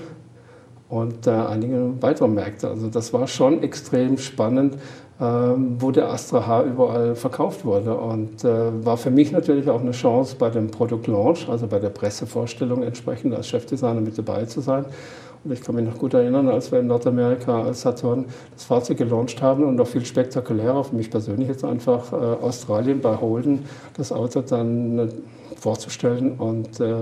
und 0.90 1.26
äh, 1.26 1.30
einige 1.30 1.92
weitere 2.00 2.28
Märkte. 2.28 2.68
Also 2.68 2.88
das 2.88 3.12
war 3.12 3.26
schon 3.26 3.62
extrem 3.62 4.18
spannend, 4.18 4.76
wo 5.20 5.90
der 5.90 6.10
Astra 6.10 6.46
H 6.46 6.62
überall 6.62 7.16
verkauft 7.16 7.64
wurde. 7.64 7.96
Und 7.96 8.44
äh, 8.44 8.84
war 8.84 8.96
für 8.96 9.10
mich 9.10 9.32
natürlich 9.32 9.68
auch 9.68 9.80
eine 9.80 9.90
Chance, 9.90 10.36
bei 10.38 10.48
dem 10.48 10.70
Produktlaunch, 10.70 11.48
also 11.48 11.66
bei 11.66 11.80
der 11.80 11.88
Pressevorstellung 11.88 12.84
entsprechend 12.84 13.34
als 13.34 13.48
Chefdesigner 13.48 14.00
mit 14.00 14.16
dabei 14.16 14.44
zu 14.44 14.60
sein. 14.60 14.84
Und 15.44 15.52
ich 15.52 15.62
kann 15.62 15.74
mich 15.74 15.84
noch 15.84 15.98
gut 15.98 16.14
erinnern, 16.14 16.48
als 16.48 16.72
wir 16.72 16.80
in 16.80 16.88
Nordamerika 16.88 17.62
als 17.62 17.82
Saturn 17.82 18.26
das 18.54 18.64
Fahrzeug 18.64 18.98
gelauncht 18.98 19.40
haben 19.40 19.64
und 19.64 19.76
noch 19.76 19.86
viel 19.86 20.04
spektakulärer, 20.04 20.84
für 20.84 20.96
mich 20.96 21.10
persönlich 21.10 21.48
jetzt 21.48 21.64
einfach 21.64 22.12
äh, 22.12 22.16
Australien 22.16 23.00
bei 23.00 23.16
Holden 23.16 23.64
das 23.96 24.12
Auto 24.12 24.40
dann 24.42 24.98
äh, 24.98 25.08
vorzustellen 25.56 26.32
und 26.32 26.80
äh, 26.80 26.94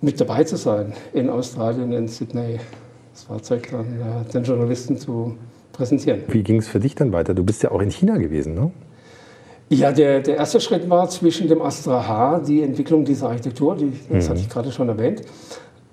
mit 0.00 0.20
dabei 0.20 0.44
zu 0.44 0.56
sein 0.56 0.92
in 1.12 1.28
Australien, 1.28 1.92
in 1.92 2.08
Sydney. 2.08 2.60
Das 3.12 3.24
Fahrzeug 3.24 3.68
dann 3.70 3.86
äh, 4.00 4.32
den 4.32 4.44
Journalisten 4.44 4.96
zu 4.96 5.36
präsentieren. 5.78 6.22
Wie 6.28 6.42
ging 6.42 6.58
es 6.58 6.68
für 6.68 6.80
dich 6.80 6.94
dann 6.94 7.12
weiter? 7.12 7.32
Du 7.32 7.44
bist 7.44 7.62
ja 7.62 7.70
auch 7.70 7.80
in 7.80 7.90
China 7.90 8.18
gewesen, 8.18 8.54
ne? 8.54 8.70
Ja, 9.70 9.92
der, 9.92 10.20
der 10.20 10.36
erste 10.36 10.60
Schritt 10.60 10.88
war 10.88 11.08
zwischen 11.08 11.46
dem 11.46 11.60
Astra 11.62 12.08
H, 12.08 12.40
die 12.40 12.62
Entwicklung 12.62 13.04
dieser 13.04 13.28
Architektur, 13.28 13.76
die, 13.76 13.92
das 14.10 14.24
mhm. 14.24 14.30
hatte 14.30 14.40
ich 14.40 14.48
gerade 14.48 14.72
schon 14.72 14.88
erwähnt. 14.88 15.22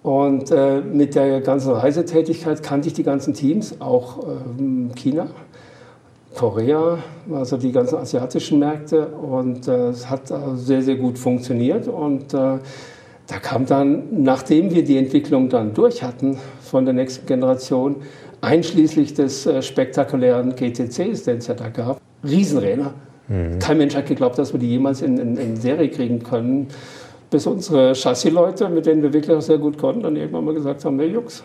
Und 0.02 0.52
äh, 0.52 0.82
mit 0.82 1.16
der 1.16 1.42
ganzen 1.42 1.72
Reisetätigkeit 1.72 2.64
kannte 2.64 2.88
ich 2.88 2.94
die 2.94 3.04
ganzen 3.04 3.34
Teams, 3.34 3.80
auch 3.82 4.20
ähm, 4.60 4.92
China, 4.96 5.28
Korea, 6.36 7.00
also 7.34 7.58
die 7.58 7.72
ganzen 7.72 7.98
asiatischen 7.98 8.60
Märkte. 8.60 9.08
Und 9.08 9.68
äh, 9.68 9.90
es 9.90 10.10
hat 10.10 10.32
äh, 10.32 10.36
sehr, 10.56 10.82
sehr 10.82 10.96
gut 10.96 11.18
funktioniert. 11.18 11.88
Und 11.88 12.34
äh, 12.34 12.60
da 13.28 13.40
kam 13.42 13.66
dann, 13.66 14.24
nachdem 14.24 14.74
wir 14.74 14.84
die 14.84 14.98
Entwicklung 14.98 15.50
dann 15.50 15.74
durch 15.74 16.04
hatten 16.04 16.38
von 16.62 16.86
der 16.86 16.94
nächsten 16.94 17.26
Generation, 17.26 17.98
einschließlich 18.46 19.14
des 19.14 19.46
äh, 19.46 19.62
spektakulären 19.62 20.56
GTCs, 20.56 21.24
den 21.24 21.38
es 21.40 21.48
ja 21.48 21.56
da 21.56 21.70
gab. 21.70 22.00
Riesenräder. 22.24 22.94
Mhm. 23.28 23.60
Kein 23.60 23.78
Mensch 23.78 23.96
hat 23.96 24.06
geglaubt, 24.06 24.38
dass 24.38 24.54
wir 24.54 24.60
die 24.60 24.70
jemals 24.70 25.02
in, 25.02 25.18
in, 25.18 25.38
in 25.38 25.56
Serie 25.58 25.90
kriegen 25.90 26.22
können. 26.24 26.68
Bis 27.32 27.48
unsere 27.48 27.94
Chassis-Leute, 27.94 28.70
mit 28.70 28.86
denen 28.86 29.02
wir 29.02 29.12
wirklich 29.12 29.36
auch 29.36 29.42
sehr 29.42 29.58
gut 29.58 29.78
konnten, 29.78 30.04
dann 30.04 30.16
irgendwann 30.16 30.46
mal 30.46 30.54
gesagt 30.54 30.86
haben, 30.86 31.00
hey 31.00 31.10
Jungs, 31.10 31.44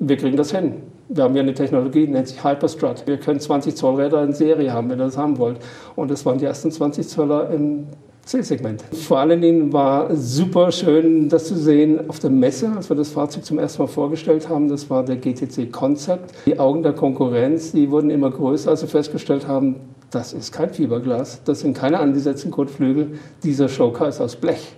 wir 0.00 0.16
kriegen 0.16 0.36
das 0.36 0.50
hin. 0.50 0.74
Wir 1.08 1.24
haben 1.24 1.34
ja 1.34 1.42
eine 1.42 1.54
Technologie, 1.54 2.06
die 2.06 2.12
nennt 2.12 2.28
sich 2.28 2.44
Hyperstrut. 2.44 3.06
Wir 3.06 3.16
können 3.16 3.40
20 3.40 3.74
Zoll 3.74 4.00
Räder 4.00 4.22
in 4.22 4.32
Serie 4.32 4.72
haben, 4.72 4.90
wenn 4.90 5.00
ihr 5.00 5.04
das 5.06 5.16
haben 5.16 5.38
wollt. 5.38 5.58
Und 5.96 6.10
das 6.10 6.26
waren 6.26 6.38
die 6.38 6.44
ersten 6.44 6.70
20 6.70 7.08
Zöller 7.08 7.48
im 7.50 7.86
C-Segment. 8.28 8.82
Vor 8.92 9.20
allen 9.20 9.40
Dingen 9.40 9.72
war 9.72 10.14
super 10.14 10.70
schön, 10.70 11.30
das 11.30 11.46
zu 11.46 11.56
sehen 11.56 12.10
auf 12.10 12.18
der 12.18 12.28
Messe, 12.28 12.70
als 12.76 12.90
wir 12.90 12.96
das 12.96 13.08
Fahrzeug 13.08 13.42
zum 13.42 13.58
ersten 13.58 13.80
Mal 13.80 13.88
vorgestellt 13.88 14.50
haben. 14.50 14.68
Das 14.68 14.90
war 14.90 15.02
der 15.02 15.16
GTC 15.16 15.72
Concept. 15.72 16.34
Die 16.44 16.58
Augen 16.58 16.82
der 16.82 16.92
Konkurrenz, 16.92 17.72
die 17.72 17.90
wurden 17.90 18.10
immer 18.10 18.30
größer, 18.30 18.68
als 18.70 18.82
wir 18.82 18.88
festgestellt 18.90 19.48
haben, 19.48 19.76
das 20.10 20.34
ist 20.34 20.52
kein 20.52 20.68
Fiberglas, 20.68 21.42
das 21.44 21.60
sind 21.60 21.74
keine 21.74 22.00
angesetzten 22.00 22.50
Kotflügel. 22.50 23.12
Dieser 23.42 23.66
Showcar 23.66 24.08
ist 24.08 24.20
aus 24.20 24.36
Blech. 24.36 24.76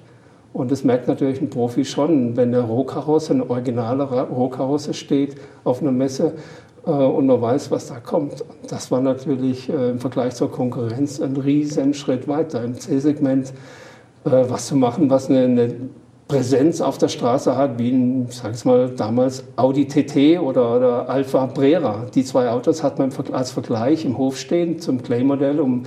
Und 0.53 0.71
das 0.71 0.85
merkt 0.85 1.09
natürlich 1.09 1.41
ein 1.41 1.51
Profi 1.51 1.85
schon, 1.85 2.37
wenn 2.37 2.55
eine 2.55 2.63
Rohkarosse, 2.63 3.33
eine 3.33 3.51
originale 3.51 4.05
Rohkarosse 4.05 4.95
steht 4.95 5.35
auf 5.65 5.83
einer 5.83 5.93
Messe 5.93 6.35
und 6.89 7.27
man 7.27 7.41
weiß, 7.41 7.71
was 7.71 7.89
da 7.89 8.01
kommt. 8.01 8.45
Das 8.69 8.91
war 8.91 9.01
natürlich 9.01 9.69
äh, 9.69 9.91
im 9.91 9.99
Vergleich 9.99 10.35
zur 10.35 10.51
Konkurrenz 10.51 11.21
ein 11.21 11.37
riesen 11.37 11.95
Schritt 11.95 12.29
weiter 12.29 12.63
im 12.65 12.75
C-Segment 12.75 13.53
äh, 14.25 14.31
was 14.49 14.67
zu 14.67 14.77
machen, 14.77 15.11
was 15.11 15.29
eine, 15.29 15.45
eine, 15.45 15.75
Präsenz 16.29 16.81
auf 16.81 16.97
der 16.97 17.09
Straße 17.09 17.57
hat, 17.57 17.81
wie 17.81 17.91
ein, 17.91 18.29
sag 18.31 18.55
ich 18.55 18.65
mal, 18.65 18.89
damals 18.91 19.43
Audi 19.57 19.89
TT 19.89 20.39
oder, 20.41 20.77
oder 20.77 21.09
Alfa 21.09 21.47
Brera. 21.47 22.07
Die 22.15 22.23
zwei 22.23 22.49
Autos 22.51 22.85
hat 22.85 23.01
man 23.01 23.11
als 23.33 23.51
Vergleich 23.51 24.05
im 24.05 24.17
Hof 24.17 24.39
stehen 24.39 24.79
zum 24.79 25.03
Clay-Modell, 25.03 25.59
um, 25.59 25.83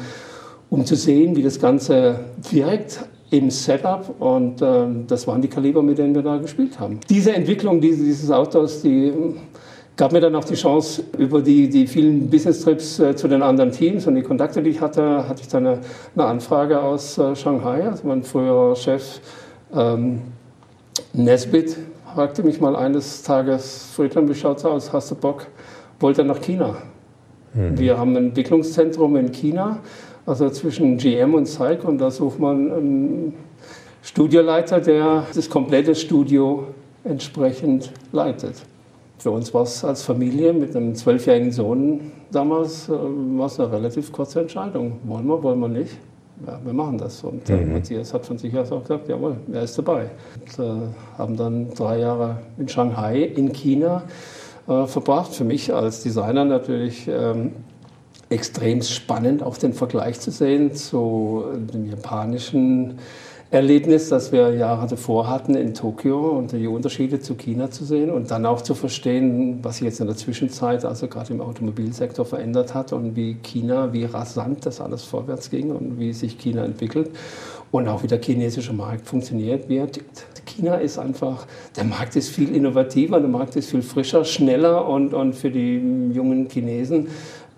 um 0.69 0.85
zu 0.85 0.97
sehen, 0.97 1.37
wie 1.37 1.43
das 1.43 1.61
Ganze 1.61 2.19
wirkt 2.51 3.05
im 3.31 3.49
Setup 3.51 4.13
und 4.19 4.61
äh, 4.61 4.85
das 5.07 5.27
waren 5.27 5.41
die 5.41 5.47
Kaliber, 5.47 5.81
mit 5.81 5.97
denen 5.97 6.13
wir 6.13 6.23
da 6.23 6.35
gespielt 6.35 6.77
haben. 6.77 6.99
Diese 7.09 7.31
Entwicklung 7.31 7.79
dieses 7.79 8.29
Autos, 8.29 8.81
die 8.81 9.13
gab 9.95 10.11
mir 10.11 10.19
dann 10.19 10.35
auch 10.35 10.43
die 10.43 10.55
Chance, 10.55 11.03
über 11.17 11.41
die, 11.41 11.69
die 11.69 11.87
vielen 11.87 12.29
Business-Trips 12.29 12.99
äh, 12.99 13.15
zu 13.15 13.27
den 13.27 13.41
anderen 13.41 13.71
Teams 13.71 14.07
und 14.07 14.15
die 14.15 14.23
Kontakte, 14.23 14.61
die 14.63 14.71
ich 14.71 14.81
hatte, 14.81 15.27
hatte 15.27 15.41
ich 15.41 15.47
dann 15.47 15.67
eine, 15.67 15.79
eine 16.15 16.25
Anfrage 16.25 16.81
aus 16.81 17.17
äh, 17.17 17.35
Shanghai. 17.35 17.87
Also 17.87 18.07
mein 18.07 18.23
früherer 18.23 18.75
Chef 18.75 19.19
ähm, 19.75 20.21
Nesbit 21.13 21.77
fragte 22.13 22.43
mich 22.43 22.59
mal 22.59 22.75
eines 22.75 23.23
Tages, 23.23 23.91
Friedland, 23.95 24.29
wie 24.29 24.35
schaut's 24.35 24.65
aus, 24.65 24.91
hast 24.93 25.11
du 25.11 25.15
Bock? 25.15 25.47
Wollte 25.99 26.23
nach 26.23 26.41
China. 26.41 26.75
Mhm. 27.53 27.77
Wir 27.77 27.97
haben 27.97 28.15
ein 28.15 28.27
Entwicklungszentrum 28.27 29.15
in 29.15 29.31
China, 29.31 29.79
also 30.25 30.49
zwischen 30.49 30.97
GM 30.97 31.33
und 31.33 31.47
SAIC 31.47 31.83
und 31.83 31.99
da 31.99 32.09
sucht 32.09 32.39
man 32.39 32.71
einen 32.71 33.33
Studioleiter, 34.01 34.79
der 34.79 35.25
das 35.33 35.49
komplette 35.49 35.95
Studio 35.95 36.67
entsprechend 37.03 37.91
leitet. 38.11 38.55
Für 39.23 39.31
uns 39.31 39.53
war 39.53 39.63
es 39.63 39.85
als 39.85 40.03
Familie 40.03 40.51
mit 40.51 40.75
einem 40.75 40.95
zwölfjährigen 40.95 41.53
Sohn 41.53 42.11
damals 42.29 42.89
äh, 42.89 42.91
eine 42.91 43.71
relativ 43.71 44.11
kurze 44.11 44.41
Entscheidung. 44.41 44.99
Wollen 45.05 45.25
wir, 45.27 45.41
wollen 45.41 45.61
wir 45.61 45.69
nicht? 45.69 45.97
Ja, 46.45 46.59
wir 46.61 46.73
machen 46.73 46.97
das. 46.97 47.23
Und 47.23 47.49
äh, 47.49 47.55
mhm. 47.55 47.71
Matthias 47.71 48.13
hat 48.13 48.25
von 48.25 48.37
sich 48.37 48.53
aus 48.57 48.73
auch 48.73 48.81
gesagt, 48.81 49.07
jawohl, 49.07 49.37
er 49.53 49.63
ist 49.63 49.77
dabei. 49.77 50.09
Und, 50.41 50.59
äh, 50.59 50.71
haben 51.17 51.37
dann 51.37 51.69
drei 51.73 51.99
Jahre 51.99 52.39
in 52.57 52.67
Shanghai, 52.67 53.21
in 53.21 53.53
China, 53.53 54.03
äh, 54.67 54.87
verbracht. 54.87 55.33
Für 55.33 55.45
mich 55.45 55.73
als 55.73 56.03
Designer 56.03 56.43
natürlich 56.43 57.07
ähm, 57.07 57.53
extrem 58.27 58.81
spannend, 58.81 59.41
auch 59.41 59.55
den 59.55 59.71
Vergleich 59.71 60.19
zu 60.19 60.31
sehen 60.31 60.73
zu 60.73 61.45
dem 61.73 61.89
japanischen 61.89 62.95
Erlebnis, 63.53 64.09
das 64.09 64.31
wir 64.31 64.55
Jahre 64.55 64.87
davor 64.87 65.29
hatten 65.29 65.53
in 65.53 65.75
Tokio 65.75 66.29
und 66.31 66.53
die 66.53 66.65
Unterschiede 66.65 67.19
zu 67.19 67.35
China 67.35 67.69
zu 67.69 67.85
sehen 67.85 68.09
und 68.09 68.31
dann 68.31 68.47
auch 68.47 68.61
zu 68.61 68.73
verstehen, 68.73 69.59
was 69.61 69.77
sich 69.77 69.85
jetzt 69.85 69.99
in 69.99 70.07
der 70.07 70.15
Zwischenzeit, 70.15 70.83
also 70.85 71.07
gerade 71.07 71.31
im 71.33 71.39
Automobilsektor 71.39 72.25
verändert 72.25 72.73
hat 72.73 72.93
und 72.93 73.15
wie 73.15 73.35
China, 73.43 73.93
wie 73.93 74.05
rasant 74.05 74.65
das 74.65 74.81
alles 74.81 75.03
vorwärts 75.03 75.51
ging 75.51 75.69
und 75.69 75.99
wie 75.99 76.13
sich 76.13 76.39
China 76.39 76.65
entwickelt 76.65 77.11
und 77.69 77.87
auch 77.87 78.01
wie 78.01 78.07
der 78.07 78.19
chinesische 78.19 78.73
Markt 78.73 79.05
funktioniert. 79.05 79.69
Wie 79.69 79.83
China 80.47 80.77
ist 80.77 80.97
einfach, 80.97 81.45
der 81.75 81.83
Markt 81.83 82.15
ist 82.15 82.29
viel 82.29 82.55
innovativer, 82.55 83.19
der 83.19 83.29
Markt 83.29 83.55
ist 83.55 83.69
viel 83.69 83.83
frischer, 83.83 84.25
schneller 84.25 84.87
und, 84.89 85.13
und 85.13 85.33
für 85.35 85.51
die 85.51 85.75
jungen 86.11 86.49
Chinesen 86.49 87.07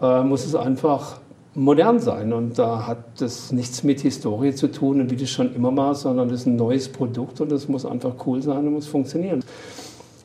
äh, 0.01 0.23
muss 0.23 0.45
es 0.45 0.55
einfach 0.55 1.21
modern 1.55 1.99
sein. 1.99 2.33
Und 2.33 2.59
da 2.59 2.85
hat 2.85 3.19
das 3.19 3.51
nichts 3.51 3.83
mit 3.83 4.01
Historie 4.01 4.53
zu 4.53 4.67
tun 4.67 5.01
und 5.01 5.09
wie 5.09 5.15
das 5.15 5.29
schon 5.29 5.55
immer 5.55 5.75
war, 5.75 5.95
sondern 5.95 6.29
das 6.29 6.41
ist 6.41 6.45
ein 6.47 6.55
neues 6.55 6.89
Produkt 6.89 7.41
und 7.41 7.51
das 7.51 7.67
muss 7.67 7.85
einfach 7.85 8.13
cool 8.25 8.41
sein 8.41 8.67
und 8.67 8.73
muss 8.73 8.87
funktionieren. 8.87 9.43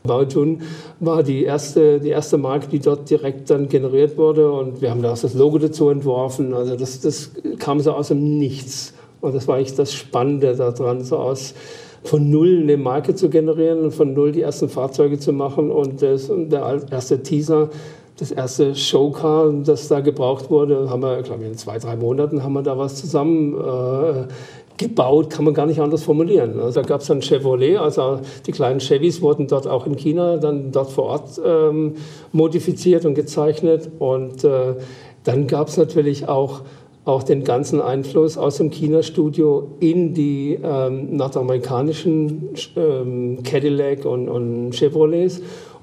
Baojun 0.03 0.63
war 0.99 1.23
die 1.23 1.45
erste, 1.45 2.01
die 2.01 2.09
erste 2.09 2.39
Marke, 2.39 2.69
die 2.69 2.79
dort 2.79 3.09
direkt 3.11 3.51
dann 3.51 3.69
generiert 3.69 4.17
wurde 4.17 4.51
und 4.51 4.81
wir 4.81 4.91
haben 4.91 5.03
da 5.03 5.13
auch 5.13 5.19
das 5.19 5.35
Logo 5.35 5.59
dazu 5.59 5.91
entworfen. 5.91 6.55
Also 6.55 6.75
das, 6.77 7.01
das 7.01 7.31
kam 7.59 7.81
so 7.81 7.93
aus 7.93 8.09
dem 8.09 8.39
Nichts. 8.39 8.95
Und 9.21 9.35
das 9.35 9.47
war 9.47 9.57
eigentlich 9.57 9.75
das 9.75 9.93
Spannende 9.93 10.57
daran, 10.57 11.05
so 11.05 11.19
aus 11.19 11.55
von 12.03 12.31
null 12.31 12.61
eine 12.63 12.79
Marke 12.79 13.15
zu 13.15 13.29
generieren 13.29 13.81
und 13.81 13.91
von 13.93 14.15
null 14.15 14.33
die 14.33 14.41
ersten 14.41 14.71
Fahrzeuge 14.71 15.19
zu 15.19 15.35
machen. 15.35 15.71
Und, 15.71 16.01
das, 16.01 16.31
und 16.31 16.51
der 16.51 16.81
erste 16.91 17.23
Teaser 17.23 17.69
das 18.21 18.31
erste 18.31 18.75
Showcar, 18.75 19.51
das 19.65 19.89
da 19.89 20.01
gebraucht 20.01 20.51
wurde, 20.51 20.91
haben 20.91 21.03
wir, 21.03 21.23
glaube 21.23 21.43
ich, 21.43 21.49
in 21.49 21.57
zwei, 21.57 21.79
drei 21.79 21.97
Monaten 21.97 22.43
haben 22.43 22.53
wir 22.53 22.63
da 22.63 22.77
was 22.77 22.97
zusammen 22.97 23.55
äh, 23.55 24.29
gebaut, 24.77 25.31
kann 25.31 25.47
man 25.47 25.55
gar 25.55 25.67
nicht 25.67 25.81
anders 25.81 26.03
formulieren. 26.03 26.61
Also 26.61 26.83
da 26.83 26.87
gab 26.87 27.01
es 27.01 27.07
dann 27.07 27.23
Chevrolet, 27.23 27.79
also 27.79 28.21
die 28.47 28.53
kleinen 28.53 28.81
Chevys 28.81 29.23
wurden 29.23 29.47
dort 29.47 29.67
auch 29.67 29.87
in 29.87 29.97
China 29.97 30.37
dann 30.37 30.71
dort 30.71 30.91
vor 30.91 31.05
Ort 31.05 31.41
ähm, 31.45 31.95
modifiziert 32.33 33.07
und 33.07 33.15
gezeichnet. 33.15 33.91
Und 33.99 34.45
äh, 34.45 34.75
dann 35.25 35.47
gab 35.47 35.69
es 35.69 35.77
natürlich 35.79 36.29
auch 36.29 36.61
auch 37.07 37.23
den 37.23 37.45
ganzen 37.45 37.81
Einfluss 37.81 38.37
aus 38.37 38.59
dem 38.59 38.71
China-Studio 38.71 39.69
in 39.81 40.13
die 40.13 40.59
ähm, 40.63 41.17
nordamerikanischen 41.17 42.51
ähm, 42.77 43.43
Cadillac 43.43 44.05
und, 44.05 44.29
und 44.29 44.73
Chevrolets. 44.73 45.41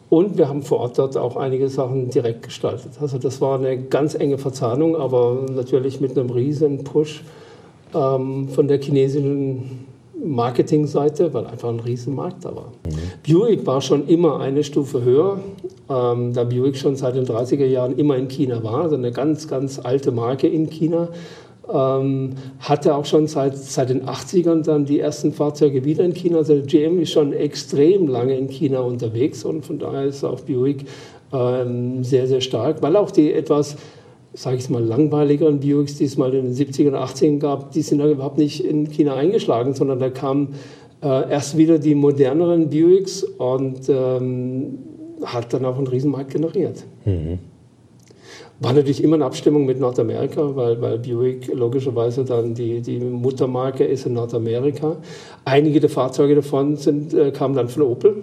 Und 0.09 0.37
wir 0.37 0.47
haben 0.47 0.63
vor 0.63 0.79
Ort 0.79 0.97
dort 0.97 1.17
auch 1.17 1.35
einige 1.35 1.67
Sachen 1.67 2.09
direkt 2.09 2.43
gestaltet. 2.43 2.91
Also 3.01 3.17
das 3.17 3.41
war 3.41 3.59
eine 3.59 3.77
ganz 3.77 4.15
enge 4.15 4.37
Verzahnung, 4.37 4.95
aber 4.95 5.45
natürlich 5.51 5.99
mit 5.99 6.17
einem 6.17 6.29
riesen 6.29 6.83
Push 6.83 7.23
ähm, 7.93 8.47
von 8.47 8.67
der 8.67 8.81
chinesischen 8.81 9.85
Marketingseite, 10.23 11.33
weil 11.33 11.45
einfach 11.45 11.69
ein 11.69 11.79
riesen 11.79 12.15
Markt 12.15 12.45
da 12.45 12.55
war. 12.55 12.71
Mhm. 12.85 13.31
Buick 13.33 13.65
war 13.65 13.81
schon 13.81 14.07
immer 14.07 14.39
eine 14.39 14.63
Stufe 14.63 15.03
höher, 15.03 15.39
ähm, 15.89 16.33
da 16.33 16.43
Buick 16.43 16.77
schon 16.77 16.95
seit 16.95 17.15
den 17.15 17.25
30er 17.25 17.65
Jahren 17.65 17.97
immer 17.97 18.15
in 18.17 18.27
China 18.27 18.63
war, 18.63 18.83
also 18.83 18.95
eine 18.95 19.11
ganz, 19.11 19.47
ganz 19.47 19.79
alte 19.79 20.11
Marke 20.11 20.47
in 20.47 20.69
China 20.69 21.09
ähm, 21.73 22.31
hatte 22.59 22.95
auch 22.95 23.05
schon 23.05 23.27
seit, 23.27 23.57
seit 23.57 23.89
den 23.89 24.05
80ern 24.05 24.63
dann 24.63 24.85
die 24.85 24.99
ersten 24.99 25.33
Fahrzeuge 25.33 25.83
wieder 25.83 26.03
in 26.03 26.13
China. 26.13 26.37
Also 26.37 26.61
GM 26.65 27.01
ist 27.01 27.11
schon 27.11 27.33
extrem 27.33 28.07
lange 28.07 28.37
in 28.37 28.47
China 28.47 28.79
unterwegs 28.79 29.43
und 29.43 29.65
von 29.65 29.79
daher 29.79 30.05
ist 30.05 30.23
auch 30.23 30.41
Buick 30.41 30.85
ähm, 31.33 32.03
sehr, 32.03 32.27
sehr 32.27 32.41
stark, 32.41 32.81
weil 32.81 32.95
auch 32.95 33.11
die 33.11 33.33
etwas, 33.33 33.75
sage 34.33 34.57
ich 34.57 34.69
mal, 34.69 34.83
langweiligeren 34.83 35.59
Buicks, 35.59 35.97
die 35.97 36.05
es 36.05 36.17
mal 36.17 36.33
in 36.33 36.45
den 36.45 36.53
70ern 36.53 36.89
und 36.89 36.95
80ern 36.95 37.39
gab, 37.39 37.71
die 37.71 37.81
sind 37.81 37.99
dann 37.99 38.11
überhaupt 38.11 38.37
nicht 38.37 38.63
in 38.63 38.89
China 38.89 39.15
eingeschlagen, 39.15 39.73
sondern 39.73 39.99
da 39.99 40.09
kamen 40.09 40.55
äh, 41.01 41.29
erst 41.29 41.57
wieder 41.57 41.79
die 41.79 41.95
moderneren 41.95 42.69
Buicks 42.69 43.23
und 43.23 43.89
ähm, 43.89 44.77
hat 45.23 45.53
dann 45.53 45.65
auch 45.65 45.77
einen 45.77 45.87
Riesenmarkt 45.87 46.31
generiert. 46.31 46.83
Mhm. 47.05 47.39
War 48.59 48.73
natürlich 48.73 49.03
immer 49.03 49.15
eine 49.15 49.25
Abstimmung 49.25 49.65
mit 49.65 49.79
Nordamerika, 49.79 50.55
weil, 50.55 50.81
weil 50.81 50.97
Buick 50.97 51.53
logischerweise 51.53 52.25
dann 52.25 52.55
die, 52.55 52.81
die 52.81 52.99
Muttermarke 52.99 53.83
ist 53.83 54.07
in 54.07 54.13
Nordamerika. 54.13 54.97
Einige 55.45 55.79
der 55.79 55.91
Fahrzeuge 55.91 56.35
davon 56.35 56.75
sind, 56.75 57.13
äh, 57.13 57.31
kamen 57.31 57.55
dann 57.55 57.69
von 57.69 57.83
Opel. 57.83 58.15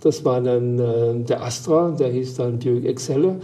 Das 0.00 0.24
war 0.24 0.40
dann 0.40 0.78
äh, 0.78 1.24
der 1.24 1.42
Astra, 1.42 1.90
der 1.90 2.08
hieß 2.08 2.36
dann 2.36 2.60
Buick 2.60 2.86
Excel. 2.86 3.40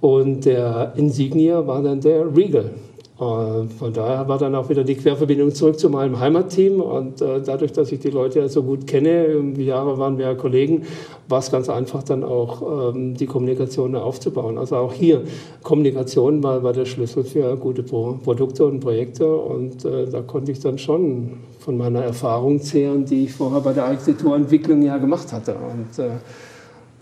Und 0.00 0.44
der 0.44 0.92
Insignia 0.96 1.66
war 1.66 1.82
dann 1.82 2.00
der 2.00 2.36
Regal. 2.36 2.70
Äh, 3.18 3.68
von 3.68 3.92
daher 3.92 4.28
war 4.28 4.38
dann 4.38 4.54
auch 4.54 4.68
wieder 4.68 4.84
die 4.84 4.94
Querverbindung 4.94 5.52
zurück 5.52 5.78
zu 5.78 5.90
meinem 5.90 6.20
Heimatteam. 6.20 6.80
Und 6.80 7.20
äh, 7.20 7.42
dadurch, 7.42 7.72
dass 7.72 7.90
ich 7.90 7.98
die 7.98 8.10
Leute 8.10 8.38
ja 8.38 8.48
so 8.48 8.62
gut 8.62 8.86
kenne, 8.86 9.26
Jahre 9.58 9.98
waren 9.98 10.18
wir 10.18 10.26
ja 10.26 10.34
Kollegen, 10.34 10.82
war 11.28 11.40
es 11.40 11.50
ganz 11.50 11.68
einfach 11.68 12.02
dann 12.04 12.22
auch 12.22 12.94
ähm, 12.94 13.16
die 13.16 13.26
Kommunikation 13.26 13.96
aufzubauen. 13.96 14.56
Also 14.56 14.76
auch 14.76 14.92
hier, 14.92 15.22
Kommunikation 15.62 16.42
war, 16.42 16.62
war 16.62 16.72
der 16.72 16.84
Schlüssel 16.84 17.24
für 17.24 17.56
gute 17.56 17.82
Produkte 17.82 18.66
und 18.66 18.80
Projekte. 18.80 19.34
Und 19.34 19.84
äh, 19.84 20.06
da 20.08 20.22
konnte 20.22 20.52
ich 20.52 20.60
dann 20.60 20.78
schon 20.78 21.38
von 21.58 21.76
meiner 21.76 22.02
Erfahrung 22.02 22.60
zehren, 22.60 23.04
die 23.04 23.24
ich 23.24 23.32
vorher 23.32 23.60
bei 23.60 23.72
der 23.72 23.86
Architekturentwicklung 23.86 24.82
ja 24.82 24.96
gemacht 24.96 25.32
hatte. 25.32 25.54
Und 25.54 26.02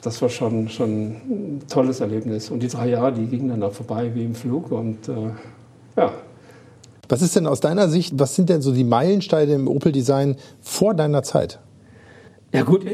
das 0.02 0.22
war 0.22 0.28
schon, 0.28 0.68
schon 0.68 0.90
ein 0.90 1.60
tolles 1.68 2.00
Erlebnis. 2.00 2.50
Und 2.50 2.62
die 2.62 2.68
drei 2.68 2.88
Jahre, 2.88 3.12
die 3.12 3.26
gingen 3.26 3.50
dann 3.50 3.62
auch 3.62 3.72
vorbei 3.72 4.10
wie 4.14 4.24
im 4.24 4.34
Flug. 4.34 4.72
Und 4.72 5.08
ja. 5.96 6.12
Was 7.08 7.22
ist 7.22 7.36
denn 7.36 7.46
aus 7.46 7.60
deiner 7.60 7.88
Sicht, 7.88 8.18
was 8.18 8.34
sind 8.34 8.48
denn 8.48 8.62
so 8.62 8.72
die 8.72 8.84
Meilensteine 8.84 9.54
im 9.54 9.68
Opel-Design 9.68 10.36
vor 10.60 10.94
deiner 10.94 11.22
Zeit? 11.22 11.60
Ja 12.52 12.62
gut, 12.62 12.84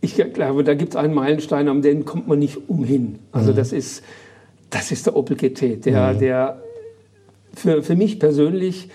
ich 0.00 0.16
glaube, 0.34 0.64
da 0.64 0.74
gibt 0.74 0.94
es 0.94 0.96
einen 0.96 1.14
Meilenstein, 1.14 1.68
an 1.68 1.80
den 1.80 2.04
kommt 2.04 2.28
man 2.28 2.38
nicht 2.38 2.68
umhin. 2.68 3.20
Also 3.30 3.52
mhm. 3.52 3.56
das, 3.56 3.72
ist, 3.72 4.02
das 4.68 4.90
ist 4.90 5.06
der 5.06 5.16
Opel 5.16 5.36
GT, 5.36 5.84
der, 5.86 6.12
mhm. 6.12 6.18
der 6.18 6.62
für, 7.54 7.82
für 7.82 7.96
mich 7.96 8.18
persönlich 8.18 8.88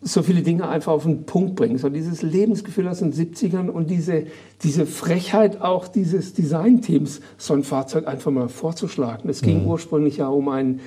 so 0.00 0.22
viele 0.22 0.42
Dinge 0.42 0.68
einfach 0.68 0.92
auf 0.92 1.02
den 1.02 1.24
Punkt 1.24 1.56
bringt. 1.56 1.80
So 1.80 1.88
dieses 1.88 2.22
Lebensgefühl 2.22 2.88
aus 2.88 3.00
den 3.00 3.12
70ern 3.12 3.68
und 3.68 3.90
diese, 3.90 4.26
diese 4.62 4.86
Frechheit 4.86 5.60
auch 5.60 5.88
dieses 5.88 6.34
Designteams, 6.34 7.20
so 7.36 7.54
ein 7.54 7.64
Fahrzeug 7.64 8.06
einfach 8.06 8.30
mal 8.30 8.48
vorzuschlagen. 8.48 9.28
Es 9.28 9.42
ging 9.42 9.62
mhm. 9.62 9.68
ursprünglich 9.68 10.18
ja 10.18 10.28
um 10.28 10.48
einen 10.48 10.80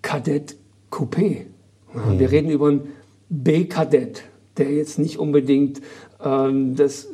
Kadett 0.00 0.56
Coupé. 0.92 1.46
Mhm. 1.92 2.18
Wir 2.18 2.30
reden 2.30 2.50
über 2.50 2.68
einen 2.68 2.92
B-Kadett, 3.28 4.22
der 4.58 4.70
jetzt 4.70 4.98
nicht 5.00 5.18
unbedingt 5.18 5.80
ähm, 6.22 6.76
das 6.76 7.08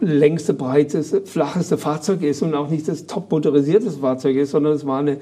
längste, 0.00 0.54
breiteste, 0.54 1.22
flacheste 1.22 1.78
Fahrzeug 1.78 2.22
ist 2.22 2.42
und 2.42 2.54
auch 2.54 2.68
nicht 2.68 2.88
das 2.88 3.06
top 3.06 3.30
motorisiertes 3.30 3.96
Fahrzeug 3.98 4.36
ist, 4.36 4.50
sondern 4.50 4.72
es 4.72 4.84
war 4.84 4.98
eine 4.98 5.18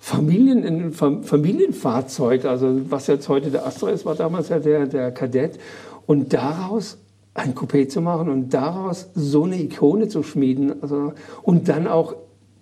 Familien, 0.00 0.64
ein 0.64 0.92
Familienfahrzeug. 0.92 2.46
Also 2.46 2.80
was 2.88 3.06
jetzt 3.06 3.28
heute 3.28 3.50
der 3.50 3.66
Astra 3.66 3.90
ist, 3.90 4.06
war 4.06 4.14
damals 4.14 4.48
ja 4.48 4.58
der, 4.58 4.86
der 4.86 5.12
Kadett. 5.12 5.58
Und 6.06 6.32
daraus 6.32 6.96
ein 7.34 7.54
Coupé 7.54 7.88
zu 7.88 8.00
machen 8.00 8.30
und 8.30 8.54
daraus 8.54 9.10
so 9.14 9.44
eine 9.44 9.60
Ikone 9.60 10.08
zu 10.08 10.22
schmieden 10.22 10.82
also, 10.82 11.12
und 11.42 11.68
dann 11.68 11.86
auch 11.86 12.14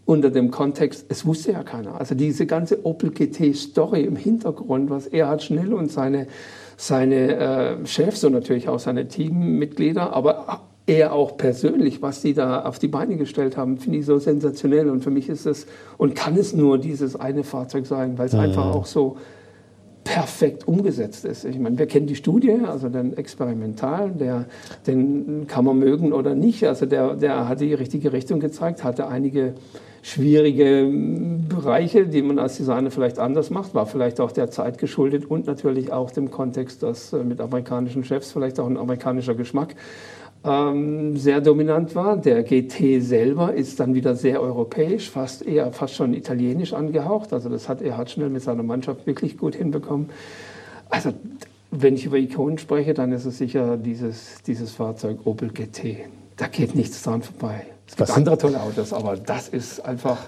unter 0.07 0.30
dem 0.30 0.50
Kontext, 0.50 1.07
es 1.09 1.26
wusste 1.26 1.52
ja 1.52 1.64
keiner. 1.64 2.00
Also 2.00 2.14
diese 2.14 2.46
ganze 2.46 2.86
Opel 2.86 3.11
GT-Story 3.11 4.02
im 4.02 4.16
Hintergrund, 4.16 4.88
was 4.88 5.09
Erhard 5.09 5.42
Schnell 5.42 5.74
und 5.74 5.90
seine, 5.90 6.28
seine 6.76 7.36
äh, 7.36 7.86
Chefs 7.86 8.24
und 8.24 8.32
natürlich 8.32 8.68
auch 8.68 8.78
seine 8.78 9.09
Teammitglieder, 9.09 10.14
aber 10.14 10.62
er 10.86 11.12
auch 11.12 11.36
persönlich, 11.36 12.00
was 12.00 12.22
die 12.22 12.32
da 12.32 12.62
auf 12.62 12.78
die 12.78 12.86
Beine 12.86 13.16
gestellt 13.16 13.57
haben, 13.57 13.78
finde 13.78 13.98
ich 13.98 14.07
so 14.07 14.18
sensationell. 14.18 14.88
Und 14.88 15.02
für 15.02 15.11
mich 15.11 15.28
ist 15.28 15.44
es 15.44 15.66
und 15.98 16.14
kann 16.14 16.36
es 16.36 16.54
nur 16.54 16.78
dieses 16.78 17.16
eine 17.16 17.42
Fahrzeug 17.42 17.86
sein, 17.86 18.16
weil 18.18 18.26
es 18.26 18.32
mhm. 18.32 18.40
einfach 18.40 18.66
auch 18.66 18.86
so 18.86 19.16
perfekt 20.04 20.68
umgesetzt 20.68 21.24
ist. 21.24 21.44
Ich 21.44 21.59
meine, 21.59 21.76
wir 21.78 21.86
kennen 21.86 22.07
die 22.07 22.14
Studie, 22.14 22.61
also 22.64 22.88
den 22.88 23.16
Experimental, 23.16 24.12
der, 24.12 24.44
den 24.86 25.48
kann 25.48 25.64
man 25.64 25.80
mögen 25.80 26.12
oder 26.12 26.36
nicht. 26.36 26.64
Also 26.64 26.86
der, 26.86 27.16
der 27.16 27.48
hat 27.48 27.61
die 27.61 27.74
richtige 27.74 28.12
Richtung 28.12 28.38
gezeigt, 28.38 28.84
hatte 28.84 29.09
einige 29.09 29.54
schwierige 30.07 30.88
Bereiche, 31.48 32.07
die 32.07 32.22
man 32.22 32.38
als 32.38 32.59
Designer 32.59 32.92
vielleicht 32.92 33.18
anders 33.18 33.50
macht, 33.50 33.74
war 33.74 33.86
vielleicht 33.86 34.20
auch 34.20 34.30
der 34.30 34.52
Zeit 34.52 34.78
geschuldet 34.78 35.24
und 35.28 35.48
natürlich 35.48 35.92
auch 35.92 36.12
dem 36.12 36.30
Kontext, 36.30 36.84
dass 36.84 37.12
äh, 37.12 37.24
mit 37.24 37.40
amerikanischen 37.40 38.04
Chefs 38.04 38.30
vielleicht 38.30 38.61
auch 38.61 38.68
ein 38.68 38.76
amerikanischer 38.76 39.34
Geschmack 39.34 39.74
ähm, 40.44 41.16
sehr 41.16 41.40
dominant 41.40 41.96
war. 41.96 42.16
Der 42.16 42.44
GT 42.44 43.02
selber 43.02 43.52
ist 43.52 43.80
dann 43.80 43.96
wieder 43.96 44.14
sehr 44.14 44.40
europäisch, 44.40 45.11
fast 45.11 45.44
eher 45.44 45.72
fast 45.72 45.96
schon 45.96 46.14
italienisch 46.14 46.72
angehaucht. 46.72 47.32
Also 47.32 47.48
das 47.48 47.68
hat 47.68 47.82
Erhard 47.82 48.09
Schnell 48.09 48.30
mit 48.30 48.42
seiner 48.42 48.62
Mannschaft 48.62 49.09
wirklich 49.09 49.36
gut 49.36 49.57
hinbekommen. 49.57 50.11
Also 50.88 51.14
wenn 51.72 51.94
ich 51.94 52.07
über 52.07 52.16
Ikonen 52.16 52.59
spreche, 52.59 52.94
dann 52.94 53.11
ist 53.11 53.24
es 53.24 53.38
sicher 53.38 53.76
dieses, 53.76 54.40
dieses 54.46 54.70
Fahrzeug 54.70 55.18
Opel 55.24 55.48
GT. 55.48 55.96
Da 56.36 56.46
geht 56.46 56.76
nichts 56.76 57.02
dran 57.02 57.22
vorbei. 57.22 57.66
Es 57.89 57.97
gibt 57.97 58.11
andere 58.11 58.39
tolle 58.39 58.61
Autos, 58.61 58.93
aber 58.93 59.16
das 59.16 59.49
ist 59.49 59.84
einfach 59.84 60.18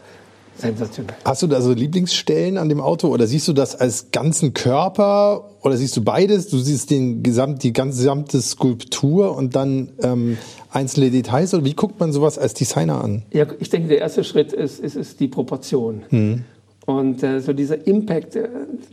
sensationell. 0.58 1.14
Hast 1.24 1.42
du 1.42 1.46
da 1.46 1.60
so 1.60 1.72
Lieblingsstellen 1.72 2.58
an 2.58 2.68
dem 2.68 2.80
Auto 2.80 3.08
oder 3.08 3.26
siehst 3.26 3.48
du 3.48 3.52
das 3.52 3.76
als 3.76 4.10
ganzen 4.10 4.54
Körper 4.54 5.50
oder 5.62 5.76
siehst 5.76 5.96
du 5.96 6.02
beides? 6.02 6.48
Du 6.48 6.58
siehst 6.58 6.90
den 6.90 7.22
gesamt, 7.22 7.62
die 7.62 7.72
ganze 7.72 7.98
gesamte 7.98 8.40
Skulptur 8.40 9.36
und 9.36 9.54
dann 9.54 9.90
ähm, 10.02 10.38
einzelne 10.70 11.10
Details 11.10 11.54
oder 11.54 11.64
wie 11.64 11.74
guckt 11.74 12.00
man 12.00 12.12
sowas 12.12 12.38
als 12.38 12.54
Designer 12.54 13.02
an? 13.02 13.22
Ja, 13.32 13.46
ich 13.60 13.70
denke, 13.70 13.88
der 13.88 13.98
erste 13.98 14.24
Schritt 14.24 14.52
ist, 14.52 14.80
ist, 14.80 14.96
ist 14.96 15.20
die 15.20 15.28
Proportion. 15.28 16.02
Hm. 16.10 16.44
Und 16.88 17.22
äh, 17.22 17.40
so 17.40 17.52
dieser 17.52 17.86
Impact, 17.86 18.34
äh, 18.34 18.48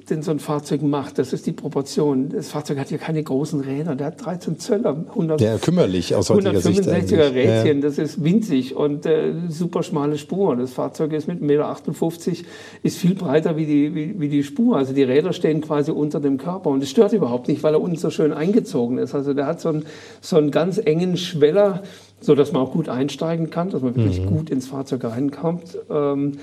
den 0.10 0.22
so 0.22 0.32
ein 0.32 0.40
Fahrzeug 0.40 0.82
macht, 0.82 1.18
das 1.18 1.32
ist 1.32 1.46
die 1.46 1.54
Proportion. 1.54 2.28
Das 2.28 2.50
Fahrzeug 2.50 2.78
hat 2.78 2.92
ja 2.92 2.98
keine 2.98 3.24
großen 3.24 3.62
Räder, 3.62 3.96
der 3.96 4.08
hat 4.08 4.26
13 4.26 4.60
Zöller, 4.60 5.06
100, 5.12 5.40
ja, 5.40 5.58
kümmerlich 5.58 6.14
aus 6.14 6.30
165er 6.30 7.34
Rädchen, 7.34 7.78
ja. 7.78 7.82
das 7.82 7.98
ist 7.98 8.22
winzig 8.22 8.76
und 8.76 9.06
äh, 9.06 9.32
super 9.48 9.82
schmale 9.82 10.18
Spur. 10.18 10.58
Das 10.58 10.74
Fahrzeug 10.74 11.14
ist 11.14 11.30
mit 11.30 11.42
1,58 11.42 12.30
Meter, 12.30 12.48
ist 12.84 12.98
viel 12.98 13.16
breiter 13.16 13.56
wie 13.56 13.66
die, 13.66 13.96
wie, 13.96 14.20
wie 14.20 14.28
die 14.28 14.44
Spur. 14.44 14.76
Also 14.76 14.92
die 14.92 15.04
Räder 15.04 15.32
stehen 15.32 15.62
quasi 15.62 15.92
unter 15.92 16.20
dem 16.20 16.38
Körper 16.38 16.72
und 16.72 16.82
das 16.82 16.90
stört 16.90 17.14
überhaupt 17.14 17.48
nicht, 17.48 17.64
weil 17.64 17.76
er 17.76 17.82
unten 17.82 17.96
so 17.96 18.10
schön 18.10 18.34
eingezogen 18.34 18.98
ist. 18.98 19.16
Also 19.16 19.34
der 19.34 19.48
hat 19.48 19.62
so 19.62 19.70
einen, 19.70 19.86
so 20.20 20.36
einen 20.36 20.52
ganz 20.52 20.80
engen 20.80 21.16
Schweller, 21.16 21.84
so 22.20 22.36
dass 22.36 22.52
man 22.52 22.62
auch 22.62 22.74
gut 22.74 22.90
einsteigen 22.90 23.52
kann, 23.52 23.70
dass 23.70 23.82
man 23.82 23.96
wirklich 23.96 24.20
mhm. 24.20 24.36
gut 24.36 24.50
ins 24.50 24.68
Fahrzeug 24.68 25.06
reinkommt. 25.06 25.78
Ähm, 25.90 26.34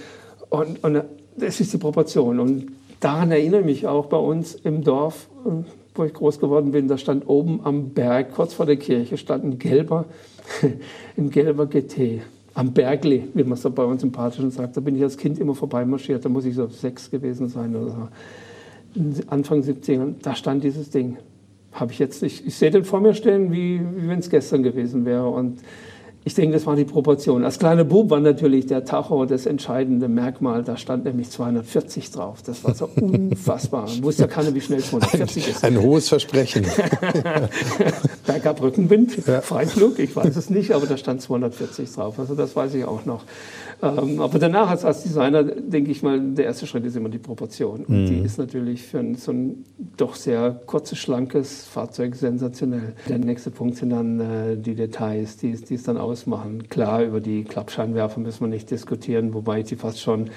und, 0.49 0.85
und 0.85 1.03
das 1.37 1.61
ist 1.61 1.73
die 1.73 1.79
Proportion. 1.79 2.41
Und 2.41 2.73
daran 3.01 3.31
erinnere 3.31 3.61
ich 3.61 3.67
mich 3.67 3.87
auch 3.87 4.07
bei 4.07 4.17
uns 4.17 4.55
im 4.55 4.83
Dorf, 4.83 5.29
äh, 5.45 5.65
wo 5.95 6.05
ich 6.05 6.15
groß 6.15 6.39
geworden 6.41 6.73
bin. 6.73 6.89
Da 6.89 6.99
stand 6.99 7.29
oben 7.29 7.61
am 7.65 7.91
Berg, 7.91 8.33
kurz 8.35 8.55
vor 8.55 8.67
der 8.67 8.77
Kirche, 8.77 9.17
stand 9.17 9.45
ein 9.45 9.59
gelber, 9.59 10.07
ein 11.17 11.31
gelber 11.31 11.67
GT. 11.67 12.23
Am 12.55 12.73
Bergli, 12.73 13.29
wie 13.33 13.45
man 13.45 13.55
es 13.55 13.63
bei 13.63 13.85
uns 13.85 14.03
im 14.03 14.13
Patischen 14.13 14.51
sagt. 14.51 14.77
Da 14.77 14.83
bin 14.83 14.95
ich 14.95 15.03
als 15.03 15.17
Kind 15.17 15.39
immer 15.39 15.55
vorbeimarschiert. 15.55 16.23
Da 16.23 16.29
muss 16.29 16.45
ich 16.45 16.55
so 16.55 16.67
sechs 16.67 17.11
gewesen 17.11 17.49
sein 17.49 17.75
oder 17.75 17.91
so. 17.91 18.09
Anfang 19.29 19.63
70er, 19.63 20.15
da 20.21 20.35
stand 20.35 20.63
dieses 20.63 20.91
Ding. 20.91 21.17
Habe 21.73 21.93
ich 21.93 21.99
jetzt, 21.99 22.23
ich, 22.23 22.47
ich 22.47 22.55
sehe 22.55 22.71
den 22.71 22.85
vor 22.85 23.01
mir 23.01 23.15
stehen, 23.15 23.53
wie, 23.53 23.81
wie 23.81 24.07
wenn 24.07 24.19
es 24.19 24.29
gestern 24.29 24.63
gewesen 24.63 25.07
wäre. 25.07 25.31
Und 25.31 25.61
ich 26.25 26.35
denke, 26.35 26.55
das 26.55 26.67
war 26.67 26.77
die 26.77 26.85
Proportion. 26.85 27.45
Als 27.45 27.59
kleiner 27.59 27.83
Bub 27.83 28.11
war 28.11 28.21
natürlich 28.21 28.67
der 28.67 28.85
Tacho 28.85 29.27
das 29.27 29.47
entscheidende 29.47 30.07
Merkmal. 30.07 30.63
Da 30.63 30.77
stand 30.77 31.05
nämlich 31.05 31.31
240 31.31 32.13
drauf. 32.13 32.43
Das 32.45 32.63
war 32.63 32.75
so 32.75 32.89
unfassbar. 32.97 33.89
Man 33.89 34.05
wusste 34.05 34.23
ja 34.23 34.29
keiner, 34.29 34.55
wie 34.55 34.61
schnell 34.61 34.81
240 34.81 35.49
ist. 35.49 35.65
Ein 35.65 35.83
hohes 35.83 36.09
Versprechen. 36.09 36.65
Bergab 38.27 38.63
Rückenwind, 38.63 39.17
ja. 39.27 39.41
Freiflug, 39.41 39.99
ich 39.99 40.15
weiß 40.15 40.37
es 40.37 40.49
nicht, 40.49 40.73
aber 40.73 40.87
da 40.87 40.97
stand 40.97 41.23
240 41.23 41.91
drauf. 41.93 42.19
Also 42.19 42.37
das 42.37 42.55
weiß 42.55 42.75
ich 42.75 42.85
auch 42.85 43.05
noch. 43.05 43.25
Ähm, 43.83 44.21
aber 44.21 44.39
danach 44.39 44.71
als, 44.71 44.85
als 44.85 45.03
Designer, 45.03 45.43
denke 45.43 45.91
ich 45.91 46.05
mal, 46.05 46.21
der 46.21 46.45
erste 46.45 46.69
Schritt 46.69 46.87
ist 46.87 46.97
immer 46.97 47.09
die 47.09 47.19
Proportion. 47.19 47.85
Und 47.85 48.03
mhm. 48.03 48.07
die 48.07 48.19
ist 48.21 48.39
natürlich 48.39 48.83
für 48.83 49.01
ein, 49.01 49.17
so 49.17 49.33
ein 49.33 49.65
doch 49.97 50.15
sehr 50.15 50.61
kurzes, 50.67 50.99
schlankes 50.99 51.65
Fahrzeug 51.65 52.15
sensationell. 52.15 52.95
Der 53.09 53.19
nächste 53.19 53.51
Punkt 53.51 53.77
sind 53.77 53.91
dann 53.91 54.21
äh, 54.21 54.57
die 54.57 54.77
Details, 54.77 55.37
die, 55.37 55.53
die 55.53 55.75
es 55.75 55.83
dann 55.83 55.97
ausmachen. 56.13 56.69
Klar, 56.69 57.03
über 57.03 57.21
die 57.21 57.45
Klappscheinwerfer 57.45 58.21
müssen 58.21 58.41
wir 58.41 58.49
nicht 58.49 58.71
diskutieren, 58.71 59.35
wobei 59.35 59.61
ich 59.61 59.67
die 59.67 59.77
fast 59.77 60.01
schon 60.01 60.31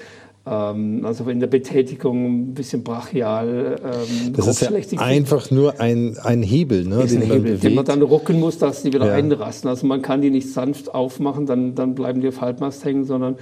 ähm, 0.48 1.02
also 1.04 1.28
in 1.30 1.40
der 1.40 1.48
Betätigung 1.48 2.26
ein 2.26 2.54
bisschen 2.54 2.84
brachial. 2.84 3.78
Ähm, 3.84 4.34
das 4.34 4.48
ist 4.48 4.62
ja 4.62 5.00
einfach 5.00 5.50
nur 5.52 5.80
ein, 5.80 6.18
ein 6.24 6.44
Hebel, 6.44 6.86
ne, 6.86 7.06
den, 7.06 7.24
ein 7.24 7.28
man 7.28 7.38
Hebel 7.38 7.58
den 7.58 7.74
man 7.74 7.86
dann 7.86 8.02
rucken 8.02 8.40
muss, 8.40 8.58
dass 8.58 8.84
die 8.84 8.94
wieder 8.94 9.08
ja. 9.08 9.14
einrasten. 9.14 9.70
Also 9.70 9.88
man 9.88 10.02
kann 10.02 10.22
die 10.22 10.30
nicht 10.30 10.52
sanft 10.52 10.94
aufmachen, 10.94 11.46
dann, 11.46 11.76
dann 11.76 11.96
bleiben 11.96 12.22
die 12.22 12.28
auf 12.28 12.42
Halbmast 12.42 12.86
hängen, 12.86 13.06
sondern 13.06 13.38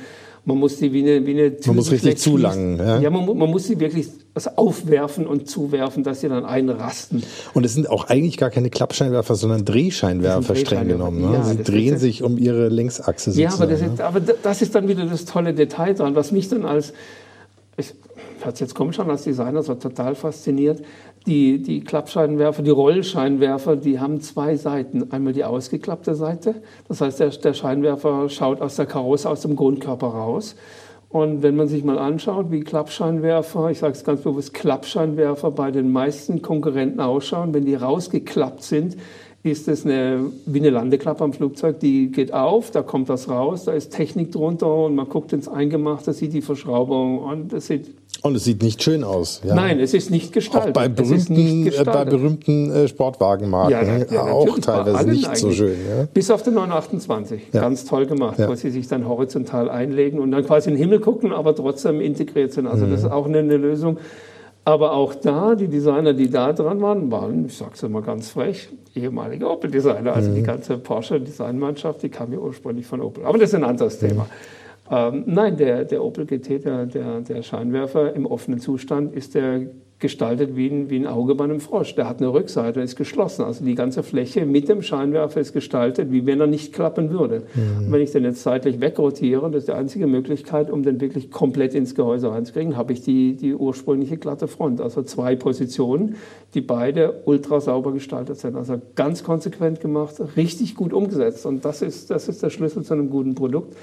man 0.46 0.58
muss 0.58 0.78
die 0.78 0.92
wie 0.92 1.02
eine, 1.02 1.26
wie 1.26 1.32
eine 1.32 1.56
Man 1.66 1.76
muss 1.78 1.92
richtig 1.92 2.18
zulangen. 2.18 2.78
Ja, 2.78 3.00
ja 3.00 3.10
man, 3.10 3.26
man, 3.26 3.50
muss 3.50 3.66
sie 3.66 3.80
wirklich 3.80 4.10
also 4.34 4.50
aufwerfen 4.56 5.26
und 5.26 5.50
zuwerfen, 5.50 6.04
dass 6.04 6.22
sie 6.22 6.28
dann 6.28 6.44
einrasten. 6.44 7.24
Und 7.54 7.66
es 7.66 7.74
sind 7.74 7.90
auch 7.90 8.10
eigentlich 8.10 8.38
gar 8.38 8.50
keine 8.50 8.70
Klappscheinwerfer, 8.70 9.36
sondern 9.36 9.64
Drehscheinwerfer, 9.64 10.56
streng 10.56 10.88
genommen. 10.90 11.22
Ne? 11.22 11.38
Ja, 11.38 11.44
sie 11.44 11.64
drehen 11.64 11.98
sich 11.98 12.24
um 12.24 12.38
ihre 12.38 12.68
Längsachse 12.68 13.32
sozusagen. 13.32 13.40
Ja, 13.40 13.54
aber 13.54 13.68
das, 13.68 13.82
ist, 13.82 14.02
aber 14.02 14.20
das 14.20 14.62
ist 14.62 14.76
dann 14.76 14.88
wieder 14.88 15.06
das 15.06 15.26
tolle 15.26 15.54
Detail 15.54 15.94
dran, 15.94 16.16
was 16.16 16.32
mich 16.32 16.50
dann 16.50 16.66
als, 16.66 16.94
ich 17.78 17.94
hört 18.42 18.60
jetzt 18.60 18.76
komisch 18.76 19.00
an, 19.00 19.10
als 19.10 19.24
Designer 19.24 19.64
so 19.64 19.76
total 19.76 20.16
fasziniert, 20.16 20.82
die, 21.26 21.62
die 21.62 21.82
Klappscheinwerfer, 21.82 22.64
die 22.64 22.70
Rollscheinwerfer, 22.70 23.76
die 23.76 24.00
haben 24.00 24.22
zwei 24.22 24.56
Seiten. 24.56 25.12
Einmal 25.12 25.34
die 25.34 25.46
ausgeklappte 25.46 26.16
Seite, 26.16 26.56
das 26.88 27.02
heißt, 27.02 27.20
der, 27.20 27.30
der 27.30 27.54
Scheinwerfer 27.54 28.30
schaut 28.30 28.62
aus 28.62 28.76
der 28.76 28.86
Karosse, 28.86 29.30
aus 29.30 29.42
dem 29.42 29.56
Grundkörper 29.56 30.08
raus. 30.08 30.56
Und 31.10 31.44
wenn 31.44 31.56
man 31.56 31.68
sich 31.68 31.84
mal 31.84 32.00
anschaut, 32.00 32.50
wie 32.50 32.62
Klappscheinwerfer, 32.62 33.70
ich 33.70 33.78
sage 33.78 33.94
es 33.94 34.04
ganz 34.04 34.22
bewusst, 34.22 34.54
Klappscheinwerfer 34.56 35.52
bei 35.52 35.70
den 35.70 35.92
meisten 35.92 36.42
Konkurrenten 36.42 37.00
ausschauen, 37.00 37.54
wenn 37.54 37.66
die 37.66 37.76
rausgeklappt 37.76 38.64
sind, 38.64 38.98
ist 39.44 39.68
es 39.68 39.86
eine, 39.86 40.32
wie 40.46 40.60
eine 40.60 40.70
Landeklappe 40.70 41.24
am 41.24 41.34
Flugzeug, 41.34 41.80
die 41.80 42.12
geht 42.12 42.34
auf, 42.34 42.72
da 42.72 42.82
kommt 42.82 43.10
das 43.10 43.28
raus, 43.28 43.66
da 43.66 43.74
ist 43.74 43.92
Technik 43.92 44.32
drunter 44.32 44.74
und 44.74 44.96
man 44.96 45.10
guckt 45.10 45.34
ins 45.34 45.50
Eingemachte, 45.50 46.14
sieht 46.14 46.34
die 46.34 46.42
Verschraubung 46.42 47.20
und 47.20 47.52
es 47.52 47.68
sieht 47.68 47.94
und 48.22 48.36
es 48.36 48.46
sieht 48.46 48.64
nicht 48.64 48.82
schön 48.82 49.04
aus. 49.04 49.42
Ja. 49.44 49.54
Nein, 49.54 49.82
es 49.82 49.94
ist 49.94 50.10
nicht 50.10 50.32
gestaltet. 50.32 50.70
Auch 50.70 50.82
bei 50.82 50.88
berühmten, 50.88 51.68
äh, 51.68 51.84
bei 51.84 52.06
berühmten 52.06 52.72
äh, 52.72 52.88
Sportwagenmarken 52.88 53.72
ja, 53.72 54.06
ja, 54.10 54.22
auch 54.22 54.60
teilweise 54.60 55.10
nicht 55.10 55.36
so 55.36 55.52
schön. 55.52 55.76
Bis 56.14 56.32
auf 56.32 56.42
den 56.42 56.54
928. 56.54 57.52
Ganz 57.52 57.84
toll 57.84 58.06
gemacht, 58.06 58.38
wo 58.40 58.56
sie 58.56 58.70
sich 58.70 58.88
dann 58.88 59.10
horizontal 59.10 59.70
einlegen 59.70 60.20
und 60.20 60.32
dann 60.32 60.46
quasi 60.46 60.70
in 60.70 60.76
den 60.76 60.82
Himmel 60.82 61.02
gucken, 61.02 61.34
aber 61.34 61.54
trotzdem 61.54 62.00
integriert 62.00 62.54
sind. 62.54 62.66
Also 62.66 62.86
mhm. 62.86 62.92
das 62.92 63.02
ist 63.02 63.12
auch 63.12 63.26
eine, 63.26 63.40
eine, 63.40 63.58
Lösung. 63.58 63.98
Aber 64.66 64.94
auch 64.94 65.14
da, 65.16 65.56
die 65.56 65.68
Designer, 65.68 66.14
die 66.14 66.30
da 66.30 66.54
dran 66.54 66.82
waren, 66.82 67.12
waren, 67.12 67.46
ich 67.46 67.58
sage 67.58 67.72
es 67.74 67.84
immer 67.84 68.02
ganz 68.02 68.30
frech, 68.30 68.70
ehemalige 68.96 69.50
Opel-Designer. 69.50 70.14
Also 70.14 70.32
mhm. 70.32 70.36
die 70.36 70.44
ganze 70.44 70.78
Porsche-Designmannschaft, 70.78 72.02
die 72.02 72.10
kam 72.10 72.32
ja 72.32 72.40
ursprünglich 72.40 72.86
von 72.86 73.02
Opel. 73.02 73.26
Aber 73.26 73.38
das 73.38 73.50
ist 73.50 73.56
ein 73.56 73.66
anderes 73.66 74.02
mhm. 74.02 74.22
Ähm, 74.92 75.24
nein, 75.28 75.58
der, 75.58 75.86
der 75.86 76.04
Opel 76.04 76.26
GT, 76.26 76.66
der, 76.66 76.86
der, 76.86 77.22
der 77.22 77.42
Scheinwerfer 77.42 78.14
im 78.14 78.26
offenen 78.26 78.60
Zustand, 78.60 79.14
ist 79.14 79.36
der 79.36 79.68
gestaltet 80.04 80.58
wie 80.58 80.68
ein, 80.68 80.90
wie 80.90 80.98
ein 80.98 81.08
Auge 81.08 81.34
bei 81.34 81.46
einem 81.46 81.62
Frosch. 81.62 81.96
Der 81.96 82.10
hat 82.10 82.20
eine 82.20 82.34
Rückseite 82.34 82.82
ist 82.82 82.98
geschlossen. 82.98 83.46
Also 83.46 83.64
die 83.64 83.74
ganze 83.74 84.04
Fläche 84.04 84.46
mit 84.46 84.68
dem 84.68 84.82
Scheinwerfer 84.82 85.40
ist 85.40 85.54
gestaltet, 85.54 86.12
wie 86.12 86.26
wenn 86.26 86.42
er 86.42 86.48
nicht 86.48 86.74
klappen 86.74 87.10
würde. 87.10 87.44
Mhm. 87.56 87.90
wenn 87.90 88.02
ich 88.02 88.12
den 88.12 88.26
jetzt 88.26 88.44
seitlich 88.44 88.82
wegrotiere, 88.82 89.50
das 89.50 89.60
ist 89.60 89.70
die 89.70 89.74
einzige 89.74 90.06
Möglichkeit, 90.06 90.70
um 90.70 90.84
den 90.84 91.00
wirklich 91.00 91.32
komplett 91.32 91.74
ins 91.74 91.96
Gehäuse 91.96 92.30
reinzukriegen, 92.30 92.76
habe 92.76 92.92
ich 92.92 93.02
die, 93.02 93.38
die 93.38 93.56
ursprüngliche 93.56 94.18
glatte 94.18 94.50
Front. 94.50 94.82
Also 94.82 95.04
zwei 95.04 95.38
Positionen, 95.38 96.18
die 96.54 96.62
beide 96.62 97.22
ultra 97.24 97.62
sauber 97.62 97.94
gestaltet 97.94 98.38
sind. 98.38 98.58
Also 98.58 98.82
ganz 98.96 99.24
konsequent 99.24 99.80
gemacht, 99.80 100.16
richtig 100.36 100.76
gut 100.76 100.92
umgesetzt. 100.92 101.46
Und 101.46 101.64
das 101.64 101.82
ist, 101.82 102.12
das 102.12 102.28
ist 102.28 102.44
der 102.44 102.50
Schlüssel 102.50 102.84
zu 102.84 102.94
einem 102.94 103.10
guten 103.10 103.36
Produkt 103.36 103.74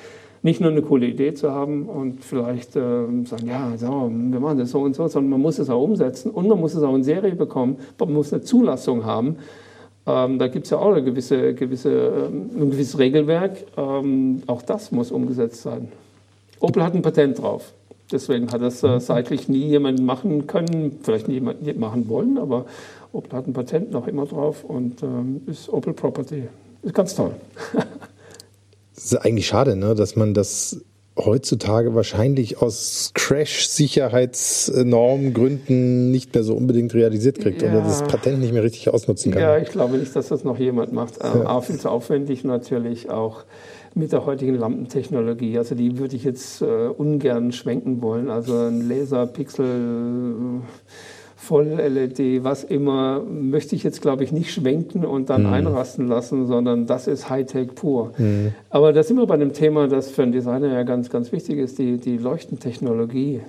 nicht 0.43 0.61
nur 0.61 0.71
eine 0.71 0.83
coole 0.83 1.07
Idee 1.07 1.35
zu 1.35 1.51
haben 1.51 1.87
und 1.87 2.25
vielleicht 2.25 2.77
äh, 2.77 3.05
sagen, 3.25 3.47
ja, 3.47 3.73
so, 3.77 4.11
wir 4.11 4.41
machen 4.41 4.59
das 4.59 4.71
so 4.71 4.81
und 4.81 4.95
so, 4.95 5.07
sondern 5.09 5.31
man 5.31 5.41
muss 5.41 5.59
es 5.59 5.69
auch 5.69 5.83
umsetzen 5.83 6.31
und 6.31 6.49
man 6.49 6.59
muss 6.59 6.75
es 6.75 6.83
auch 6.83 6.95
in 6.95 7.05
Serie 7.05 7.35
bekommen, 7.35 7.77
man 7.99 8.13
muss 8.13 8.33
eine 8.33 8.43
Zulassung 8.43 9.05
haben. 9.05 9.37
Ähm, 10.07 10.39
da 10.39 10.49
gibt 10.49 10.65
es 10.65 10.71
ja 10.71 10.79
auch 10.79 10.93
eine 10.93 11.05
gewisse, 11.05 11.55
gewisse, 11.55 11.91
ähm, 11.91 12.51
ein 12.57 12.71
gewisses 12.71 12.99
Regelwerk. 12.99 13.59
Ähm, 13.77 14.43
auch 14.47 14.63
das 14.63 14.93
muss 14.93 15.13
umgesetzt 15.13 15.63
sein. 15.63 15.89
Opel 16.59 16.83
hat 16.83 16.95
ein 16.95 17.03
Patent 17.03 17.41
drauf. 17.41 17.73
Deswegen 18.11 18.51
hat 18.51 18.61
das 18.63 18.83
äh, 18.83 18.99
seitlich 18.99 19.49
nie 19.49 19.67
jemand 19.67 20.03
machen 20.03 20.47
können, 20.47 20.99
vielleicht 21.03 21.29
nie 21.29 21.35
jemand 21.35 21.79
machen 21.79 22.09
wollen, 22.09 22.39
aber 22.39 22.65
Opel 23.13 23.33
hat 23.33 23.47
ein 23.47 23.53
Patent 23.53 23.93
noch 23.93 24.09
immer 24.09 24.27
drauf 24.27 24.65
und 24.65 25.03
ähm, 25.03 25.43
ist 25.47 25.69
Opel 25.73 25.93
Property. 25.93 26.45
Ist 26.83 26.95
ganz 26.95 27.15
toll. 27.15 27.33
Das 29.01 29.13
ist 29.13 29.19
eigentlich 29.25 29.47
schade, 29.47 29.77
ne, 29.77 29.95
dass 29.95 30.15
man 30.15 30.35
das 30.35 30.85
heutzutage 31.17 31.95
wahrscheinlich 31.95 32.61
aus 32.61 33.13
Crash-Sicherheitsnormgründen 33.15 36.11
nicht 36.11 36.35
mehr 36.35 36.45
so 36.45 36.55
unbedingt 36.55 36.93
realisiert 36.93 37.39
kriegt 37.39 37.63
ja. 37.63 37.71
oder 37.71 37.81
das 37.81 38.03
Patent 38.03 38.41
nicht 38.41 38.53
mehr 38.53 38.63
richtig 38.63 38.91
ausnutzen 38.91 39.33
kann. 39.33 39.41
Ja, 39.41 39.57
ich 39.57 39.71
glaube 39.71 39.97
nicht, 39.97 40.15
dass 40.15 40.29
das 40.29 40.45
noch 40.45 40.59
jemand 40.59 40.93
macht. 40.93 41.15
Ja. 41.23 41.47
A, 41.47 41.63
viel 41.63 41.79
zu 41.79 41.89
aufwendig 41.89 42.45
natürlich 42.45 43.09
auch 43.09 43.45
mit 43.95 44.13
der 44.13 44.27
heutigen 44.27 44.55
Lampentechnologie. 44.55 45.57
Also 45.57 45.75
die 45.75 45.99
würde 45.99 46.17
ich 46.17 46.25
jetzt 46.25 46.61
äh, 46.61 46.67
ungern 46.67 47.53
schwenken 47.53 48.03
wollen. 48.03 48.29
Also 48.29 48.55
ein 48.55 48.87
Laserpixel 48.87 50.61
Voll-LED, 51.41 52.45
was 52.45 52.65
immer, 52.65 53.23
möchte 53.23 53.75
ich 53.75 53.83
jetzt, 53.83 54.03
glaube 54.03 54.25
ich, 54.25 54.31
nicht 54.31 54.53
schwenken 54.53 55.07
und 55.07 55.31
dann 55.31 55.45
mhm. 55.45 55.53
einrasten 55.55 56.07
lassen, 56.07 56.47
sondern 56.47 56.87
das 56.87 57.07
ist 57.07 57.31
Hightech 57.31 57.75
pur. 57.75 58.13
Mhm. 58.19 58.53
Aber 58.69 58.93
da 58.93 59.03
sind 59.03 59.17
wir 59.17 59.25
bei 59.25 59.35
einem 59.35 59.55
Thema, 59.55 59.89
das 59.89 60.11
für 60.11 60.23
einen 60.23 60.33
Designer 60.33 60.71
ja 60.71 60.83
ganz, 60.83 61.09
ganz 61.09 61.33
wichtig 61.33 61.59
ist. 61.59 61.79
Die, 61.79 61.97
die 61.97 62.19
Leuchtentechnologie 62.19 63.41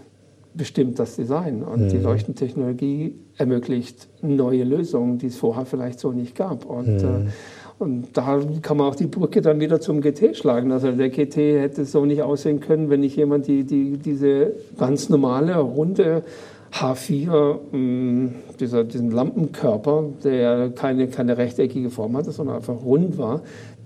bestimmt 0.53 0.99
das 0.99 1.17
Design 1.17 1.63
und 1.63 1.81
mhm. 1.81 1.89
die 1.89 1.97
Leuchtentechnologie 1.97 3.15
ermöglicht 3.37 4.07
neue 4.21 4.63
Lösungen, 4.63 5.17
die 5.17 5.27
es 5.27 5.35
vorher 5.35 5.65
vielleicht 5.65 5.99
so 5.99 6.13
nicht 6.13 6.33
gab. 6.33 6.65
Und, 6.65 7.03
mhm. 7.03 7.27
äh, 7.27 7.29
Und 7.77 8.07
da 8.13 8.39
kann 8.61 8.77
man 8.77 8.87
auch 8.87 8.95
die 8.95 9.07
Brücke 9.07 9.41
dann 9.41 9.59
wieder 9.59 9.81
zum 9.81 9.99
GT 9.99 10.37
schlagen. 10.37 10.71
Also 10.71 10.93
der 10.93 11.09
GT 11.09 11.35
hätte 11.59 11.83
so 11.83 12.05
nicht 12.05 12.21
aussehen 12.21 12.61
können, 12.61 12.89
wenn 12.89 13.01
nicht 13.01 13.17
jemand 13.17 13.47
die, 13.47 13.65
die, 13.65 13.97
diese 13.97 14.53
ganz 14.77 15.09
normale, 15.09 15.57
runde 15.57 16.23
H4, 16.71 17.59
mh, 17.71 18.31
dieser, 18.59 18.83
diesen 18.83 19.11
Lampenkörper, 19.11 20.05
der 20.23 20.69
keine, 20.71 21.07
keine 21.07 21.37
rechteckige 21.37 21.89
Form 21.89 22.15
hatte, 22.15 22.31
sondern 22.31 22.57
einfach 22.57 22.81
rund 22.83 23.17
war, 23.17 23.41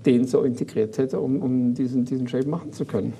den 0.06 0.26
so 0.26 0.44
integriert 0.44 0.98
hätte, 0.98 1.20
um, 1.20 1.42
um 1.42 1.74
diesen, 1.74 2.06
diesen 2.06 2.28
Shape 2.28 2.48
machen 2.48 2.74
zu 2.74 2.86
können. 2.86 3.14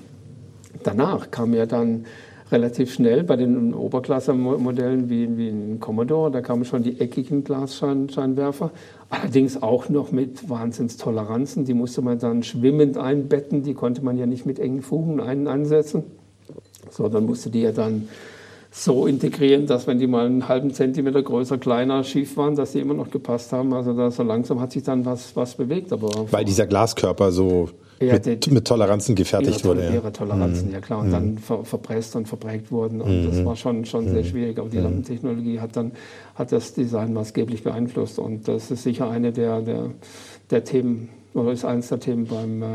Danach 0.82 1.30
kam 1.30 1.52
ja 1.52 1.66
dann 1.66 2.04
relativ 2.52 2.92
schnell 2.92 3.24
bei 3.24 3.34
den 3.34 3.74
Oberklasse-Modellen 3.74 5.10
wie, 5.10 5.36
wie 5.36 5.48
ein 5.48 5.80
Commodore, 5.80 6.30
da 6.30 6.40
kamen 6.42 6.64
schon 6.64 6.84
die 6.84 7.00
eckigen 7.00 7.42
Glasscheinwerfer, 7.42 8.70
allerdings 9.10 9.60
auch 9.60 9.88
noch 9.88 10.12
mit 10.12 10.48
Wahnsinnstoleranzen, 10.48 11.64
die 11.64 11.74
musste 11.74 12.02
man 12.02 12.20
dann 12.20 12.44
schwimmend 12.44 12.98
einbetten, 12.98 13.64
die 13.64 13.74
konnte 13.74 14.04
man 14.04 14.16
ja 14.16 14.26
nicht 14.26 14.46
mit 14.46 14.60
engen 14.60 14.82
Fugen 14.82 15.20
ein, 15.20 15.48
einsetzen, 15.48 16.04
sondern 16.88 17.26
musste 17.26 17.50
die 17.50 17.62
ja 17.62 17.72
dann 17.72 18.08
so 18.78 19.06
integrieren, 19.06 19.66
dass 19.66 19.86
wenn 19.86 19.98
die 19.98 20.06
mal 20.06 20.26
einen 20.26 20.48
halben 20.48 20.70
Zentimeter 20.70 21.22
größer, 21.22 21.56
kleiner, 21.56 22.04
schief 22.04 22.36
waren, 22.36 22.56
dass 22.56 22.72
die 22.72 22.80
immer 22.80 22.92
noch 22.92 23.10
gepasst 23.10 23.52
haben. 23.52 23.72
Also 23.72 23.94
da 23.94 24.10
so 24.10 24.22
langsam 24.22 24.60
hat 24.60 24.72
sich 24.72 24.82
dann 24.82 25.06
was, 25.06 25.34
was 25.34 25.54
bewegt. 25.54 25.94
Aber 25.94 26.30
Weil 26.30 26.44
dieser 26.44 26.66
Glaskörper 26.66 27.32
so 27.32 27.70
ja, 28.00 28.12
mit, 28.12 28.44
die, 28.44 28.50
mit, 28.50 28.66
Toleranzen 28.66 29.14
gefertigt 29.14 29.60
ihre, 29.60 29.68
wurde. 29.68 29.84
Ja. 29.86 29.94
Ihre 29.94 30.12
Toleranzen, 30.12 30.68
mhm. 30.68 30.74
ja 30.74 30.80
klar. 30.80 30.98
Und 30.98 31.06
mhm. 31.06 31.12
dann 31.12 31.38
ver, 31.38 31.64
verpresst 31.64 32.16
und 32.16 32.28
verprägt 32.28 32.70
wurden. 32.70 33.00
Und 33.00 33.22
mhm. 33.22 33.30
das 33.30 33.44
war 33.46 33.56
schon, 33.56 33.86
schon 33.86 34.08
sehr 34.08 34.22
mhm. 34.22 34.26
schwierig. 34.26 34.58
Aber 34.58 34.68
die 34.68 34.76
mhm. 34.76 34.84
Lampentechnologie 34.84 35.58
hat 35.58 35.74
dann 35.74 35.92
hat 36.34 36.52
das 36.52 36.74
Design 36.74 37.14
maßgeblich 37.14 37.62
beeinflusst. 37.62 38.18
Und 38.18 38.46
das 38.46 38.70
ist 38.70 38.82
sicher 38.82 39.08
eine 39.08 39.32
der, 39.32 39.62
der, 39.62 39.90
der 40.50 40.64
Themen, 40.64 41.08
oder 41.32 41.52
ist 41.52 41.64
eines 41.64 41.88
der 41.88 42.00
Themen 42.00 42.26
beim 42.26 42.62
äh, 42.62 42.66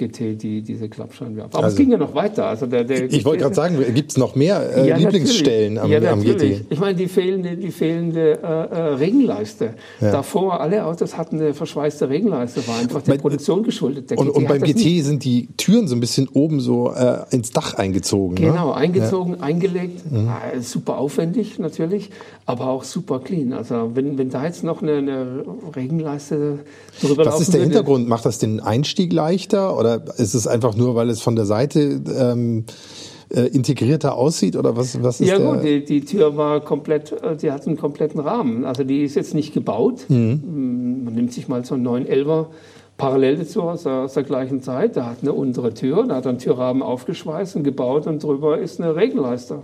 GT, 0.00 0.42
die, 0.42 0.62
diese 0.62 0.88
Klappscheinwerfer. 0.88 1.54
Aber 1.54 1.64
also, 1.64 1.74
es 1.74 1.78
ging 1.78 1.90
ja 1.90 1.98
noch 1.98 2.14
weiter. 2.14 2.46
Also 2.46 2.66
der, 2.66 2.84
der 2.84 3.12
ich 3.12 3.24
wollte 3.24 3.42
gerade 3.42 3.54
sagen, 3.54 3.76
gibt 3.94 4.12
es 4.12 4.16
noch 4.16 4.34
mehr 4.34 4.76
äh, 4.76 4.88
ja, 4.88 4.96
Lieblingsstellen 4.96 5.78
am, 5.78 5.90
ja, 5.90 6.00
am, 6.10 6.22
GT? 6.22 6.64
Ich 6.70 6.80
meine, 6.80 6.94
die 6.94 7.06
fehlende, 7.06 7.56
die 7.56 7.70
fehlende 7.70 8.38
äh, 8.42 8.46
äh, 8.46 8.80
Regenleiste. 8.94 9.74
Ja. 10.00 10.12
Davor, 10.12 10.60
alle 10.60 10.84
Autos 10.86 11.16
hatten 11.16 11.38
eine 11.38 11.54
verschweißte 11.54 12.08
Regenleiste, 12.08 12.66
war 12.66 12.78
einfach 12.78 13.02
der 13.02 13.12
bei, 13.12 13.18
Produktion 13.18 13.62
geschuldet. 13.62 14.10
Der 14.10 14.18
und, 14.18 14.30
und 14.30 14.48
beim 14.48 14.62
GT 14.62 14.76
nicht. 14.76 15.04
sind 15.04 15.24
die 15.24 15.48
Türen 15.56 15.86
so 15.86 15.94
ein 15.94 16.00
bisschen 16.00 16.28
oben 16.28 16.60
so 16.60 16.92
äh, 16.92 17.24
ins 17.30 17.50
Dach 17.50 17.74
eingezogen. 17.74 18.34
Ne? 18.34 18.52
Genau, 18.52 18.68
ne? 18.68 18.74
eingezogen, 18.74 19.42
eingelegt. 19.42 20.10
Mhm. 20.10 20.28
Ah, 20.28 20.60
super 20.60 20.98
aufwendig 20.98 21.58
natürlich, 21.58 22.10
aber 22.46 22.68
auch 22.68 22.84
super 22.84 23.20
clean. 23.20 23.52
Also 23.52 23.90
wenn, 23.94 24.16
wenn 24.16 24.30
da 24.30 24.44
jetzt 24.44 24.64
noch 24.64 24.82
eine, 24.82 24.96
eine 24.96 25.44
Regenleiste 25.76 26.60
drüber 27.02 27.26
Was 27.26 27.40
ist 27.40 27.52
der 27.52 27.60
würde, 27.60 27.74
Hintergrund? 27.74 28.08
Macht 28.08 28.24
das 28.24 28.38
den 28.38 28.60
Einstieg 28.60 29.12
leichter 29.12 29.76
oder 29.76 29.89
oder 29.96 30.18
ist 30.18 30.34
es 30.34 30.46
einfach 30.46 30.76
nur, 30.76 30.94
weil 30.94 31.08
es 31.10 31.20
von 31.20 31.36
der 31.36 31.46
Seite 31.46 32.00
ähm, 32.18 32.64
äh, 33.32 33.42
integrierter 33.42 34.16
aussieht 34.16 34.56
oder 34.56 34.76
was, 34.76 35.02
was 35.02 35.20
ist 35.20 35.28
Ja 35.28 35.38
gut, 35.38 35.62
die, 35.62 35.84
die, 35.84 36.00
Tür 36.04 36.36
war 36.36 36.60
komplett, 36.60 37.12
äh, 37.12 37.36
die 37.36 37.52
hat 37.52 37.66
einen 37.66 37.76
kompletten 37.76 38.20
Rahmen. 38.20 38.64
Also 38.64 38.84
die 38.84 39.04
ist 39.04 39.14
jetzt 39.14 39.34
nicht 39.34 39.54
gebaut. 39.54 40.06
Mhm. 40.08 41.02
Man 41.04 41.14
nimmt 41.14 41.32
sich 41.32 41.48
mal 41.48 41.64
so 41.64 41.74
einen 41.74 41.86
911er 41.86 42.46
parallel 42.96 43.38
dazu 43.38 43.62
aus 43.62 43.84
der, 43.84 43.92
aus 43.92 44.14
der, 44.14 44.24
gleichen 44.24 44.62
Zeit. 44.62 44.96
Da 44.96 45.06
hat 45.06 45.18
eine 45.22 45.32
untere 45.32 45.72
Tür, 45.74 46.06
da 46.06 46.16
hat 46.16 46.26
ein 46.26 46.38
Türrahmen 46.38 46.82
aufgeschweißt 46.82 47.56
und 47.56 47.64
gebaut 47.64 48.06
und 48.06 48.22
drüber 48.22 48.58
ist 48.58 48.80
eine 48.80 48.96
Regenleiste. 48.96 49.60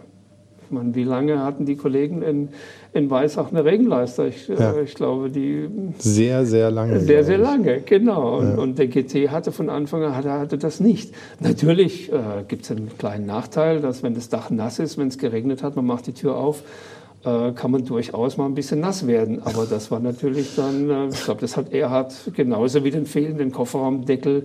Meine, 0.71 0.95
wie 0.95 1.05
lange 1.05 1.43
hatten 1.43 1.64
die 1.64 1.77
Kollegen 1.77 2.23
in, 2.23 2.49
in 2.93 3.11
Weissach 3.11 3.51
eine 3.51 3.64
Regenleister? 3.64 4.27
Ich, 4.27 4.49
ja. 4.49 4.73
äh, 4.73 4.83
ich 4.83 4.95
glaube, 4.95 5.31
die. 5.31 5.69
Sehr, 5.99 6.45
sehr 6.47 6.71
lange. 6.71 7.01
Sehr, 7.01 7.25
sehr 7.25 7.39
lange, 7.39 7.81
genau. 7.81 8.39
Und, 8.39 8.51
ja. 8.51 8.57
und, 8.57 8.79
der 8.79 8.89
GT 8.89 9.31
hatte 9.31 9.53
von 9.53 9.71
Anfang 9.71 10.03
an 10.03 10.17
hatte, 10.17 10.33
hatte 10.33 10.59
das 10.59 10.81
nicht. 10.81 11.14
Natürlich 11.41 12.12
äh, 12.12 12.45
gibt 12.47 12.64
es 12.64 12.71
einen 12.71 12.91
kleinen 12.99 13.27
Nachteil, 13.27 13.81
dass, 13.81 14.03
wenn 14.03 14.14
das 14.14 14.29
Dach 14.29 14.51
nass 14.51 14.79
ist, 14.79 14.99
wenn 14.99 15.09
es 15.09 15.19
geregnet 15.19 15.62
hat, 15.62 15.77
man 15.77 15.87
macht 15.87 16.07
die 16.07 16.12
Tür 16.12 16.37
auf, 16.37 16.62
äh, 17.25 17.53
kann 17.53 17.71
man 17.71 17.85
durchaus 17.85 18.37
mal 18.37 18.47
ein 18.47 18.55
bisschen 18.55 18.81
nass 18.81 19.07
werden. 19.07 19.43
Aber 19.43 19.67
das 19.67 19.91
war 19.91 20.01
natürlich 20.01 20.55
dann, 20.55 20.91
äh, 20.91 21.09
ich 21.09 21.25
glaube, 21.25 21.41
das 21.41 21.57
hat 21.57 21.73
Erhard 21.73 22.14
genauso 22.35 22.85
wie 22.85 22.91
den 22.91 23.07
fehlenden 23.07 23.53
Kofferraumdeckel 23.53 24.45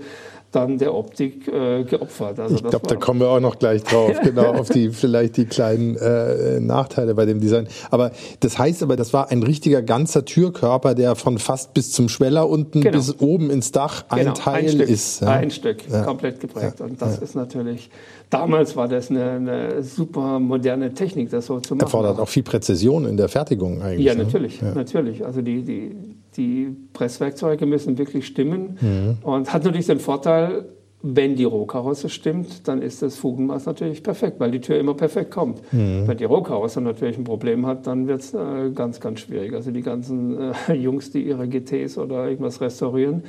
dann 0.51 0.77
der 0.77 0.93
Optik 0.93 1.47
äh, 1.47 1.83
geopfert. 1.83 2.39
Also 2.39 2.55
ich 2.55 2.63
glaube, 2.63 2.85
da 2.87 2.95
kommen 2.95 3.21
wir 3.21 3.29
auch 3.29 3.39
noch 3.39 3.57
gleich 3.57 3.83
drauf, 3.83 4.19
genau, 4.23 4.53
auf 4.53 4.69
die 4.69 4.89
vielleicht 4.89 5.37
die 5.37 5.45
kleinen 5.45 5.95
äh, 5.95 6.59
Nachteile 6.59 7.15
bei 7.15 7.25
dem 7.25 7.39
Design. 7.39 7.67
Aber 7.89 8.11
das 8.41 8.59
heißt 8.59 8.83
aber, 8.83 8.97
das 8.97 9.13
war 9.13 9.31
ein 9.31 9.43
richtiger 9.43 9.81
ganzer 9.81 10.25
Türkörper, 10.25 10.93
der 10.93 11.15
von 11.15 11.37
fast 11.37 11.73
bis 11.73 11.91
zum 11.91 12.09
Schweller 12.09 12.49
unten 12.49 12.81
genau. 12.81 12.97
bis 12.97 13.19
oben 13.19 13.49
ins 13.49 13.71
Dach 13.71 14.05
genau. 14.09 14.29
ein 14.29 14.35
Teil 14.35 14.63
ein 14.63 14.69
Stück, 14.69 14.89
ist. 14.89 15.21
Ja? 15.21 15.29
Ein 15.29 15.51
Stück, 15.51 15.89
ja. 15.89 16.03
komplett 16.03 16.41
geprägt. 16.41 16.79
Ja. 16.79 16.85
Und 16.85 17.01
das 17.01 17.19
ist 17.19 17.35
natürlich, 17.35 17.89
damals 18.29 18.75
war 18.75 18.89
das 18.89 19.09
eine, 19.09 19.31
eine, 19.31 19.83
super 19.83 20.39
moderne 20.39 20.93
Technik, 20.93 21.29
das 21.29 21.45
so 21.45 21.61
zu 21.61 21.75
machen. 21.75 21.85
Erfordert 21.85 22.19
auch 22.19 22.29
viel 22.29 22.43
Präzision 22.43 23.05
in 23.05 23.15
der 23.15 23.29
Fertigung 23.29 23.81
eigentlich. 23.81 24.05
Ja, 24.05 24.15
ne? 24.15 24.25
natürlich, 24.25 24.61
natürlich. 24.61 25.25
Also 25.25 25.41
die, 25.41 25.61
die 25.61 25.95
die 26.37 26.75
Presswerkzeuge 26.93 27.65
müssen 27.65 27.97
wirklich 27.97 28.25
stimmen 28.25 28.77
mhm. 28.79 29.17
und 29.21 29.53
hat 29.53 29.63
natürlich 29.63 29.87
den 29.87 29.99
Vorteil, 29.99 30.65
wenn 31.03 31.35
die 31.35 31.45
Rohkarosse 31.45 32.09
stimmt, 32.09 32.67
dann 32.67 32.81
ist 32.81 33.01
das 33.01 33.17
Fugenmaß 33.17 33.65
natürlich 33.65 34.03
perfekt, 34.03 34.39
weil 34.39 34.51
die 34.51 34.61
Tür 34.61 34.79
immer 34.79 34.93
perfekt 34.93 35.31
kommt. 35.31 35.61
Mhm. 35.73 36.03
Wenn 36.07 36.17
die 36.17 36.25
Rohkarosse 36.25 36.79
natürlich 36.79 37.17
ein 37.17 37.23
Problem 37.23 37.65
hat, 37.65 37.87
dann 37.87 38.07
wird 38.07 38.21
es 38.21 38.33
äh, 38.33 38.69
ganz, 38.73 38.99
ganz 38.99 39.21
schwierig. 39.21 39.53
Also 39.53 39.71
die 39.71 39.81
ganzen 39.81 40.53
äh, 40.67 40.73
Jungs, 40.73 41.11
die 41.11 41.23
ihre 41.23 41.47
GTs 41.47 41.97
oder 41.97 42.29
irgendwas 42.29 42.61
restaurieren, 42.61 43.23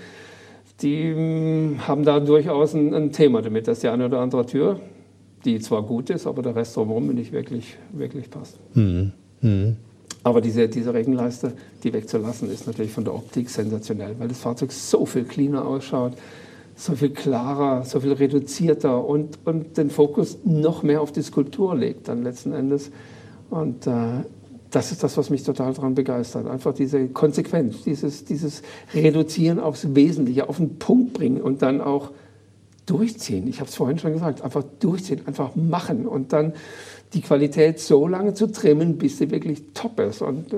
die 0.83 1.13
mh, 1.13 1.17
hm, 1.17 1.89
haben 1.89 2.05
da 2.05 2.21
durchaus 2.21 2.75
ein, 2.75 2.95
ein, 2.95 3.13
Thema 3.13 3.41
damit, 3.41 3.69
dass 3.69 3.81
die 3.81 3.89
eine 3.89 4.07
oder 4.07 4.21
andere 4.21 4.45
Tür, 4.45 4.81
die 5.45 5.59
zwar 5.59 5.83
gut 5.83 6.11
ist, 6.11 6.27
aber 6.27 6.43
der 6.43 6.55
Rest 6.55 6.77
drumherum 6.77 7.07
nicht 7.09 7.33
wirklich, 7.33 7.77
wirklich 7.93 8.31
passt. 8.31 8.59
Mhm. 8.75 9.13
Aber 10.25 10.41
diese, 10.41 10.69
diese 10.69 10.95
Regenleiste, 10.95 11.53
die 11.83 11.93
wegzulassen, 11.93 12.51
ist 12.51 12.67
natürlich 12.67 12.93
von 12.93 13.05
der 13.05 13.15
Optik 13.15 13.51
sensationell, 13.51 14.15
weil 14.19 14.29
das 14.29 14.39
Fahrzeug 14.39 14.71
so 14.73 15.05
viel 15.05 15.25
cleaner 15.25 15.67
ausschaut, 15.67 16.13
so 16.77 16.95
viel 16.95 17.11
klarer, 17.11 17.85
so 17.85 18.01
viel 18.01 18.13
reduzierter 18.13 19.05
und, 19.05 19.39
und 19.45 19.77
den 19.77 19.91
Fokus 19.91 20.39
noch 20.45 20.83
mehr 20.83 21.01
auf 21.01 21.13
die 21.13 21.23
Skulptur 21.23 21.77
legt 21.77 22.09
dann 22.09 22.23
letzten 22.23 22.53
Endes. 22.53 22.91
Und 23.51 23.87
äh, 23.87 24.23
das 24.71 24.91
ist 24.91 25.03
das, 25.03 25.17
was 25.17 25.29
mich 25.29 25.43
total 25.43 25.75
daran 25.75 25.95
begeistert. 25.95 26.47
Einfach 26.47 26.73
diese 26.73 27.09
Konsequenz, 27.09 27.83
dieses, 27.83 28.25
dieses 28.25 28.63
Reduzieren 28.95 29.61
aufs 29.61 29.95
Wesentliche, 29.95 30.49
auf 30.49 30.57
den 30.57 30.79
Punkt 30.79 31.13
bringen 31.13 31.41
und 31.41 31.63
dann 31.63 31.81
auch 31.81 32.11
durchziehen. 32.87 33.47
Ich 33.49 33.61
habe 33.61 33.69
es 33.69 33.77
vorhin 33.77 33.99
schon 33.99 34.13
gesagt, 34.13 34.43
einfach 34.43 34.65
durchziehen, 34.81 35.21
einfach 35.27 35.55
machen 35.55 36.07
und 36.07 36.33
dann 36.33 36.55
die 37.15 37.21
Qualität 37.21 37.79
so 37.81 38.07
lange 38.07 38.35
zu 38.35 38.51
trimmen, 38.51 38.99
bis 38.99 39.19
sie 39.19 39.31
wirklich 39.31 39.63
top 39.75 40.01
ist. 40.01 40.23
Und 40.23 40.53
äh, 40.53 40.57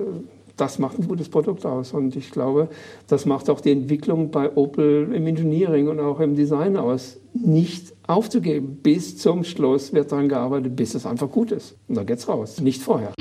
das 0.57 0.79
macht 0.79 0.99
ein 0.99 1.09
gutes 1.09 1.29
Produkt 1.29 1.67
aus. 1.67 1.93
Und 1.93 2.17
ich 2.17 2.31
glaube, 2.31 2.69
das 3.09 3.27
macht 3.27 3.51
auch 3.51 3.61
die 3.61 3.73
Entwicklung 3.73 4.31
bei 4.31 4.55
Opel 4.55 5.13
im 5.13 5.27
Engineering 5.27 5.89
und 5.89 6.01
auch 6.01 6.21
im 6.21 6.37
Design 6.37 6.77
aus. 6.77 7.19
Nicht 7.33 7.93
aufzugeben. 8.07 8.79
Bis 8.83 9.19
zum 9.19 9.43
Schluss 9.45 9.93
wird 9.93 10.13
daran 10.13 10.29
gearbeitet, 10.29 10.77
bis 10.77 10.95
es 10.95 11.07
einfach 11.07 11.31
gut 11.31 11.51
ist. 11.51 11.77
Und 11.89 11.97
dann 11.97 12.07
geht's 12.07 12.29
raus. 12.29 12.61
Nicht 12.61 12.83
vorher. 12.83 13.13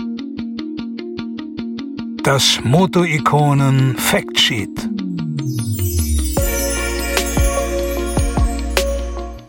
Das 2.23 2.59
Moto-Ikonen 2.63 3.97
Factsheet. 3.97 4.92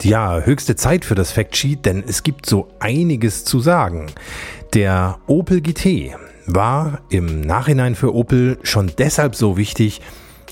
Ja, 0.05 0.41
höchste 0.41 0.77
Zeit 0.77 1.07
für 1.07 1.15
das 1.15 1.33
Factsheet, 1.33 1.87
denn 1.87 2.05
es 2.07 2.23
gibt 2.23 2.45
so 2.45 2.69
einiges 2.79 3.47
zu 3.47 3.59
sagen. 3.61 4.13
Der 4.75 5.17
Opel 5.27 5.63
GT 5.63 6.15
war 6.45 7.01
im 7.09 7.41
Nachhinein 7.41 7.95
für 7.95 8.15
Opel 8.15 8.59
schon 8.65 8.93
deshalb 8.99 9.35
so 9.35 9.57
wichtig, 9.57 10.03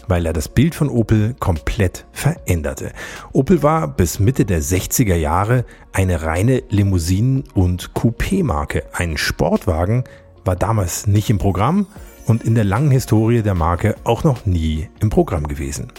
weil 0.09 0.25
er 0.25 0.33
das 0.33 0.49
Bild 0.49 0.75
von 0.75 0.89
Opel 0.89 1.37
komplett 1.39 2.07
veränderte. 2.13 2.93
Opel 3.33 3.63
war 3.63 3.89
bis 3.89 4.19
Mitte 4.19 4.47
der 4.47 4.63
60er 4.63 5.17
Jahre 5.17 5.67
eine 5.93 6.23
reine 6.23 6.63
Limousinen- 6.71 7.45
und 7.53 7.91
Coupé-Marke. 7.93 8.85
Ein 8.95 9.19
Sportwagen 9.19 10.05
war 10.47 10.57
damals 10.57 11.07
nicht 11.07 11.29
im 11.29 11.37
Programm 11.37 11.87
und 12.27 12.43
in 12.43 12.55
der 12.55 12.65
langen 12.65 12.91
Historie 12.91 13.43
der 13.43 13.55
Marke 13.55 13.97
auch 14.05 14.25
noch 14.25 14.47
nie 14.47 14.89
im 15.01 15.11
Programm 15.11 15.47
gewesen. 15.47 15.93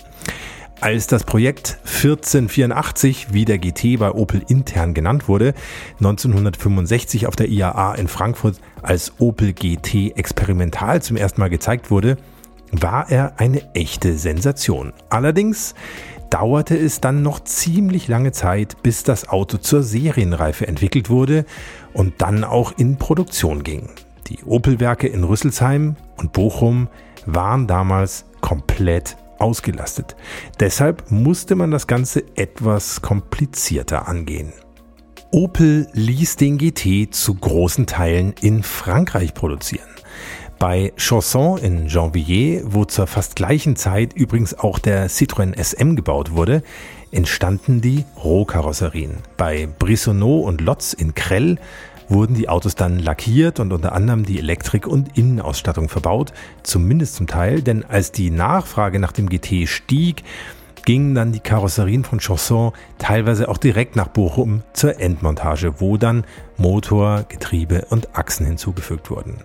Als 0.81 1.07
das 1.07 1.23
Projekt 1.23 1.79
1484, 1.85 3.27
wie 3.31 3.45
der 3.45 3.57
GT 3.57 3.99
bei 3.99 4.11
Opel 4.11 4.43
intern 4.47 4.93
genannt 4.93 5.27
wurde, 5.29 5.53
1965 5.99 7.27
auf 7.27 7.35
der 7.35 7.47
IAA 7.47 7.95
in 7.95 8.07
Frankfurt 8.07 8.59
als 8.81 9.13
Opel 9.19 9.53
GT 9.53 10.17
experimental 10.17 11.01
zum 11.01 11.15
ersten 11.15 11.39
Mal 11.39 11.49
gezeigt 11.49 11.89
wurde, 11.89 12.17
war 12.71 13.09
er 13.09 13.39
eine 13.39 13.73
echte 13.75 14.17
Sensation. 14.17 14.93
Allerdings 15.09 15.73
dauerte 16.29 16.75
es 16.75 16.99
dann 16.99 17.21
noch 17.21 17.41
ziemlich 17.41 18.07
lange 18.07 18.31
Zeit, 18.31 18.81
bis 18.81 19.03
das 19.03 19.29
Auto 19.29 19.57
zur 19.57 19.83
Serienreife 19.83 20.67
entwickelt 20.67 21.09
wurde 21.09 21.45
und 21.93 22.21
dann 22.21 22.43
auch 22.43 22.73
in 22.77 22.97
Produktion 22.97 23.63
ging. 23.63 23.89
Die 24.27 24.43
Opel-Werke 24.43 25.07
in 25.07 25.23
Rüsselsheim 25.23 25.95
und 26.17 26.33
Bochum 26.33 26.87
waren 27.25 27.67
damals 27.67 28.25
komplett 28.41 29.15
ausgelastet. 29.43 30.15
Deshalb 30.59 31.11
musste 31.11 31.55
man 31.55 31.69
das 31.69 31.85
Ganze 31.85 32.23
etwas 32.35 33.01
komplizierter 33.01 34.07
angehen. 34.07 34.53
Opel 35.31 35.87
ließ 35.93 36.37
den 36.37 36.57
GT 36.57 37.13
zu 37.13 37.35
großen 37.35 37.85
Teilen 37.85 38.33
in 38.41 38.63
Frankreich 38.63 39.33
produzieren. 39.33 39.89
Bei 40.59 40.93
Chausson 40.95 41.57
in 41.57 41.87
Janvier, 41.87 42.61
wo 42.65 42.85
zur 42.85 43.05
fast 43.05 43.35
gleichen 43.35 43.75
Zeit 43.75 44.13
übrigens 44.13 44.57
auch 44.57 44.79
der 44.79 45.09
Citroën 45.09 45.61
SM 45.61 45.95
gebaut 45.95 46.31
wurde, 46.31 46.63
entstanden 47.11 47.81
die 47.81 48.05
Rohkarosserien. 48.23 49.17
Bei 49.35 49.67
Brissonneau 49.77 50.39
und 50.39 50.61
Lotz 50.61 50.93
in 50.93 51.15
Krell 51.15 51.57
wurden 52.09 52.35
die 52.35 52.49
Autos 52.49 52.75
dann 52.75 52.99
lackiert 52.99 53.59
und 53.59 53.73
unter 53.73 53.93
anderem 53.93 54.25
die 54.25 54.39
Elektrik- 54.39 54.87
und 54.87 55.17
Innenausstattung 55.17 55.89
verbaut, 55.89 56.33
zumindest 56.63 57.15
zum 57.15 57.27
Teil, 57.27 57.61
denn 57.61 57.83
als 57.83 58.11
die 58.11 58.29
Nachfrage 58.29 58.99
nach 58.99 59.11
dem 59.11 59.29
GT 59.29 59.67
stieg, 59.67 60.23
gingen 60.85 61.15
dann 61.15 61.31
die 61.31 61.39
Karosserien 61.39 62.03
von 62.03 62.19
Chausson 62.19 62.73
teilweise 62.97 63.49
auch 63.49 63.57
direkt 63.57 63.95
nach 63.95 64.07
Bochum 64.07 64.63
zur 64.73 64.99
Endmontage, 64.99 65.79
wo 65.79 65.97
dann 65.97 66.25
Motor, 66.57 67.23
Getriebe 67.29 67.85
und 67.89 68.15
Achsen 68.17 68.45
hinzugefügt 68.45 69.09
wurden. 69.09 69.37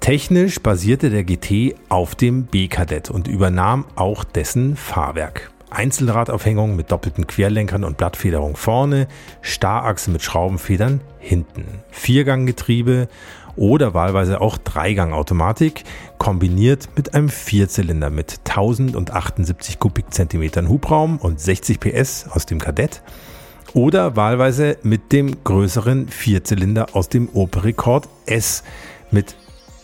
Technisch 0.00 0.60
basierte 0.60 1.08
der 1.08 1.24
GT 1.24 1.76
auf 1.88 2.14
dem 2.14 2.44
B-Kadett 2.44 3.10
und 3.10 3.26
übernahm 3.26 3.86
auch 3.96 4.22
dessen 4.22 4.76
Fahrwerk. 4.76 5.53
Einzelradaufhängung 5.74 6.76
mit 6.76 6.90
doppelten 6.92 7.26
Querlenkern 7.26 7.84
und 7.84 7.96
Blattfederung 7.96 8.56
vorne, 8.56 9.08
Starrachse 9.42 10.10
mit 10.10 10.22
Schraubenfedern 10.22 11.00
hinten, 11.18 11.64
Vierganggetriebe 11.90 13.08
oder 13.56 13.94
wahlweise 13.94 14.40
auch 14.40 14.58
Dreigangautomatik, 14.58 15.84
kombiniert 16.18 16.88
mit 16.96 17.14
einem 17.14 17.28
Vierzylinder 17.28 18.10
mit 18.10 18.40
1078 18.48 19.78
Kubikzentimetern 19.78 20.68
Hubraum 20.68 21.18
und 21.18 21.40
60 21.40 21.80
PS 21.80 22.26
aus 22.30 22.46
dem 22.46 22.60
Kadett 22.60 23.02
oder 23.74 24.16
wahlweise 24.16 24.78
mit 24.82 25.12
dem 25.12 25.44
größeren 25.44 26.08
Vierzylinder 26.08 26.94
aus 26.94 27.08
dem 27.08 27.28
Opel 27.32 27.62
Rekord 27.62 28.08
S 28.26 28.62
mit 29.10 29.36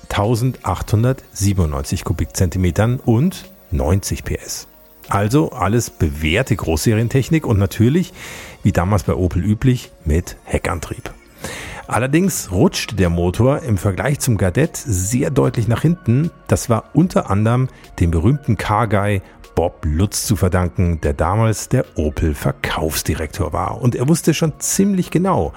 1897 0.08 2.04
Kubikzentimetern 2.04 3.00
und 3.00 3.50
90 3.70 4.24
PS. 4.24 4.69
Also 5.08 5.50
alles 5.50 5.90
bewährte 5.90 6.54
Großserientechnik 6.54 7.46
und 7.46 7.58
natürlich, 7.58 8.12
wie 8.62 8.72
damals 8.72 9.04
bei 9.04 9.14
Opel 9.14 9.44
üblich, 9.44 9.90
mit 10.04 10.36
Heckantrieb. 10.44 11.12
Allerdings 11.86 12.52
rutschte 12.52 12.94
der 12.94 13.10
Motor 13.10 13.62
im 13.62 13.76
Vergleich 13.76 14.20
zum 14.20 14.36
Kadett 14.36 14.76
sehr 14.76 15.30
deutlich 15.30 15.66
nach 15.66 15.82
hinten. 15.82 16.30
Das 16.46 16.70
war 16.70 16.84
unter 16.92 17.30
anderem 17.30 17.68
dem 17.98 18.12
berühmten 18.12 18.56
Car-Guy 18.56 19.22
Bob 19.56 19.84
Lutz 19.84 20.24
zu 20.24 20.36
verdanken, 20.36 21.00
der 21.00 21.14
damals 21.14 21.68
der 21.68 21.84
Opel 21.96 22.34
Verkaufsdirektor 22.34 23.52
war. 23.52 23.82
Und 23.82 23.96
er 23.96 24.08
wusste 24.08 24.34
schon 24.34 24.52
ziemlich 24.60 25.10
genau, 25.10 25.52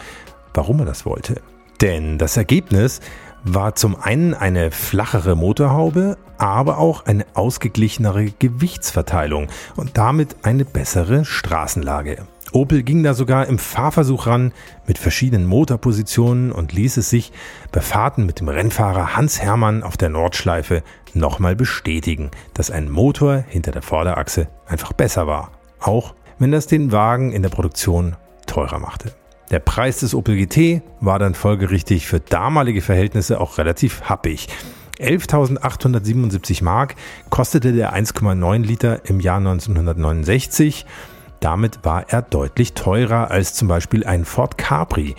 warum 0.56 0.80
er 0.80 0.86
das 0.86 1.06
wollte. 1.06 1.40
Denn 1.84 2.18
das 2.18 2.38
Ergebnis 2.38 3.02
war 3.44 3.76
zum 3.76 3.98
einen 3.98 4.34
eine 4.34 4.72
flachere 4.72 5.36
Motorhaube, 5.36 6.18
aber 6.38 6.78
auch 6.78 7.06
eine 7.06 7.26
ausgeglichenere 7.34 8.32
Gewichtsverteilung 8.40 9.50
und 9.76 9.98
damit 9.98 10.38
eine 10.44 10.64
bessere 10.64 11.26
Straßenlage. 11.26 12.26
Opel 12.54 12.84
ging 12.84 13.04
da 13.04 13.14
sogar 13.14 13.48
im 13.48 13.60
Fahrversuch 13.60 14.28
ran 14.28 14.54
mit 14.88 14.98
verschiedenen 14.98 15.46
Motorpositionen 15.46 16.54
und 16.54 16.72
ließ 16.72 16.96
es 16.96 17.10
sich 17.10 17.34
bei 17.74 17.82
Fahrten 17.82 18.26
mit 18.26 18.40
dem 18.40 18.48
Rennfahrer 18.48 19.18
Hans 19.18 19.42
Hermann 19.42 19.84
auf 19.84 19.98
der 19.98 20.08
Nordschleife 20.08 20.84
nochmal 21.14 21.58
bestätigen, 21.58 22.32
dass 22.54 22.72
ein 22.72 22.90
Motor 22.90 23.44
hinter 23.46 23.74
der 23.74 23.82
Vorderachse 23.82 24.48
einfach 24.68 24.94
besser 24.94 25.28
war, 25.28 25.52
auch 25.82 26.16
wenn 26.40 26.54
das 26.54 26.66
den 26.66 26.94
Wagen 26.94 27.34
in 27.34 27.42
der 27.42 27.50
Produktion 27.50 28.16
teurer 28.46 28.80
machte. 28.80 29.14
Der 29.54 29.60
Preis 29.60 30.00
des 30.00 30.16
Opel 30.16 30.36
GT 30.36 30.82
war 31.00 31.20
dann 31.20 31.36
folgerichtig 31.36 32.08
für 32.08 32.20
damalige 32.20 32.82
Verhältnisse 32.82 33.40
auch 33.40 33.60
relativ 33.60 34.02
happig. 34.02 34.48
11.877 34.98 36.64
Mark 36.64 36.96
kostete 37.30 37.72
der 37.72 37.96
1,9 37.96 38.64
Liter 38.66 39.08
im 39.08 39.20
Jahr 39.20 39.38
1969. 39.38 40.88
Damit 41.40 41.86
war 41.86 42.10
er 42.10 42.24
deutlich 42.24 42.74
teurer 42.74 43.30
als 43.30 43.54
zum 43.54 43.68
Beispiel 43.68 44.04
ein 44.08 44.26
Ford 44.26 44.58
Capri, 44.58 45.14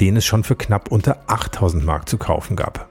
den 0.00 0.16
es 0.16 0.24
schon 0.24 0.42
für 0.42 0.56
knapp 0.56 0.90
unter 0.90 1.18
8000 1.28 1.84
Mark 1.84 2.08
zu 2.08 2.18
kaufen 2.18 2.56
gab. 2.56 2.88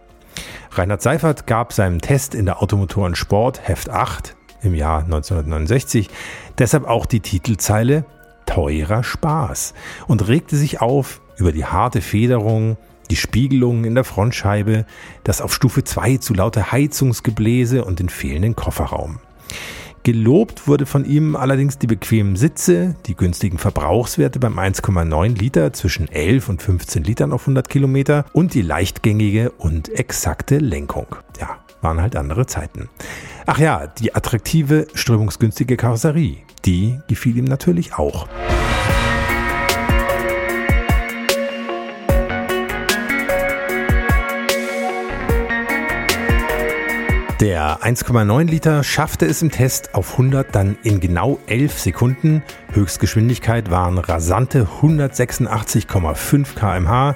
Reinhard 0.72 1.02
Seifert 1.02 1.46
gab 1.46 1.74
seinem 1.74 2.00
Test 2.00 2.34
in 2.34 2.46
der 2.46 2.62
Automotoren 2.62 3.16
Sport 3.16 3.68
Heft 3.68 3.90
8 3.90 4.34
im 4.62 4.74
Jahr 4.74 5.04
1969 5.04 6.10
deshalb 6.58 6.88
auch 6.88 7.06
die 7.06 7.20
Titelzeile 7.20 8.06
teurer 8.46 9.04
Spaß 9.04 9.74
und 10.08 10.28
regte 10.28 10.56
sich 10.58 10.82
auf 10.82 11.22
über 11.38 11.52
die 11.52 11.66
harte 11.66 12.02
Federung, 12.02 12.78
die 13.10 13.16
Spiegelungen 13.16 13.84
in 13.84 13.96
der 13.96 14.04
Frontscheibe, 14.04 14.86
das 15.24 15.42
auf 15.42 15.54
Stufe 15.54 15.84
2 15.84 16.18
zu 16.18 16.34
laute 16.34 16.72
Heizungsgebläse 16.72 17.86
und 17.86 18.00
den 18.00 18.10
fehlenden 18.10 18.56
Kofferraum. 18.56 19.20
Gelobt 20.06 20.68
wurde 20.68 20.86
von 20.86 21.04
ihm 21.04 21.36
allerdings 21.36 21.80
die 21.80 21.88
bequemen 21.88 22.36
Sitze, 22.36 22.96
die 23.08 23.16
günstigen 23.16 23.58
Verbrauchswerte 23.58 24.38
beim 24.38 24.60
1,9 24.60 25.36
Liter 25.36 25.74
zwischen 25.74 26.08
11 26.08 26.48
und 26.48 26.62
15 26.62 27.04
Litern 27.04 27.34
auf 27.34 27.42
100 27.42 27.68
Kilometer 27.70 28.26
und 28.32 28.54
die 28.54 28.62
leichtgängige 28.62 29.50
und 29.50 29.90
exakte 29.90 30.60
Lenkung. 30.60 31.08
Ja, 31.40 31.58
waren 31.82 32.04
halt 32.04 32.16
andere 32.16 32.46
Zeiten. 32.46 32.88
Ach 33.48 33.58
ja, 33.58 33.88
die 33.88 34.14
attraktive, 34.14 34.86
strömungsgünstige 34.94 35.76
Karosserie, 35.76 36.38
die 36.66 37.00
gefiel 37.08 37.38
ihm 37.38 37.46
natürlich 37.46 37.94
auch. 37.94 38.28
Der 47.42 47.82
1,9 47.82 48.46
Liter 48.46 48.84
schaffte 48.84 49.26
es 49.26 49.42
im 49.42 49.52
Test 49.52 49.94
auf 49.94 50.14
100 50.14 50.56
dann 50.56 50.78
in 50.84 51.02
genau 51.02 51.38
11 51.48 51.80
Sekunden. 51.80 52.44
Höchstgeschwindigkeit 52.72 53.70
waren 53.70 53.98
rasante 53.98 54.68
186,5 54.82 56.56
kmh. 56.56 57.16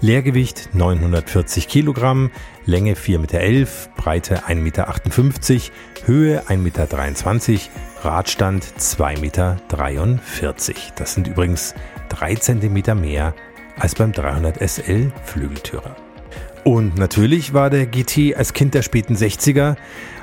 Leergewicht 0.00 0.70
940 0.74 1.68
Kilogramm, 1.68 2.32
Länge 2.66 2.94
4,11 2.94 3.18
Meter, 3.18 3.66
Breite 3.96 4.42
1,58 4.48 4.56
Meter, 4.56 6.06
Höhe 6.06 6.42
1,23 6.48 6.56
Meter, 6.58 7.70
Radstand 8.04 8.64
2,43 8.64 9.20
Meter. 9.20 9.56
Das 10.96 11.14
sind 11.14 11.26
übrigens 11.26 11.74
3 12.08 12.34
Zentimeter 12.36 12.94
mehr 12.94 13.34
als 13.78 13.94
beim 13.94 14.12
300 14.12 14.58
SL 14.60 15.12
Flügeltürer. 15.24 15.96
Und 16.64 16.96
natürlich 16.96 17.54
war 17.54 17.70
der 17.70 17.86
GT 17.86 18.36
als 18.36 18.52
Kind 18.52 18.74
der 18.74 18.82
späten 18.82 19.16
60er 19.16 19.76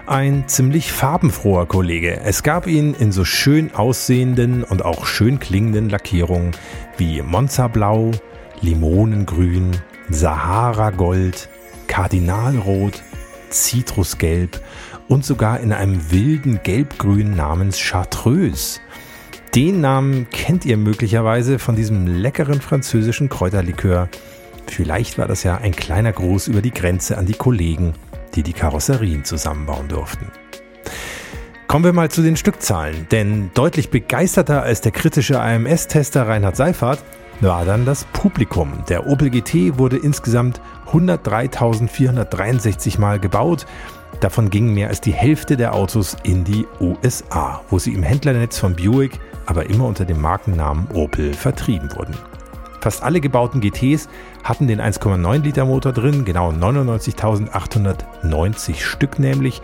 ein 0.08 0.48
ziemlich 0.48 0.92
farbenfroher 0.92 1.68
Kollege. 1.68 2.20
Es 2.22 2.44
gab 2.44 2.66
ihn 2.66 2.94
in 2.94 3.12
so 3.12 3.26
schön 3.26 3.76
aussehenden 3.76 4.64
und 4.64 4.84
auch 4.84 5.06
schön 5.06 5.40
klingenden 5.40 5.90
Lackierungen 5.90 6.52
wie 6.98 7.22
Monza 7.22 7.68
Blau, 7.68 8.12
Limonengrün, 8.62 9.78
Sahara-Gold, 10.10 11.50
Kardinalrot, 11.88 13.04
Zitrusgelb 13.50 14.62
und 15.10 15.26
sogar 15.26 15.60
in 15.60 15.74
einem 15.74 16.12
wilden 16.12 16.62
Gelbgrün 16.64 17.36
namens 17.36 17.78
Chartreuse. 17.78 18.80
Den 19.54 19.82
Namen 19.82 20.30
kennt 20.30 20.64
ihr 20.64 20.78
möglicherweise 20.78 21.60
von 21.60 21.76
diesem 21.76 22.08
leckeren 22.08 22.62
französischen 22.62 23.28
Kräuterlikör. 23.28 24.08
Vielleicht 24.68 25.18
war 25.18 25.28
das 25.28 25.44
ja 25.44 25.58
ein 25.58 25.76
kleiner 25.76 26.14
Gruß 26.14 26.48
über 26.48 26.62
die 26.62 26.72
Grenze 26.72 27.18
an 27.18 27.26
die 27.26 27.34
Kollegen, 27.34 27.96
die 28.36 28.44
die 28.44 28.54
Karosserien 28.54 29.26
zusammenbauen 29.26 29.88
durften. 29.88 30.28
Kommen 31.68 31.86
wir 31.86 31.94
mal 31.94 32.10
zu 32.10 32.22
den 32.22 32.38
Stückzahlen, 32.38 33.08
denn 33.12 33.50
deutlich 33.56 33.90
begeisterter 33.90 34.62
als 34.64 34.82
der 34.82 34.92
kritische 34.92 35.42
AMS-Tester 35.42 36.28
Reinhard 36.28 36.56
Seifert 36.56 37.04
war 37.42 37.66
dann 37.66 37.86
das 37.86 38.06
Publikum. 38.06 38.84
Der 38.90 39.06
Opel 39.08 39.30
GT 39.30 39.78
wurde 39.78 39.98
insgesamt 39.98 40.62
103.463 40.92 43.00
Mal 43.00 43.20
gebaut. 43.20 43.68
Davon 44.20 44.50
ging 44.50 44.74
mehr 44.74 44.90
als 44.90 45.00
die 45.00 45.14
Hälfte 45.14 45.56
der 45.56 45.74
Autos 45.74 46.18
in 46.24 46.44
die 46.44 46.66
USA, 46.82 47.62
wo 47.70 47.80
sie 47.80 47.94
im 47.94 48.04
Händlernetz 48.04 48.60
von 48.60 48.76
Buick, 48.76 49.18
aber 49.46 49.70
immer 49.70 49.86
unter 49.86 50.04
dem 50.04 50.20
Markennamen 50.22 50.90
Opel 50.94 51.34
vertrieben 51.34 51.90
wurden. 51.96 52.18
Fast 52.82 53.02
alle 53.04 53.22
gebauten 53.22 53.62
GTs 53.62 54.10
hatten 54.44 54.68
den 54.68 54.82
1,9 54.82 55.42
Liter 55.42 55.64
Motor 55.66 55.94
drin, 55.94 56.26
genau 56.26 56.52
99.890 56.52 58.82
Stück 58.82 59.20
nämlich. 59.20 59.62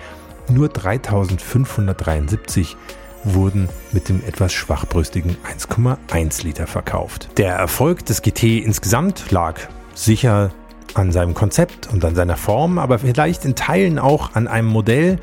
Nur 0.47 0.67
3.573 0.67 2.75
wurden 3.23 3.67
mit 3.91 4.09
dem 4.09 4.23
etwas 4.25 4.53
schwachbrüstigen 4.53 5.37
1,1 5.49 6.43
Liter 6.43 6.67
verkauft. 6.67 7.29
Der 7.37 7.55
Erfolg 7.55 8.05
des 8.05 8.21
GT 8.21 8.63
insgesamt 8.63 9.31
lag 9.31 9.55
sicher 9.95 10.51
an 10.93 11.11
seinem 11.11 11.33
Konzept 11.33 11.91
und 11.91 12.03
an 12.05 12.15
seiner 12.15 12.37
Form, 12.37 12.77
aber 12.77 12.99
vielleicht 12.99 13.45
in 13.45 13.55
Teilen 13.55 13.99
auch 13.99 14.35
an 14.35 14.47
einem 14.47 14.67
Modell, 14.67 15.19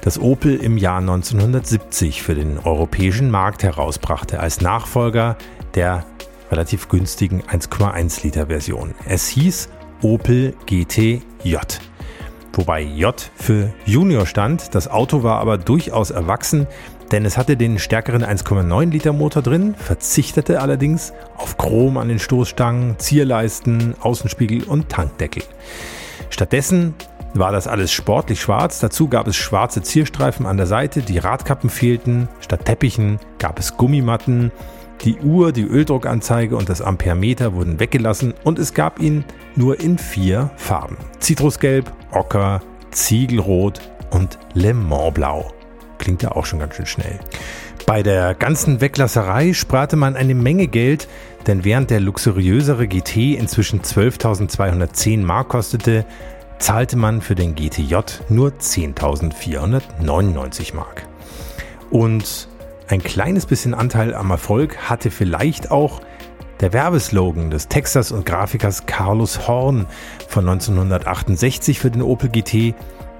das 0.00 0.20
Opel 0.20 0.56
im 0.56 0.78
Jahr 0.78 0.98
1970 0.98 2.22
für 2.22 2.34
den 2.34 2.58
europäischen 2.58 3.30
Markt 3.30 3.62
herausbrachte, 3.62 4.40
als 4.40 4.60
Nachfolger 4.60 5.36
der 5.74 6.04
relativ 6.50 6.88
günstigen 6.88 7.42
1,1 7.42 8.22
Liter 8.22 8.46
Version. 8.46 8.94
Es 9.06 9.28
hieß 9.28 9.68
Opel 10.02 10.54
GTJ. 10.66 11.56
Wobei 12.52 12.82
J 12.82 13.30
für 13.34 13.72
Junior 13.84 14.26
stand, 14.26 14.74
das 14.74 14.88
Auto 14.88 15.22
war 15.22 15.40
aber 15.40 15.58
durchaus 15.58 16.10
erwachsen, 16.10 16.66
denn 17.12 17.24
es 17.24 17.36
hatte 17.36 17.56
den 17.56 17.78
stärkeren 17.78 18.24
1,9 18.24 18.90
Liter 18.90 19.12
Motor 19.12 19.42
drin, 19.42 19.74
verzichtete 19.74 20.60
allerdings 20.60 21.12
auf 21.36 21.56
Chrom 21.56 21.98
an 21.98 22.08
den 22.08 22.18
Stoßstangen, 22.18 22.98
Zierleisten, 22.98 23.94
Außenspiegel 24.00 24.64
und 24.64 24.88
Tankdeckel. 24.88 25.42
Stattdessen 26.30 26.94
war 27.34 27.52
das 27.52 27.66
alles 27.66 27.92
sportlich 27.92 28.40
schwarz. 28.40 28.80
Dazu 28.80 29.08
gab 29.08 29.26
es 29.28 29.36
schwarze 29.36 29.82
Zierstreifen 29.82 30.46
an 30.46 30.56
der 30.56 30.66
Seite, 30.66 31.02
die 31.02 31.18
Radkappen 31.18 31.70
fehlten. 31.70 32.28
Statt 32.40 32.64
Teppichen 32.64 33.18
gab 33.38 33.58
es 33.58 33.76
Gummimatten. 33.76 34.52
Die 35.04 35.18
Uhr, 35.18 35.52
die 35.52 35.64
Öldruckanzeige 35.64 36.56
und 36.56 36.68
das 36.68 36.80
Ampermeter 36.80 37.54
wurden 37.54 37.78
weggelassen 37.78 38.32
und 38.44 38.58
es 38.58 38.72
gab 38.72 38.98
ihn 38.98 39.24
nur 39.54 39.78
in 39.78 39.98
vier 39.98 40.50
Farben. 40.56 40.96
Zitrusgelb, 41.18 41.92
Ocker, 42.12 42.62
Ziegelrot 42.92 43.80
und 44.10 44.38
Le 44.54 44.72
Mans 44.72 45.12
Blau. 45.12 45.55
Klingt 46.06 46.22
ja 46.22 46.30
auch 46.30 46.46
schon 46.46 46.60
ganz 46.60 46.76
schön 46.76 46.86
schnell. 46.86 47.18
Bei 47.84 48.04
der 48.04 48.36
ganzen 48.36 48.80
Weglasserei 48.80 49.54
sparte 49.54 49.96
man 49.96 50.14
eine 50.14 50.36
Menge 50.36 50.68
Geld, 50.68 51.08
denn 51.48 51.64
während 51.64 51.90
der 51.90 51.98
luxuriösere 51.98 52.86
GT 52.86 53.36
inzwischen 53.36 53.82
12.210 53.82 55.24
Mark 55.24 55.48
kostete, 55.48 56.04
zahlte 56.60 56.96
man 56.96 57.22
für 57.22 57.34
den 57.34 57.56
GTJ 57.56 57.96
nur 58.28 58.50
10.499 58.50 60.76
Mark. 60.76 61.08
Und 61.90 62.46
ein 62.86 63.02
kleines 63.02 63.46
bisschen 63.46 63.74
Anteil 63.74 64.14
am 64.14 64.30
Erfolg 64.30 64.76
hatte 64.88 65.10
vielleicht 65.10 65.72
auch 65.72 66.02
der 66.60 66.72
Werbeslogan 66.72 67.50
des 67.50 67.66
Texters 67.66 68.12
und 68.12 68.24
Grafikers 68.24 68.86
Carlos 68.86 69.48
Horn 69.48 69.86
von 70.28 70.48
1968 70.48 71.80
für 71.80 71.90
den 71.90 72.02
Opel 72.02 72.28
GT. 72.28 72.76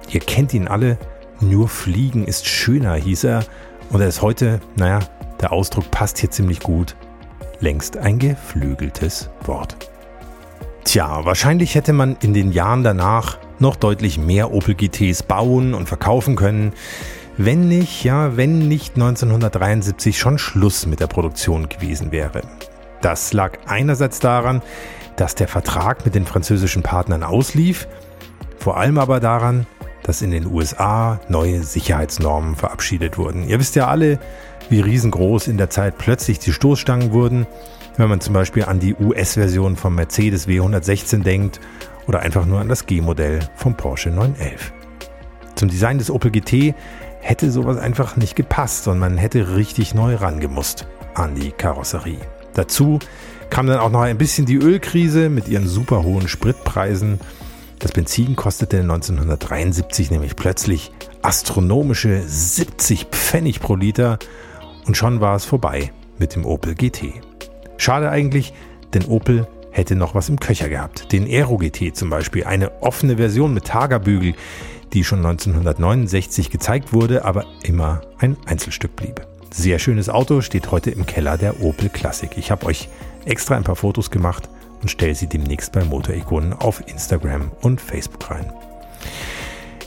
Ihr 0.09 0.21
kennt 0.21 0.53
ihn 0.53 0.69
alle, 0.69 0.97
nur 1.41 1.67
Fliegen 1.67 2.25
ist 2.25 2.47
schöner, 2.47 2.95
hieß 2.95 3.25
er. 3.25 3.45
Und 3.89 4.01
er 4.01 4.07
ist 4.07 4.21
heute, 4.21 4.59
naja, 4.75 4.99
der 5.41 5.51
Ausdruck 5.51 5.91
passt 5.91 6.17
hier 6.17 6.31
ziemlich 6.31 6.59
gut, 6.59 6.95
längst 7.59 7.97
ein 7.97 8.19
geflügeltes 8.19 9.29
Wort. 9.45 9.77
Tja, 10.83 11.25
wahrscheinlich 11.25 11.75
hätte 11.75 11.93
man 11.93 12.17
in 12.21 12.33
den 12.33 12.51
Jahren 12.51 12.83
danach 12.83 13.37
noch 13.59 13.75
deutlich 13.75 14.17
mehr 14.17 14.51
Opel 14.51 14.75
GTs 14.75 15.23
bauen 15.23 15.73
und 15.73 15.87
verkaufen 15.87 16.35
können, 16.35 16.73
wenn 17.37 17.67
nicht, 17.67 18.03
ja, 18.03 18.35
wenn 18.35 18.67
nicht 18.67 18.95
1973 18.95 20.17
schon 20.17 20.37
Schluss 20.37 20.85
mit 20.85 20.99
der 20.99 21.07
Produktion 21.07 21.69
gewesen 21.69 22.11
wäre. 22.11 22.41
Das 23.01 23.31
lag 23.33 23.59
einerseits 23.67 24.19
daran, 24.19 24.61
dass 25.17 25.35
der 25.35 25.47
Vertrag 25.47 26.05
mit 26.05 26.15
den 26.15 26.25
französischen 26.25 26.83
Partnern 26.83 27.23
auslief, 27.23 27.87
vor 28.57 28.77
allem 28.77 28.97
aber 28.97 29.19
daran, 29.19 29.67
dass 30.07 30.21
in 30.21 30.31
den 30.31 30.47
USA 30.47 31.19
neue 31.27 31.61
Sicherheitsnormen 31.61 32.55
verabschiedet 32.55 33.17
wurden. 33.17 33.47
Ihr 33.47 33.59
wisst 33.59 33.75
ja 33.75 33.87
alle, 33.87 34.19
wie 34.69 34.79
riesengroß 34.79 35.47
in 35.47 35.57
der 35.57 35.69
Zeit 35.69 35.97
plötzlich 35.97 36.39
die 36.39 36.53
Stoßstangen 36.53 37.11
wurden, 37.11 37.45
wenn 37.97 38.09
man 38.09 38.21
zum 38.21 38.33
Beispiel 38.33 38.63
an 38.63 38.79
die 38.79 38.95
US-Version 38.95 39.75
vom 39.75 39.95
Mercedes 39.95 40.47
W116 40.47 41.23
denkt 41.23 41.59
oder 42.07 42.21
einfach 42.21 42.45
nur 42.45 42.61
an 42.61 42.69
das 42.69 42.85
G-Modell 42.85 43.39
vom 43.55 43.75
Porsche 43.75 44.09
911. 44.09 44.71
Zum 45.55 45.67
Design 45.69 45.97
des 45.97 46.09
Opel 46.09 46.31
GT 46.31 46.73
hätte 47.19 47.51
sowas 47.51 47.77
einfach 47.77 48.15
nicht 48.15 48.35
gepasst 48.35 48.87
und 48.87 48.99
man 48.99 49.17
hätte 49.17 49.57
richtig 49.57 49.93
neu 49.93 50.15
rangemusst 50.15 50.87
an 51.15 51.35
die 51.35 51.51
Karosserie. 51.51 52.19
Dazu 52.53 52.99
kam 53.49 53.67
dann 53.67 53.79
auch 53.79 53.91
noch 53.91 54.01
ein 54.01 54.17
bisschen 54.17 54.45
die 54.45 54.55
Ölkrise 54.55 55.29
mit 55.29 55.49
ihren 55.49 55.67
super 55.67 56.03
hohen 56.03 56.27
Spritpreisen 56.27 57.19
das 57.79 57.91
Benzin 57.91 58.35
kostete 58.35 58.79
1973 58.79 60.11
nämlich 60.11 60.35
plötzlich 60.35 60.91
astronomische 61.21 62.23
70 62.25 63.05
Pfennig 63.11 63.59
pro 63.59 63.75
Liter 63.75 64.17
und 64.85 64.97
schon 64.97 65.21
war 65.21 65.35
es 65.35 65.45
vorbei 65.45 65.91
mit 66.17 66.35
dem 66.35 66.45
Opel 66.45 66.73
GT. 66.73 67.13
Schade 67.77 68.09
eigentlich, 68.09 68.53
denn 68.93 69.05
Opel 69.05 69.47
hätte 69.71 69.95
noch 69.95 70.15
was 70.15 70.29
im 70.29 70.39
Köcher 70.39 70.69
gehabt. 70.69 71.11
Den 71.11 71.27
Aero 71.27 71.57
GT 71.57 71.95
zum 71.95 72.09
Beispiel, 72.09 72.45
eine 72.45 72.81
offene 72.81 73.17
Version 73.17 73.53
mit 73.53 73.65
Tagerbügel, 73.65 74.33
die 74.93 75.03
schon 75.03 75.19
1969 75.19 76.49
gezeigt 76.49 76.93
wurde, 76.93 77.25
aber 77.25 77.45
immer 77.63 78.01
ein 78.17 78.37
Einzelstück 78.45 78.95
blieb. 78.95 79.27
Sehr 79.53 79.77
schönes 79.77 80.09
Auto 80.09 80.41
steht 80.41 80.71
heute 80.71 80.89
im 80.89 81.05
Keller 81.05 81.37
der 81.37 81.61
Opel 81.61 81.89
Classic. 81.89 82.31
Ich 82.37 82.49
habe 82.49 82.65
euch 82.65 82.89
extra 83.25 83.55
ein 83.55 83.63
paar 83.63 83.75
Fotos 83.75 84.09
gemacht 84.09 84.49
und 84.87 84.91
stelle 84.91 85.15
sie 85.15 85.27
demnächst 85.27 85.73
bei 85.73 85.83
Motorikonen 85.83 86.53
auf 86.53 86.81
Instagram 86.87 87.51
und 87.61 87.81
Facebook 87.81 88.31
rein. 88.31 88.53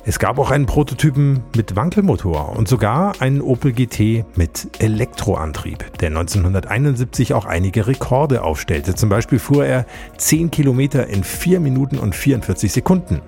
Es 0.04 0.18
gab 0.18 0.38
auch 0.38 0.50
einen 0.50 0.66
Prototypen 0.66 1.42
mit 1.56 1.74
Wankelmotor 1.74 2.54
und 2.54 2.68
sogar 2.68 3.14
einen 3.22 3.40
Opel 3.40 3.72
GT 3.72 4.26
mit 4.36 4.68
Elektroantrieb, 4.78 5.96
der 6.00 6.08
1971 6.08 7.32
auch 7.32 7.46
einige 7.46 7.86
Rekorde 7.86 8.42
aufstellte. 8.42 8.94
Zum 8.94 9.08
Beispiel 9.08 9.38
fuhr 9.38 9.64
er 9.64 9.86
10 10.18 10.50
Kilometer 10.50 11.06
in 11.06 11.24
4 11.24 11.60
Minuten 11.60 11.98
und 11.98 12.14
44 12.14 12.70
Sekunden. 12.70 13.22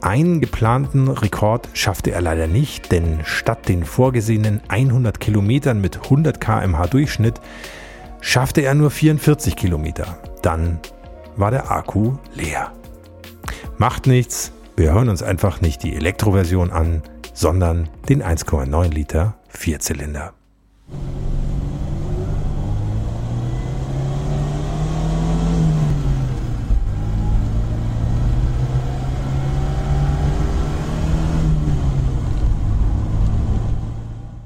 Einen 0.00 0.40
geplanten 0.40 1.08
Rekord 1.08 1.68
schaffte 1.72 2.12
er 2.12 2.20
leider 2.20 2.46
nicht, 2.46 2.92
denn 2.92 3.18
statt 3.24 3.68
den 3.68 3.82
vorgesehenen 3.82 4.60
100 4.68 5.18
Kilometern 5.18 5.80
mit 5.80 6.04
100 6.04 6.40
km/h 6.40 6.86
Durchschnitt 6.86 7.40
schaffte 8.20 8.60
er 8.62 8.74
nur 8.74 8.90
44 8.90 9.56
Kilometer. 9.56 10.18
Dann 10.42 10.78
war 11.36 11.50
der 11.50 11.70
Akku 11.70 12.14
leer. 12.34 12.72
Macht 13.78 14.06
nichts, 14.06 14.52
wir 14.76 14.92
hören 14.92 15.08
uns 15.08 15.22
einfach 15.22 15.60
nicht 15.60 15.82
die 15.82 15.94
Elektroversion 15.94 16.70
an, 16.70 17.02
sondern 17.32 17.88
den 18.08 18.22
1,9 18.22 18.88
Liter 18.88 19.34
Vierzylinder. 19.48 20.34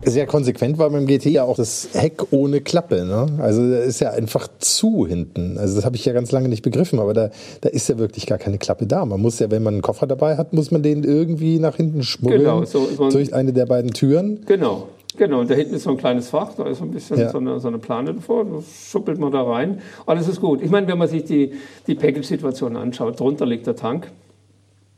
Sehr 0.05 0.27
konsequent 0.27 0.79
war 0.79 0.91
beim 0.91 1.07
GT 1.07 1.27
ja 1.27 1.45
auch 1.45 1.57
das 1.57 1.89
Heck 1.93 2.33
ohne 2.33 2.61
Klappe. 2.61 3.05
Ne? 3.05 3.27
Also 3.39 3.69
da 3.71 3.79
ist 3.79 4.01
ja 4.01 4.11
einfach 4.11 4.49
zu 4.59 5.07
hinten. 5.07 5.59
Also 5.59 5.77
das 5.77 5.85
habe 5.85 5.97
ich 5.97 6.05
ja 6.05 6.13
ganz 6.13 6.33
lange 6.33 6.49
nicht 6.49 6.63
begriffen, 6.63 6.99
aber 6.99 7.15
da, 7.15 7.31
da 7.61 7.69
ist 7.69 7.89
ja 7.89 7.99
wirklich 7.99 8.27
gar 8.27 8.39
keine 8.39 8.59
Klappe 8.59 8.87
da. 8.87 9.05
Man 9.05 9.21
muss 9.21 9.39
ja, 9.39 9.51
wenn 9.51 9.63
man 9.63 9.75
einen 9.75 9.83
Koffer 9.83 10.07
dabei 10.07 10.37
hat, 10.37 10.53
muss 10.53 10.71
man 10.71 10.83
den 10.83 11.05
irgendwie 11.05 11.59
nach 11.59 11.77
hinten 11.77 12.03
schmuggeln 12.03 12.43
genau, 12.43 12.65
so, 12.65 12.87
so 12.87 13.09
durch 13.11 13.35
eine 13.35 13.53
der 13.53 13.67
beiden 13.67 13.93
Türen. 13.93 14.45
Genau. 14.47 14.89
Genau, 15.17 15.41
und 15.41 15.51
da 15.51 15.55
hinten 15.55 15.75
ist 15.75 15.85
so 15.85 15.91
ein 15.91 15.97
kleines 15.97 16.29
Fach, 16.29 16.55
da 16.57 16.67
ist 16.67 16.79
so 16.79 16.85
ein 16.85 16.91
bisschen 16.91 17.19
ja. 17.21 17.31
so, 17.31 17.39
eine, 17.39 17.61
so 17.61 17.69
eine 17.69 17.79
Plane 17.79 18.15
davor, 18.15 18.45
da 18.45 18.59
schuppelt 18.61 19.21
man 19.21 19.31
da 19.31 19.43
rein. 19.43 19.81
Alles 20.07 20.27
ist 20.27 20.41
gut. 20.41 20.61
Ich 20.61 20.71
meine, 20.71 20.89
wenn 20.89 20.99
man 20.99 21.07
sich 21.07 21.25
die, 21.25 21.53
die 21.87 21.95
Package-Situation 21.95 22.77
anschaut, 22.77 23.21
drunter 23.21 23.47
liegt 23.47 23.67
der 23.69 23.77
Tank. 23.77 24.11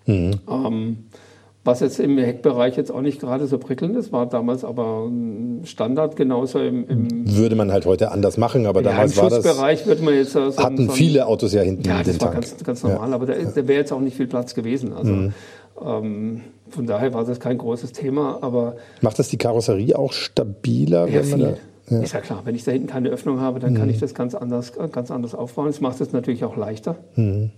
Mhm. 0.07 0.41
Ähm, 0.49 0.97
was 1.67 1.81
jetzt 1.81 1.99
im 1.99 2.17
Heckbereich 2.17 2.77
jetzt 2.77 2.91
auch 2.91 3.01
nicht 3.01 3.21
gerade 3.21 3.47
so 3.47 3.59
prickelnd 3.59 3.97
ist, 3.97 4.13
war 4.13 4.27
damals 4.27 4.65
aber 4.65 5.11
Standard 5.65 6.17
genauso 6.17 6.61
im, 6.61 6.89
im 6.89 7.37
würde 7.37 7.57
man 7.57 7.73
halt 7.73 7.87
heute 7.87 8.13
anders 8.13 8.37
machen, 8.37 8.67
aber 8.67 8.83
damals 8.83 9.17
war 9.17 9.29
das 9.29 9.45
würde 9.45 10.03
man 10.03 10.15
jetzt 10.15 10.33
so, 10.33 10.57
hatten 10.57 10.87
so 10.87 10.93
viele 10.93 11.27
Autos 11.27 11.53
ja 11.53 11.63
hinten 11.63 11.89
ja, 11.89 12.03
das 12.03 12.21
war 12.21 12.33
Tank. 12.33 12.35
ganz, 12.35 12.65
ganz 12.65 12.83
normal, 12.83 13.09
ja. 13.09 13.15
aber 13.15 13.27
da, 13.27 13.35
da 13.35 13.69
wäre 13.69 13.81
jetzt 13.81 13.93
auch 13.93 14.01
nicht 14.01 14.17
viel 14.17 14.27
Platz 14.27 14.55
gewesen. 14.55 14.93
Also 14.93 15.13
mhm. 15.13 15.33
ähm, 15.85 16.41
von 16.69 16.87
daher 16.87 17.13
war 17.15 17.25
das 17.25 17.41
kein 17.41 17.59
großes 17.59 17.93
Thema, 17.93 18.39
aber 18.43 18.77
macht 19.01 19.19
das 19.19 19.29
die 19.29 19.39
Karosserie 19.39 19.99
auch 19.99 20.13
stabiler, 20.13 21.09
ja, 21.09 21.23
wenn 21.23 21.31
man 21.31 21.41
da 21.41 21.55
ja. 21.89 22.01
Ist 22.01 22.15
ja 22.15 22.21
klar, 22.21 22.41
wenn 22.45 22.57
ich 22.57 22.65
da 22.65 22.73
hinten 22.73 22.89
keine 22.89 23.11
Öffnung 23.11 23.41
habe, 23.41 23.61
dann 23.61 23.73
mhm. 23.73 23.77
kann 23.77 23.89
ich 23.89 24.01
das 24.01 24.13
ganz 24.13 24.35
anders, 24.35 24.73
ganz 24.91 25.13
anders 25.13 25.37
aufbauen. 25.37 25.67
Das 25.67 25.81
macht 25.81 26.01
es 26.01 26.13
natürlich 26.13 26.45
auch 26.45 26.57
leichter. 26.57 26.97
Mhm. 27.15 27.51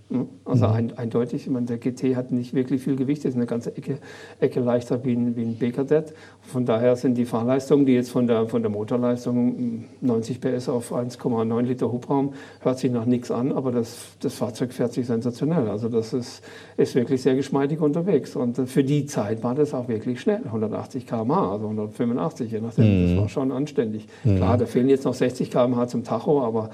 Also 0.45 0.67
mhm. 0.67 0.73
ein, 0.73 0.97
eindeutig, 0.97 1.47
ich 1.47 1.49
meine, 1.49 1.65
der 1.65 1.79
GT 1.79 2.15
hat 2.15 2.31
nicht 2.31 2.53
wirklich 2.53 2.83
viel 2.83 2.95
Gewicht, 2.95 3.25
ist 3.25 3.35
eine 3.35 3.47
ganze 3.47 3.75
Ecke, 3.75 3.97
Ecke 4.39 4.59
leichter 4.59 5.03
wie 5.03 5.13
ein, 5.13 5.35
wie 5.35 5.41
ein 5.41 5.55
B-Kadett. 5.55 6.13
Von 6.41 6.65
daher 6.65 6.95
sind 6.95 7.17
die 7.17 7.25
Fahrleistungen, 7.25 7.87
die 7.87 7.93
jetzt 7.93 8.11
von 8.11 8.27
der, 8.27 8.45
von 8.47 8.61
der 8.61 8.69
Motorleistung 8.69 9.85
90 10.01 10.41
PS 10.41 10.69
auf 10.69 10.93
1,9 10.93 11.61
Liter 11.63 11.91
Hubraum, 11.91 12.33
hört 12.59 12.77
sich 12.77 12.91
nach 12.91 13.05
nichts 13.05 13.31
an, 13.31 13.51
aber 13.51 13.71
das, 13.71 13.97
das 14.19 14.35
Fahrzeug 14.35 14.73
fährt 14.73 14.93
sich 14.93 15.07
sensationell. 15.07 15.69
Also 15.69 15.89
das 15.89 16.13
ist, 16.13 16.43
ist 16.77 16.93
wirklich 16.93 17.23
sehr 17.23 17.35
geschmeidig 17.35 17.81
unterwegs. 17.81 18.35
Und 18.35 18.57
für 18.57 18.83
die 18.83 19.07
Zeit 19.07 19.41
war 19.41 19.55
das 19.55 19.73
auch 19.73 19.87
wirklich 19.87 20.21
schnell, 20.21 20.41
180 20.45 21.07
km/h, 21.07 21.51
also 21.51 21.65
185, 21.65 22.51
je 22.51 22.61
nachdem. 22.61 23.01
Das 23.03 23.11
mhm. 23.11 23.17
war 23.17 23.29
schon 23.29 23.51
anständig. 23.51 24.07
Mhm. 24.23 24.37
Klar, 24.37 24.57
da 24.57 24.65
fehlen 24.65 24.89
jetzt 24.89 25.05
noch 25.05 25.13
60 25.13 25.51
km/h 25.51 25.87
zum 25.87 26.03
Tacho, 26.03 26.43
aber 26.43 26.69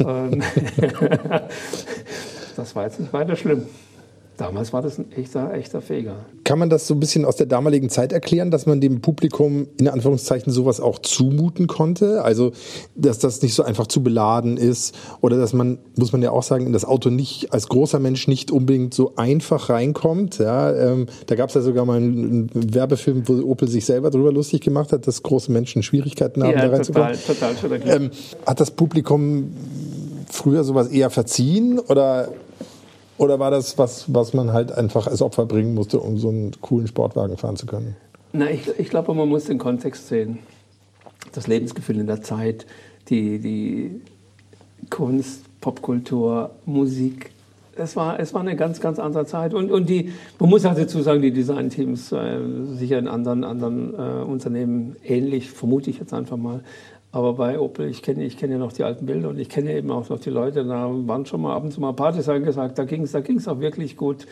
ähm, 0.00 0.42
das 2.56 2.76
war 2.76 2.84
jetzt 2.84 3.00
nicht 3.00 3.12
weiter 3.12 3.36
schlimm. 3.36 3.66
Damals 4.40 4.72
war 4.72 4.82
das 4.82 4.98
ein 4.98 5.12
echter, 5.12 5.52
echter 5.52 5.82
Feger. 5.82 6.24
Kann 6.44 6.58
man 6.58 6.70
das 6.70 6.86
so 6.86 6.94
ein 6.94 7.00
bisschen 7.00 7.24
aus 7.24 7.36
der 7.36 7.46
damaligen 7.46 7.90
Zeit 7.90 8.12
erklären, 8.12 8.50
dass 8.50 8.66
man 8.66 8.80
dem 8.80 9.00
Publikum 9.00 9.68
in 9.78 9.88
Anführungszeichen 9.88 10.52
sowas 10.52 10.80
auch 10.80 10.98
zumuten 10.98 11.66
konnte? 11.66 12.24
Also, 12.24 12.52
dass 12.94 13.18
das 13.18 13.42
nicht 13.42 13.54
so 13.54 13.62
einfach 13.62 13.86
zu 13.86 14.02
beladen 14.02 14.56
ist 14.56 14.94
oder 15.20 15.36
dass 15.36 15.52
man, 15.52 15.78
muss 15.96 16.12
man 16.12 16.22
ja 16.22 16.30
auch 16.30 16.42
sagen, 16.42 16.66
in 16.66 16.72
das 16.72 16.84
Auto 16.84 17.10
nicht 17.10 17.52
als 17.52 17.68
großer 17.68 18.00
Mensch 18.00 18.26
nicht 18.28 18.50
unbedingt 18.50 18.94
so 18.94 19.12
einfach 19.16 19.68
reinkommt. 19.68 20.38
Ja, 20.38 20.74
ähm, 20.74 21.06
da 21.26 21.34
gab 21.34 21.50
es 21.50 21.54
ja 21.54 21.60
sogar 21.60 21.84
mal 21.84 21.98
einen, 21.98 22.50
Werbefilm, 22.54 23.28
wo 23.28 23.34
Opel 23.50 23.68
sich 23.68 23.84
selber 23.84 24.10
darüber 24.10 24.32
lustig 24.32 24.62
gemacht 24.62 24.92
hat, 24.92 25.06
dass 25.06 25.22
große 25.22 25.52
Menschen 25.52 25.82
Schwierigkeiten 25.82 26.42
haben, 26.42 26.52
ja, 26.52 26.68
da 26.68 26.74
reinzukommen. 26.74 27.12
Total, 27.26 27.54
total 27.54 27.80
ähm, 27.86 28.10
hat 28.46 28.60
das 28.60 28.70
Publikum 28.70 29.52
früher 30.30 30.64
sowas 30.64 30.88
eher 30.88 31.10
verziehen 31.10 31.78
oder 31.78 32.28
oder 33.20 33.38
war 33.38 33.50
das 33.50 33.76
was, 33.76 34.14
was 34.14 34.32
man 34.32 34.54
halt 34.54 34.72
einfach 34.72 35.06
als 35.06 35.20
Opfer 35.20 35.44
bringen 35.44 35.74
musste, 35.74 36.00
um 36.00 36.16
so 36.16 36.30
einen 36.30 36.52
coolen 36.62 36.86
Sportwagen 36.86 37.36
fahren 37.36 37.56
zu 37.56 37.66
können? 37.66 37.94
Na, 38.32 38.50
ich, 38.50 38.66
ich 38.78 38.88
glaube, 38.88 39.12
man 39.12 39.28
muss 39.28 39.44
den 39.44 39.58
Kontext 39.58 40.08
sehen. 40.08 40.38
Das 41.32 41.46
Lebensgefühl 41.46 42.00
in 42.00 42.06
der 42.06 42.22
Zeit, 42.22 42.64
die, 43.10 43.38
die 43.38 44.00
Kunst, 44.88 45.42
Popkultur, 45.60 46.52
Musik. 46.64 47.30
Es 47.76 47.94
war, 47.94 48.18
es 48.18 48.32
war 48.32 48.40
eine 48.40 48.56
ganz, 48.56 48.80
ganz 48.80 48.98
andere 48.98 49.26
Zeit. 49.26 49.52
Und, 49.52 49.70
und 49.70 49.90
die, 49.90 50.12
man 50.38 50.48
muss 50.48 50.64
auch 50.64 50.74
dazu 50.74 51.02
sagen, 51.02 51.20
die 51.20 51.30
Designteams 51.30 52.12
äh, 52.12 52.38
sicher 52.78 52.98
in 52.98 53.06
anderen, 53.06 53.44
anderen 53.44 53.92
äh, 53.92 54.24
Unternehmen 54.24 54.96
ähnlich, 55.04 55.50
vermute 55.50 55.90
ich 55.90 55.98
jetzt 55.98 56.14
einfach 56.14 56.38
mal, 56.38 56.62
aber 57.12 57.34
bei 57.34 57.58
Opel, 57.58 57.88
ich 57.88 58.02
kenne 58.02 58.24
ich 58.24 58.36
kenn 58.36 58.50
ja 58.50 58.58
noch 58.58 58.72
die 58.72 58.84
alten 58.84 59.06
Bilder 59.06 59.30
und 59.30 59.38
ich 59.38 59.48
kenne 59.48 59.74
eben 59.74 59.90
auch 59.90 60.08
noch 60.08 60.20
die 60.20 60.30
Leute, 60.30 60.64
da 60.64 60.88
waren 60.90 61.26
schon 61.26 61.42
mal 61.42 61.54
ab 61.54 61.64
und 61.64 61.72
zu 61.72 61.80
mal 61.80 61.92
Partys 61.92 62.28
angesagt, 62.28 62.78
da 62.78 62.84
ging 62.84 63.02
es 63.02 63.12
da 63.12 63.20
ging's 63.20 63.48
auch 63.48 63.60
wirklich 63.60 63.96
gut, 63.96 64.26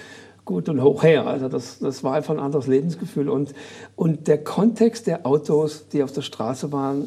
gut 0.49 0.69
und 0.69 0.83
hoch 0.83 1.03
her. 1.03 1.27
Also 1.27 1.49
das, 1.49 1.79
das 1.79 2.03
war 2.03 2.15
einfach 2.15 2.35
ein 2.35 2.41
anderes 2.41 2.67
Lebensgefühl. 2.67 3.29
Und, 3.29 3.53
und 3.97 4.27
der 4.29 4.43
Kontext 4.43 5.07
der 5.07 5.27
Autos, 5.27 5.89
die 5.89 6.03
auf 6.03 6.11
der 6.11 6.23
Straße 6.23 6.73
waren, 6.73 7.07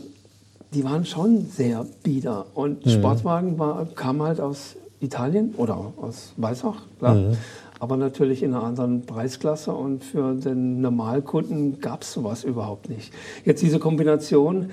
die 0.74 0.84
waren 0.84 1.05
schon 1.05 1.47
sehr 1.47 1.86
bieder. 2.03 2.45
Und 2.53 2.86
mhm. 2.86 2.91
Sportwagen 2.91 3.57
war, 3.57 3.88
kam 3.95 4.22
halt 4.22 4.39
aus 4.39 4.76
Italien 4.99 5.55
oder 5.57 5.91
aus 5.97 6.34
Weißach, 6.38 6.84
klar. 6.99 7.15
Mhm. 7.15 7.38
Aber 7.80 7.97
natürlich 7.97 8.43
in 8.43 8.53
einer 8.53 8.63
anderen 8.63 9.07
Preisklasse 9.07 9.74
und 9.74 10.03
für 10.03 10.36
den 10.36 10.82
Normalkunden 10.82 11.82
gab 11.82 12.03
es 12.03 12.13
sowas 12.13 12.43
überhaupt 12.43 12.89
nicht. 12.89 13.11
Jetzt 13.43 13.63
diese 13.63 13.80
Kombination 13.80 14.69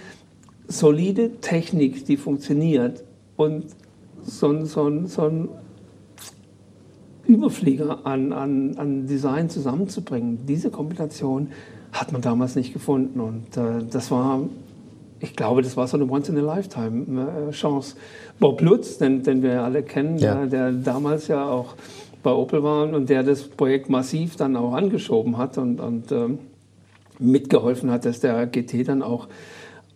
solide 0.69 1.41
Technik, 1.41 2.05
die 2.05 2.17
funktioniert 2.17 3.03
und 3.37 3.65
so 4.23 4.49
ein, 4.49 4.67
so 4.67 4.87
ein, 4.87 5.07
so 5.07 5.23
ein 5.23 5.49
Überflieger 7.27 8.07
an, 8.07 8.33
an, 8.33 8.77
an 8.77 9.07
Design 9.07 9.51
zusammenzubringen, 9.51 10.47
diese 10.47 10.71
Kombination 10.71 11.49
hat 11.93 12.13
man 12.13 12.23
damals 12.23 12.55
nicht 12.55 12.73
gefunden. 12.73 13.21
Und 13.21 13.57
äh, 13.57 13.85
das 13.91 14.11
war, 14.11 14.43
ich 15.21 15.37
glaube, 15.37 15.63
das 15.63 15.77
war 15.77 15.87
so 15.89 15.97
eine 15.97 16.11
Once-in-a-Lifetime-Chance. 16.11 17.97
Bob 18.39 18.61
Lutz, 18.61 18.99
den, 18.99 19.23
den 19.23 19.43
wir 19.43 19.63
alle 19.63 19.83
kennen, 19.83 20.19
ja. 20.19 20.47
der, 20.47 20.47
der 20.47 20.73
damals 20.73 21.29
ja 21.29 21.49
auch 21.49 21.75
bei 22.23 22.33
Opel 22.33 22.63
war 22.63 22.93
und 22.93 23.09
der 23.09 23.23
das 23.23 23.45
Projekt 23.45 23.89
massiv 23.91 24.37
dann 24.37 24.57
auch 24.57 24.73
angeschoben 24.73 25.39
hat 25.39 25.59
und, 25.59 25.81
und 25.81 26.13
äh, 26.13 26.29
mitgeholfen 27.19 27.91
hat, 27.91 28.05
dass 28.05 28.21
der 28.21 28.47
GT 28.47 28.89
dann 28.89 29.03
auch 29.03 29.29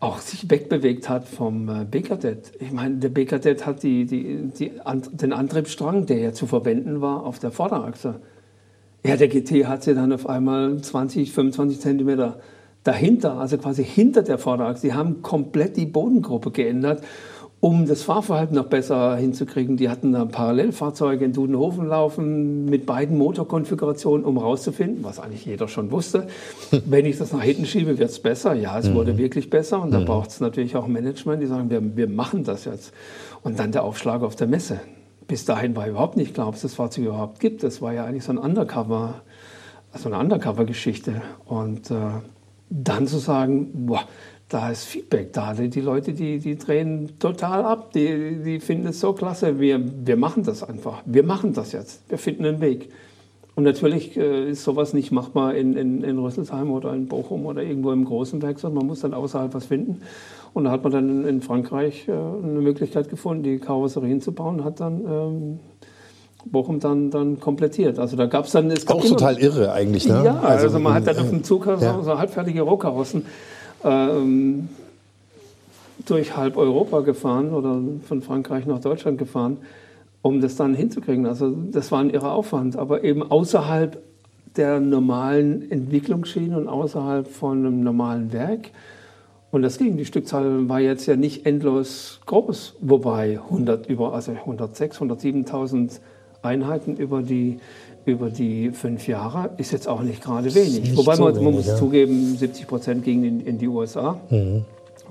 auch 0.02 0.18
sich 0.18 0.50
wegbewegt 0.50 1.08
hat 1.08 1.28
vom 1.28 1.68
äh, 1.68 1.84
B-Kadett. 1.84 2.52
Ich 2.58 2.72
meine, 2.72 2.96
der 2.96 3.08
B-Kadett 3.08 3.64
hat 3.64 3.84
die, 3.84 4.04
die, 4.04 4.48
die, 4.48 4.72
den 5.12 5.32
Antriebsstrang, 5.32 6.06
der 6.06 6.18
ja 6.18 6.32
zu 6.32 6.48
verwenden 6.48 7.00
war, 7.00 7.24
auf 7.24 7.38
der 7.38 7.52
Vorderachse. 7.52 8.16
Ja, 9.06 9.16
der 9.16 9.28
GT 9.28 9.66
hat 9.66 9.84
sie 9.84 9.94
dann 9.94 10.12
auf 10.12 10.28
einmal 10.28 10.80
20, 10.80 11.32
25 11.32 11.80
Zentimeter 11.80 12.40
dahinter, 12.82 13.38
also 13.38 13.58
quasi 13.58 13.84
hinter 13.84 14.22
der 14.22 14.38
Vorderachse. 14.38 14.88
Die 14.88 14.92
haben 14.92 15.22
komplett 15.22 15.76
die 15.76 15.86
Bodengruppe 15.86 16.50
geändert 16.50 17.04
um 17.62 17.86
das 17.86 18.02
Fahrverhalten 18.02 18.56
noch 18.56 18.66
besser 18.66 19.14
hinzukriegen. 19.14 19.76
Die 19.76 19.88
hatten 19.88 20.12
da 20.12 20.24
Parallelfahrzeuge 20.24 21.24
in 21.24 21.32
Dudenhofen 21.32 21.86
laufen 21.86 22.64
mit 22.64 22.86
beiden 22.86 23.16
Motorkonfigurationen, 23.16 24.26
um 24.26 24.36
rauszufinden, 24.36 25.04
was 25.04 25.20
eigentlich 25.20 25.46
jeder 25.46 25.68
schon 25.68 25.92
wusste. 25.92 26.26
Wenn 26.86 27.06
ich 27.06 27.18
das 27.18 27.32
nach 27.32 27.42
hinten 27.42 27.64
schiebe, 27.64 27.98
wird 27.98 28.10
es 28.10 28.18
besser. 28.18 28.54
Ja, 28.54 28.76
es 28.80 28.88
mhm. 28.88 28.94
wurde 28.94 29.16
wirklich 29.16 29.48
besser 29.48 29.80
und 29.80 29.92
da 29.92 30.00
mhm. 30.00 30.06
braucht 30.06 30.30
es 30.30 30.40
natürlich 30.40 30.74
auch 30.74 30.88
Management, 30.88 31.40
die 31.40 31.46
sagen, 31.46 31.70
wir, 31.70 31.96
wir 31.96 32.08
machen 32.08 32.42
das 32.42 32.64
jetzt. 32.64 32.92
Und 33.44 33.60
dann 33.60 33.70
der 33.70 33.84
Aufschlag 33.84 34.22
auf 34.22 34.34
der 34.34 34.48
Messe. 34.48 34.80
Bis 35.28 35.44
dahin 35.44 35.76
war 35.76 35.86
überhaupt 35.86 36.16
nicht 36.16 36.34
klar, 36.34 36.48
ob 36.48 36.56
es 36.56 36.62
das 36.62 36.74
Fahrzeug 36.74 37.04
überhaupt 37.04 37.38
gibt. 37.38 37.62
Das 37.62 37.80
war 37.80 37.92
ja 37.92 38.04
eigentlich 38.04 38.24
so 38.24 38.32
ein 38.32 38.38
Undercover, 38.38 39.22
so 39.94 40.08
eine 40.08 40.18
Undercover-Geschichte. 40.18 41.22
Und 41.44 41.92
äh, 41.92 41.94
dann 42.70 43.06
zu 43.06 43.18
sagen, 43.18 43.86
boah, 43.86 44.02
da 44.52 44.68
ist 44.70 44.84
Feedback 44.84 45.32
da. 45.32 45.54
Die 45.54 45.80
Leute, 45.80 46.12
die, 46.12 46.38
die 46.38 46.58
drehen 46.58 47.18
total 47.18 47.64
ab. 47.64 47.92
Die, 47.92 48.42
die 48.44 48.60
finden 48.60 48.88
es 48.88 49.00
so 49.00 49.14
klasse. 49.14 49.58
Wir, 49.58 49.80
wir 50.06 50.16
machen 50.16 50.42
das 50.42 50.62
einfach. 50.62 51.02
Wir 51.06 51.22
machen 51.22 51.54
das 51.54 51.72
jetzt. 51.72 52.02
Wir 52.10 52.18
finden 52.18 52.44
einen 52.44 52.60
Weg. 52.60 52.90
Und 53.54 53.64
natürlich 53.64 54.16
äh, 54.16 54.50
ist 54.50 54.64
sowas 54.64 54.92
nicht 54.92 55.10
machbar 55.10 55.54
in, 55.54 55.76
in, 55.76 56.02
in 56.02 56.18
Rüsselsheim 56.18 56.70
oder 56.70 56.92
in 56.92 57.06
Bochum 57.06 57.46
oder 57.46 57.62
irgendwo 57.62 57.92
im 57.92 58.04
großen 58.04 58.42
Werk, 58.42 58.58
sondern 58.58 58.78
man 58.78 58.86
muss 58.88 59.00
dann 59.00 59.14
außerhalb 59.14 59.54
was 59.54 59.66
finden. 59.66 60.02
Und 60.52 60.64
da 60.64 60.70
hat 60.70 60.82
man 60.82 60.92
dann 60.92 61.24
in 61.26 61.40
Frankreich 61.40 62.08
äh, 62.08 62.12
eine 62.12 62.60
Möglichkeit 62.60 63.08
gefunden, 63.08 63.42
die 63.42 63.58
Karosserien 63.58 64.20
zu 64.20 64.32
bauen, 64.32 64.64
hat 64.64 64.80
dann 64.80 65.00
ähm, 65.06 65.60
Bochum 66.44 66.78
dann, 66.80 67.10
dann 67.10 67.40
komplettiert. 67.40 67.98
Also 67.98 68.16
da 68.16 68.26
gab 68.26 68.46
es 68.46 68.52
dann... 68.52 68.70
Es 68.70 68.86
Auch 68.88 69.02
total 69.02 69.38
irre 69.38 69.72
eigentlich, 69.72 70.06
ne? 70.06 70.22
Ja, 70.24 70.40
also, 70.40 70.66
also 70.66 70.78
man 70.78 70.94
hat 70.94 71.06
dann 71.06 71.18
auf 71.18 71.30
dem 71.30 71.44
Zug 71.44 71.66
ja. 71.66 71.78
so, 71.78 72.02
so 72.02 72.18
halbfertige 72.18 72.62
Rohkarossen 72.62 73.24
ähm, 73.84 74.68
durch 76.06 76.36
halb 76.36 76.56
Europa 76.56 77.00
gefahren 77.00 77.52
oder 77.52 77.80
von 78.06 78.22
Frankreich 78.22 78.66
nach 78.66 78.80
Deutschland 78.80 79.18
gefahren, 79.18 79.58
um 80.22 80.40
das 80.40 80.56
dann 80.56 80.74
hinzukriegen. 80.74 81.26
Also 81.26 81.50
das 81.50 81.92
war 81.92 82.00
ein 82.00 82.10
irrer 82.10 82.32
Aufwand, 82.32 82.76
aber 82.76 83.04
eben 83.04 83.22
außerhalb 83.22 84.00
der 84.56 84.80
normalen 84.80 85.70
Entwicklungsschiene 85.70 86.56
und 86.56 86.68
außerhalb 86.68 87.26
von 87.26 87.58
einem 87.58 87.82
normalen 87.82 88.32
Werk. 88.32 88.70
Und 89.50 89.62
das 89.62 89.78
ging. 89.78 89.96
Die 89.96 90.06
Stückzahl 90.06 90.68
war 90.68 90.80
jetzt 90.80 91.06
ja 91.06 91.16
nicht 91.16 91.44
endlos 91.44 92.20
groß, 92.26 92.76
wobei 92.80 93.38
100 93.38 93.86
über, 93.86 94.14
also 94.14 94.32
106, 94.32 95.00
107.000 95.00 96.00
Einheiten 96.42 96.96
über 96.96 97.22
die 97.22 97.58
über 98.04 98.30
die 98.30 98.70
fünf 98.70 99.06
Jahre 99.06 99.50
ist 99.58 99.72
jetzt 99.72 99.88
auch 99.88 100.02
nicht 100.02 100.22
gerade 100.22 100.54
wenig. 100.54 100.80
Nicht 100.80 100.96
Wobei 100.96 101.16
man, 101.16 101.34
man, 101.42 101.54
muss 101.54 101.66
ja. 101.66 101.76
zugeben, 101.76 102.36
70 102.36 102.66
Prozent 102.66 103.04
gingen 103.04 103.24
in, 103.24 103.40
in, 103.46 103.58
die 103.58 103.68
USA, 103.68 104.18
mhm. 104.30 104.64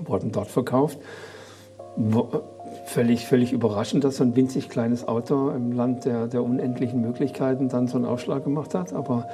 wurden 0.04 0.32
dort 0.32 0.48
verkauft. 0.48 0.98
Völlig, 2.86 3.26
völlig 3.26 3.52
überraschend, 3.52 4.04
dass 4.04 4.16
so 4.16 4.24
ein 4.24 4.36
winzig 4.36 4.68
kleines 4.68 5.06
Auto 5.06 5.50
im 5.50 5.72
Land 5.72 6.04
der, 6.04 6.26
der 6.26 6.42
unendlichen 6.42 7.00
Möglichkeiten 7.00 7.68
dann 7.68 7.86
so 7.86 7.96
einen 7.96 8.06
Aufschlag 8.06 8.44
gemacht 8.44 8.74
hat. 8.74 8.92
Aber 8.92 9.26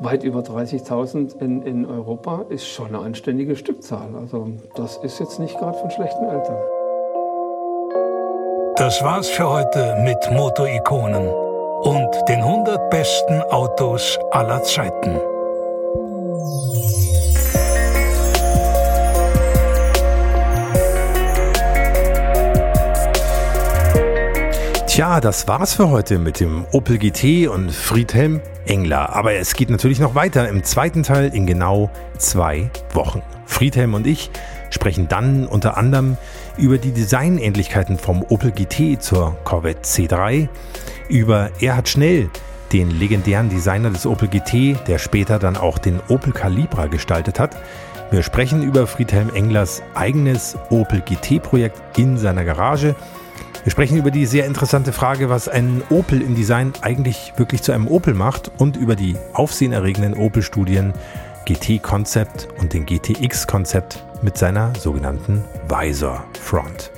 weit 0.00 0.22
über 0.22 0.40
30.000 0.40 1.40
in, 1.40 1.62
in 1.62 1.86
Europa 1.86 2.44
ist 2.48 2.66
schon 2.66 2.88
eine 2.88 2.98
anständige 2.98 3.56
Stückzahl. 3.56 4.08
Also 4.20 4.48
das 4.74 4.96
ist 4.98 5.18
jetzt 5.18 5.38
nicht 5.38 5.58
gerade 5.58 5.78
von 5.78 5.90
schlechten 5.90 6.24
Eltern. 6.24 6.56
Das 8.76 9.02
war's 9.02 9.28
für 9.28 9.48
heute 9.48 9.96
mit 10.04 10.18
Motorikonen 10.30 11.47
und 11.82 12.10
den 12.28 12.40
100 12.40 12.90
besten 12.90 13.42
Autos 13.50 14.18
aller 14.32 14.62
Zeiten. 14.62 15.18
Tja, 24.86 25.20
das 25.20 25.46
war's 25.46 25.74
für 25.74 25.90
heute 25.90 26.18
mit 26.18 26.40
dem 26.40 26.64
Opel 26.72 26.98
GT 26.98 27.46
und 27.46 27.70
Friedhelm 27.70 28.40
Engler. 28.66 29.14
Aber 29.14 29.34
es 29.34 29.54
geht 29.54 29.70
natürlich 29.70 30.00
noch 30.00 30.16
weiter 30.16 30.48
im 30.48 30.64
zweiten 30.64 31.04
Teil 31.04 31.32
in 31.32 31.46
genau 31.46 31.90
zwei 32.18 32.70
Wochen. 32.92 33.22
Friedhelm 33.46 33.94
und 33.94 34.06
ich 34.06 34.30
sprechen 34.70 35.08
dann 35.08 35.46
unter 35.46 35.76
anderem 35.76 36.16
über 36.56 36.78
die 36.78 36.92
Designähnlichkeiten 36.92 37.98
vom 37.98 38.22
Opel 38.22 38.50
GT 38.50 39.00
zur 39.00 39.36
Corvette 39.44 39.82
C3, 39.82 40.48
über 41.08 41.50
Erhard 41.60 41.88
Schnell, 41.88 42.30
den 42.72 42.90
legendären 42.90 43.48
Designer 43.48 43.90
des 43.90 44.06
Opel 44.06 44.28
GT, 44.28 44.76
der 44.86 44.98
später 44.98 45.38
dann 45.38 45.56
auch 45.56 45.78
den 45.78 46.00
Opel 46.08 46.32
Calibra 46.32 46.86
gestaltet 46.86 47.40
hat. 47.40 47.56
Wir 48.10 48.22
sprechen 48.22 48.62
über 48.62 48.86
Friedhelm 48.86 49.30
Englers 49.34 49.82
eigenes 49.94 50.56
Opel 50.70 51.00
GT-Projekt 51.00 51.98
in 51.98 52.16
seiner 52.16 52.44
Garage. 52.44 52.94
Wir 53.64 53.72
sprechen 53.72 53.98
über 53.98 54.10
die 54.10 54.24
sehr 54.24 54.46
interessante 54.46 54.92
Frage, 54.92 55.28
was 55.28 55.48
ein 55.48 55.82
Opel 55.90 56.22
im 56.22 56.34
Design 56.34 56.72
eigentlich 56.80 57.34
wirklich 57.36 57.62
zu 57.62 57.72
einem 57.72 57.88
Opel 57.88 58.14
macht 58.14 58.50
und 58.58 58.76
über 58.76 58.96
die 58.96 59.16
aufsehenerregenden 59.34 60.14
Opel-Studien 60.14 60.94
GT-Konzept 61.44 62.48
und 62.58 62.72
den 62.72 62.86
GTX-Konzept 62.86 64.04
mit 64.22 64.38
seiner 64.38 64.74
sogenannten 64.74 65.44
Visor 65.68 66.24
Front. 66.40 66.92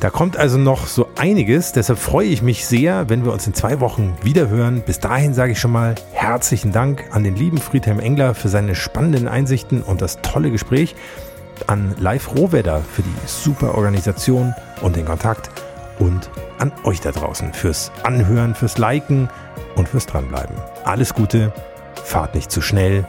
Da 0.00 0.08
kommt 0.08 0.38
also 0.38 0.56
noch 0.56 0.86
so 0.86 1.08
einiges, 1.18 1.72
deshalb 1.72 1.98
freue 1.98 2.28
ich 2.28 2.40
mich 2.40 2.66
sehr, 2.66 3.10
wenn 3.10 3.26
wir 3.26 3.34
uns 3.34 3.46
in 3.46 3.52
zwei 3.52 3.80
Wochen 3.80 4.16
wiederhören. 4.22 4.80
Bis 4.80 4.98
dahin 4.98 5.34
sage 5.34 5.52
ich 5.52 5.60
schon 5.60 5.72
mal 5.72 5.94
herzlichen 6.12 6.72
Dank 6.72 7.04
an 7.10 7.22
den 7.22 7.36
lieben 7.36 7.58
Friedhelm 7.58 8.00
Engler 8.00 8.34
für 8.34 8.48
seine 8.48 8.74
spannenden 8.74 9.28
Einsichten 9.28 9.82
und 9.82 10.00
das 10.00 10.22
tolle 10.22 10.50
Gespräch, 10.50 10.96
an 11.66 11.94
Live 11.98 12.34
Rohwedder 12.34 12.80
für 12.80 13.02
die 13.02 13.14
super 13.26 13.74
Organisation 13.74 14.54
und 14.80 14.96
den 14.96 15.04
Kontakt 15.04 15.50
und 15.98 16.30
an 16.58 16.72
euch 16.84 17.02
da 17.02 17.12
draußen 17.12 17.52
fürs 17.52 17.92
Anhören, 18.02 18.54
fürs 18.54 18.78
Liken 18.78 19.28
und 19.76 19.90
fürs 19.90 20.06
Dranbleiben. 20.06 20.56
Alles 20.84 21.12
Gute, 21.12 21.52
fahrt 22.02 22.34
nicht 22.34 22.50
zu 22.50 22.62
schnell, 22.62 23.06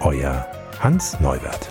euer 0.00 0.46
Hans 0.80 1.18
Neuwert. 1.18 1.70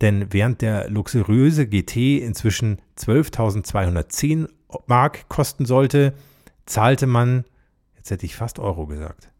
Denn 0.00 0.32
während 0.32 0.62
der 0.62 0.90
luxuriöse 0.90 1.66
GT 1.66 2.18
inzwischen 2.18 2.82
12.210 2.98 4.48
Mark 4.86 5.28
kosten 5.28 5.64
sollte, 5.64 6.12
zahlte 6.66 7.06
man, 7.06 7.44
jetzt 7.96 8.10
hätte 8.10 8.26
ich 8.26 8.36
fast 8.36 8.58
Euro 8.58 8.86
gesagt, 8.86 9.30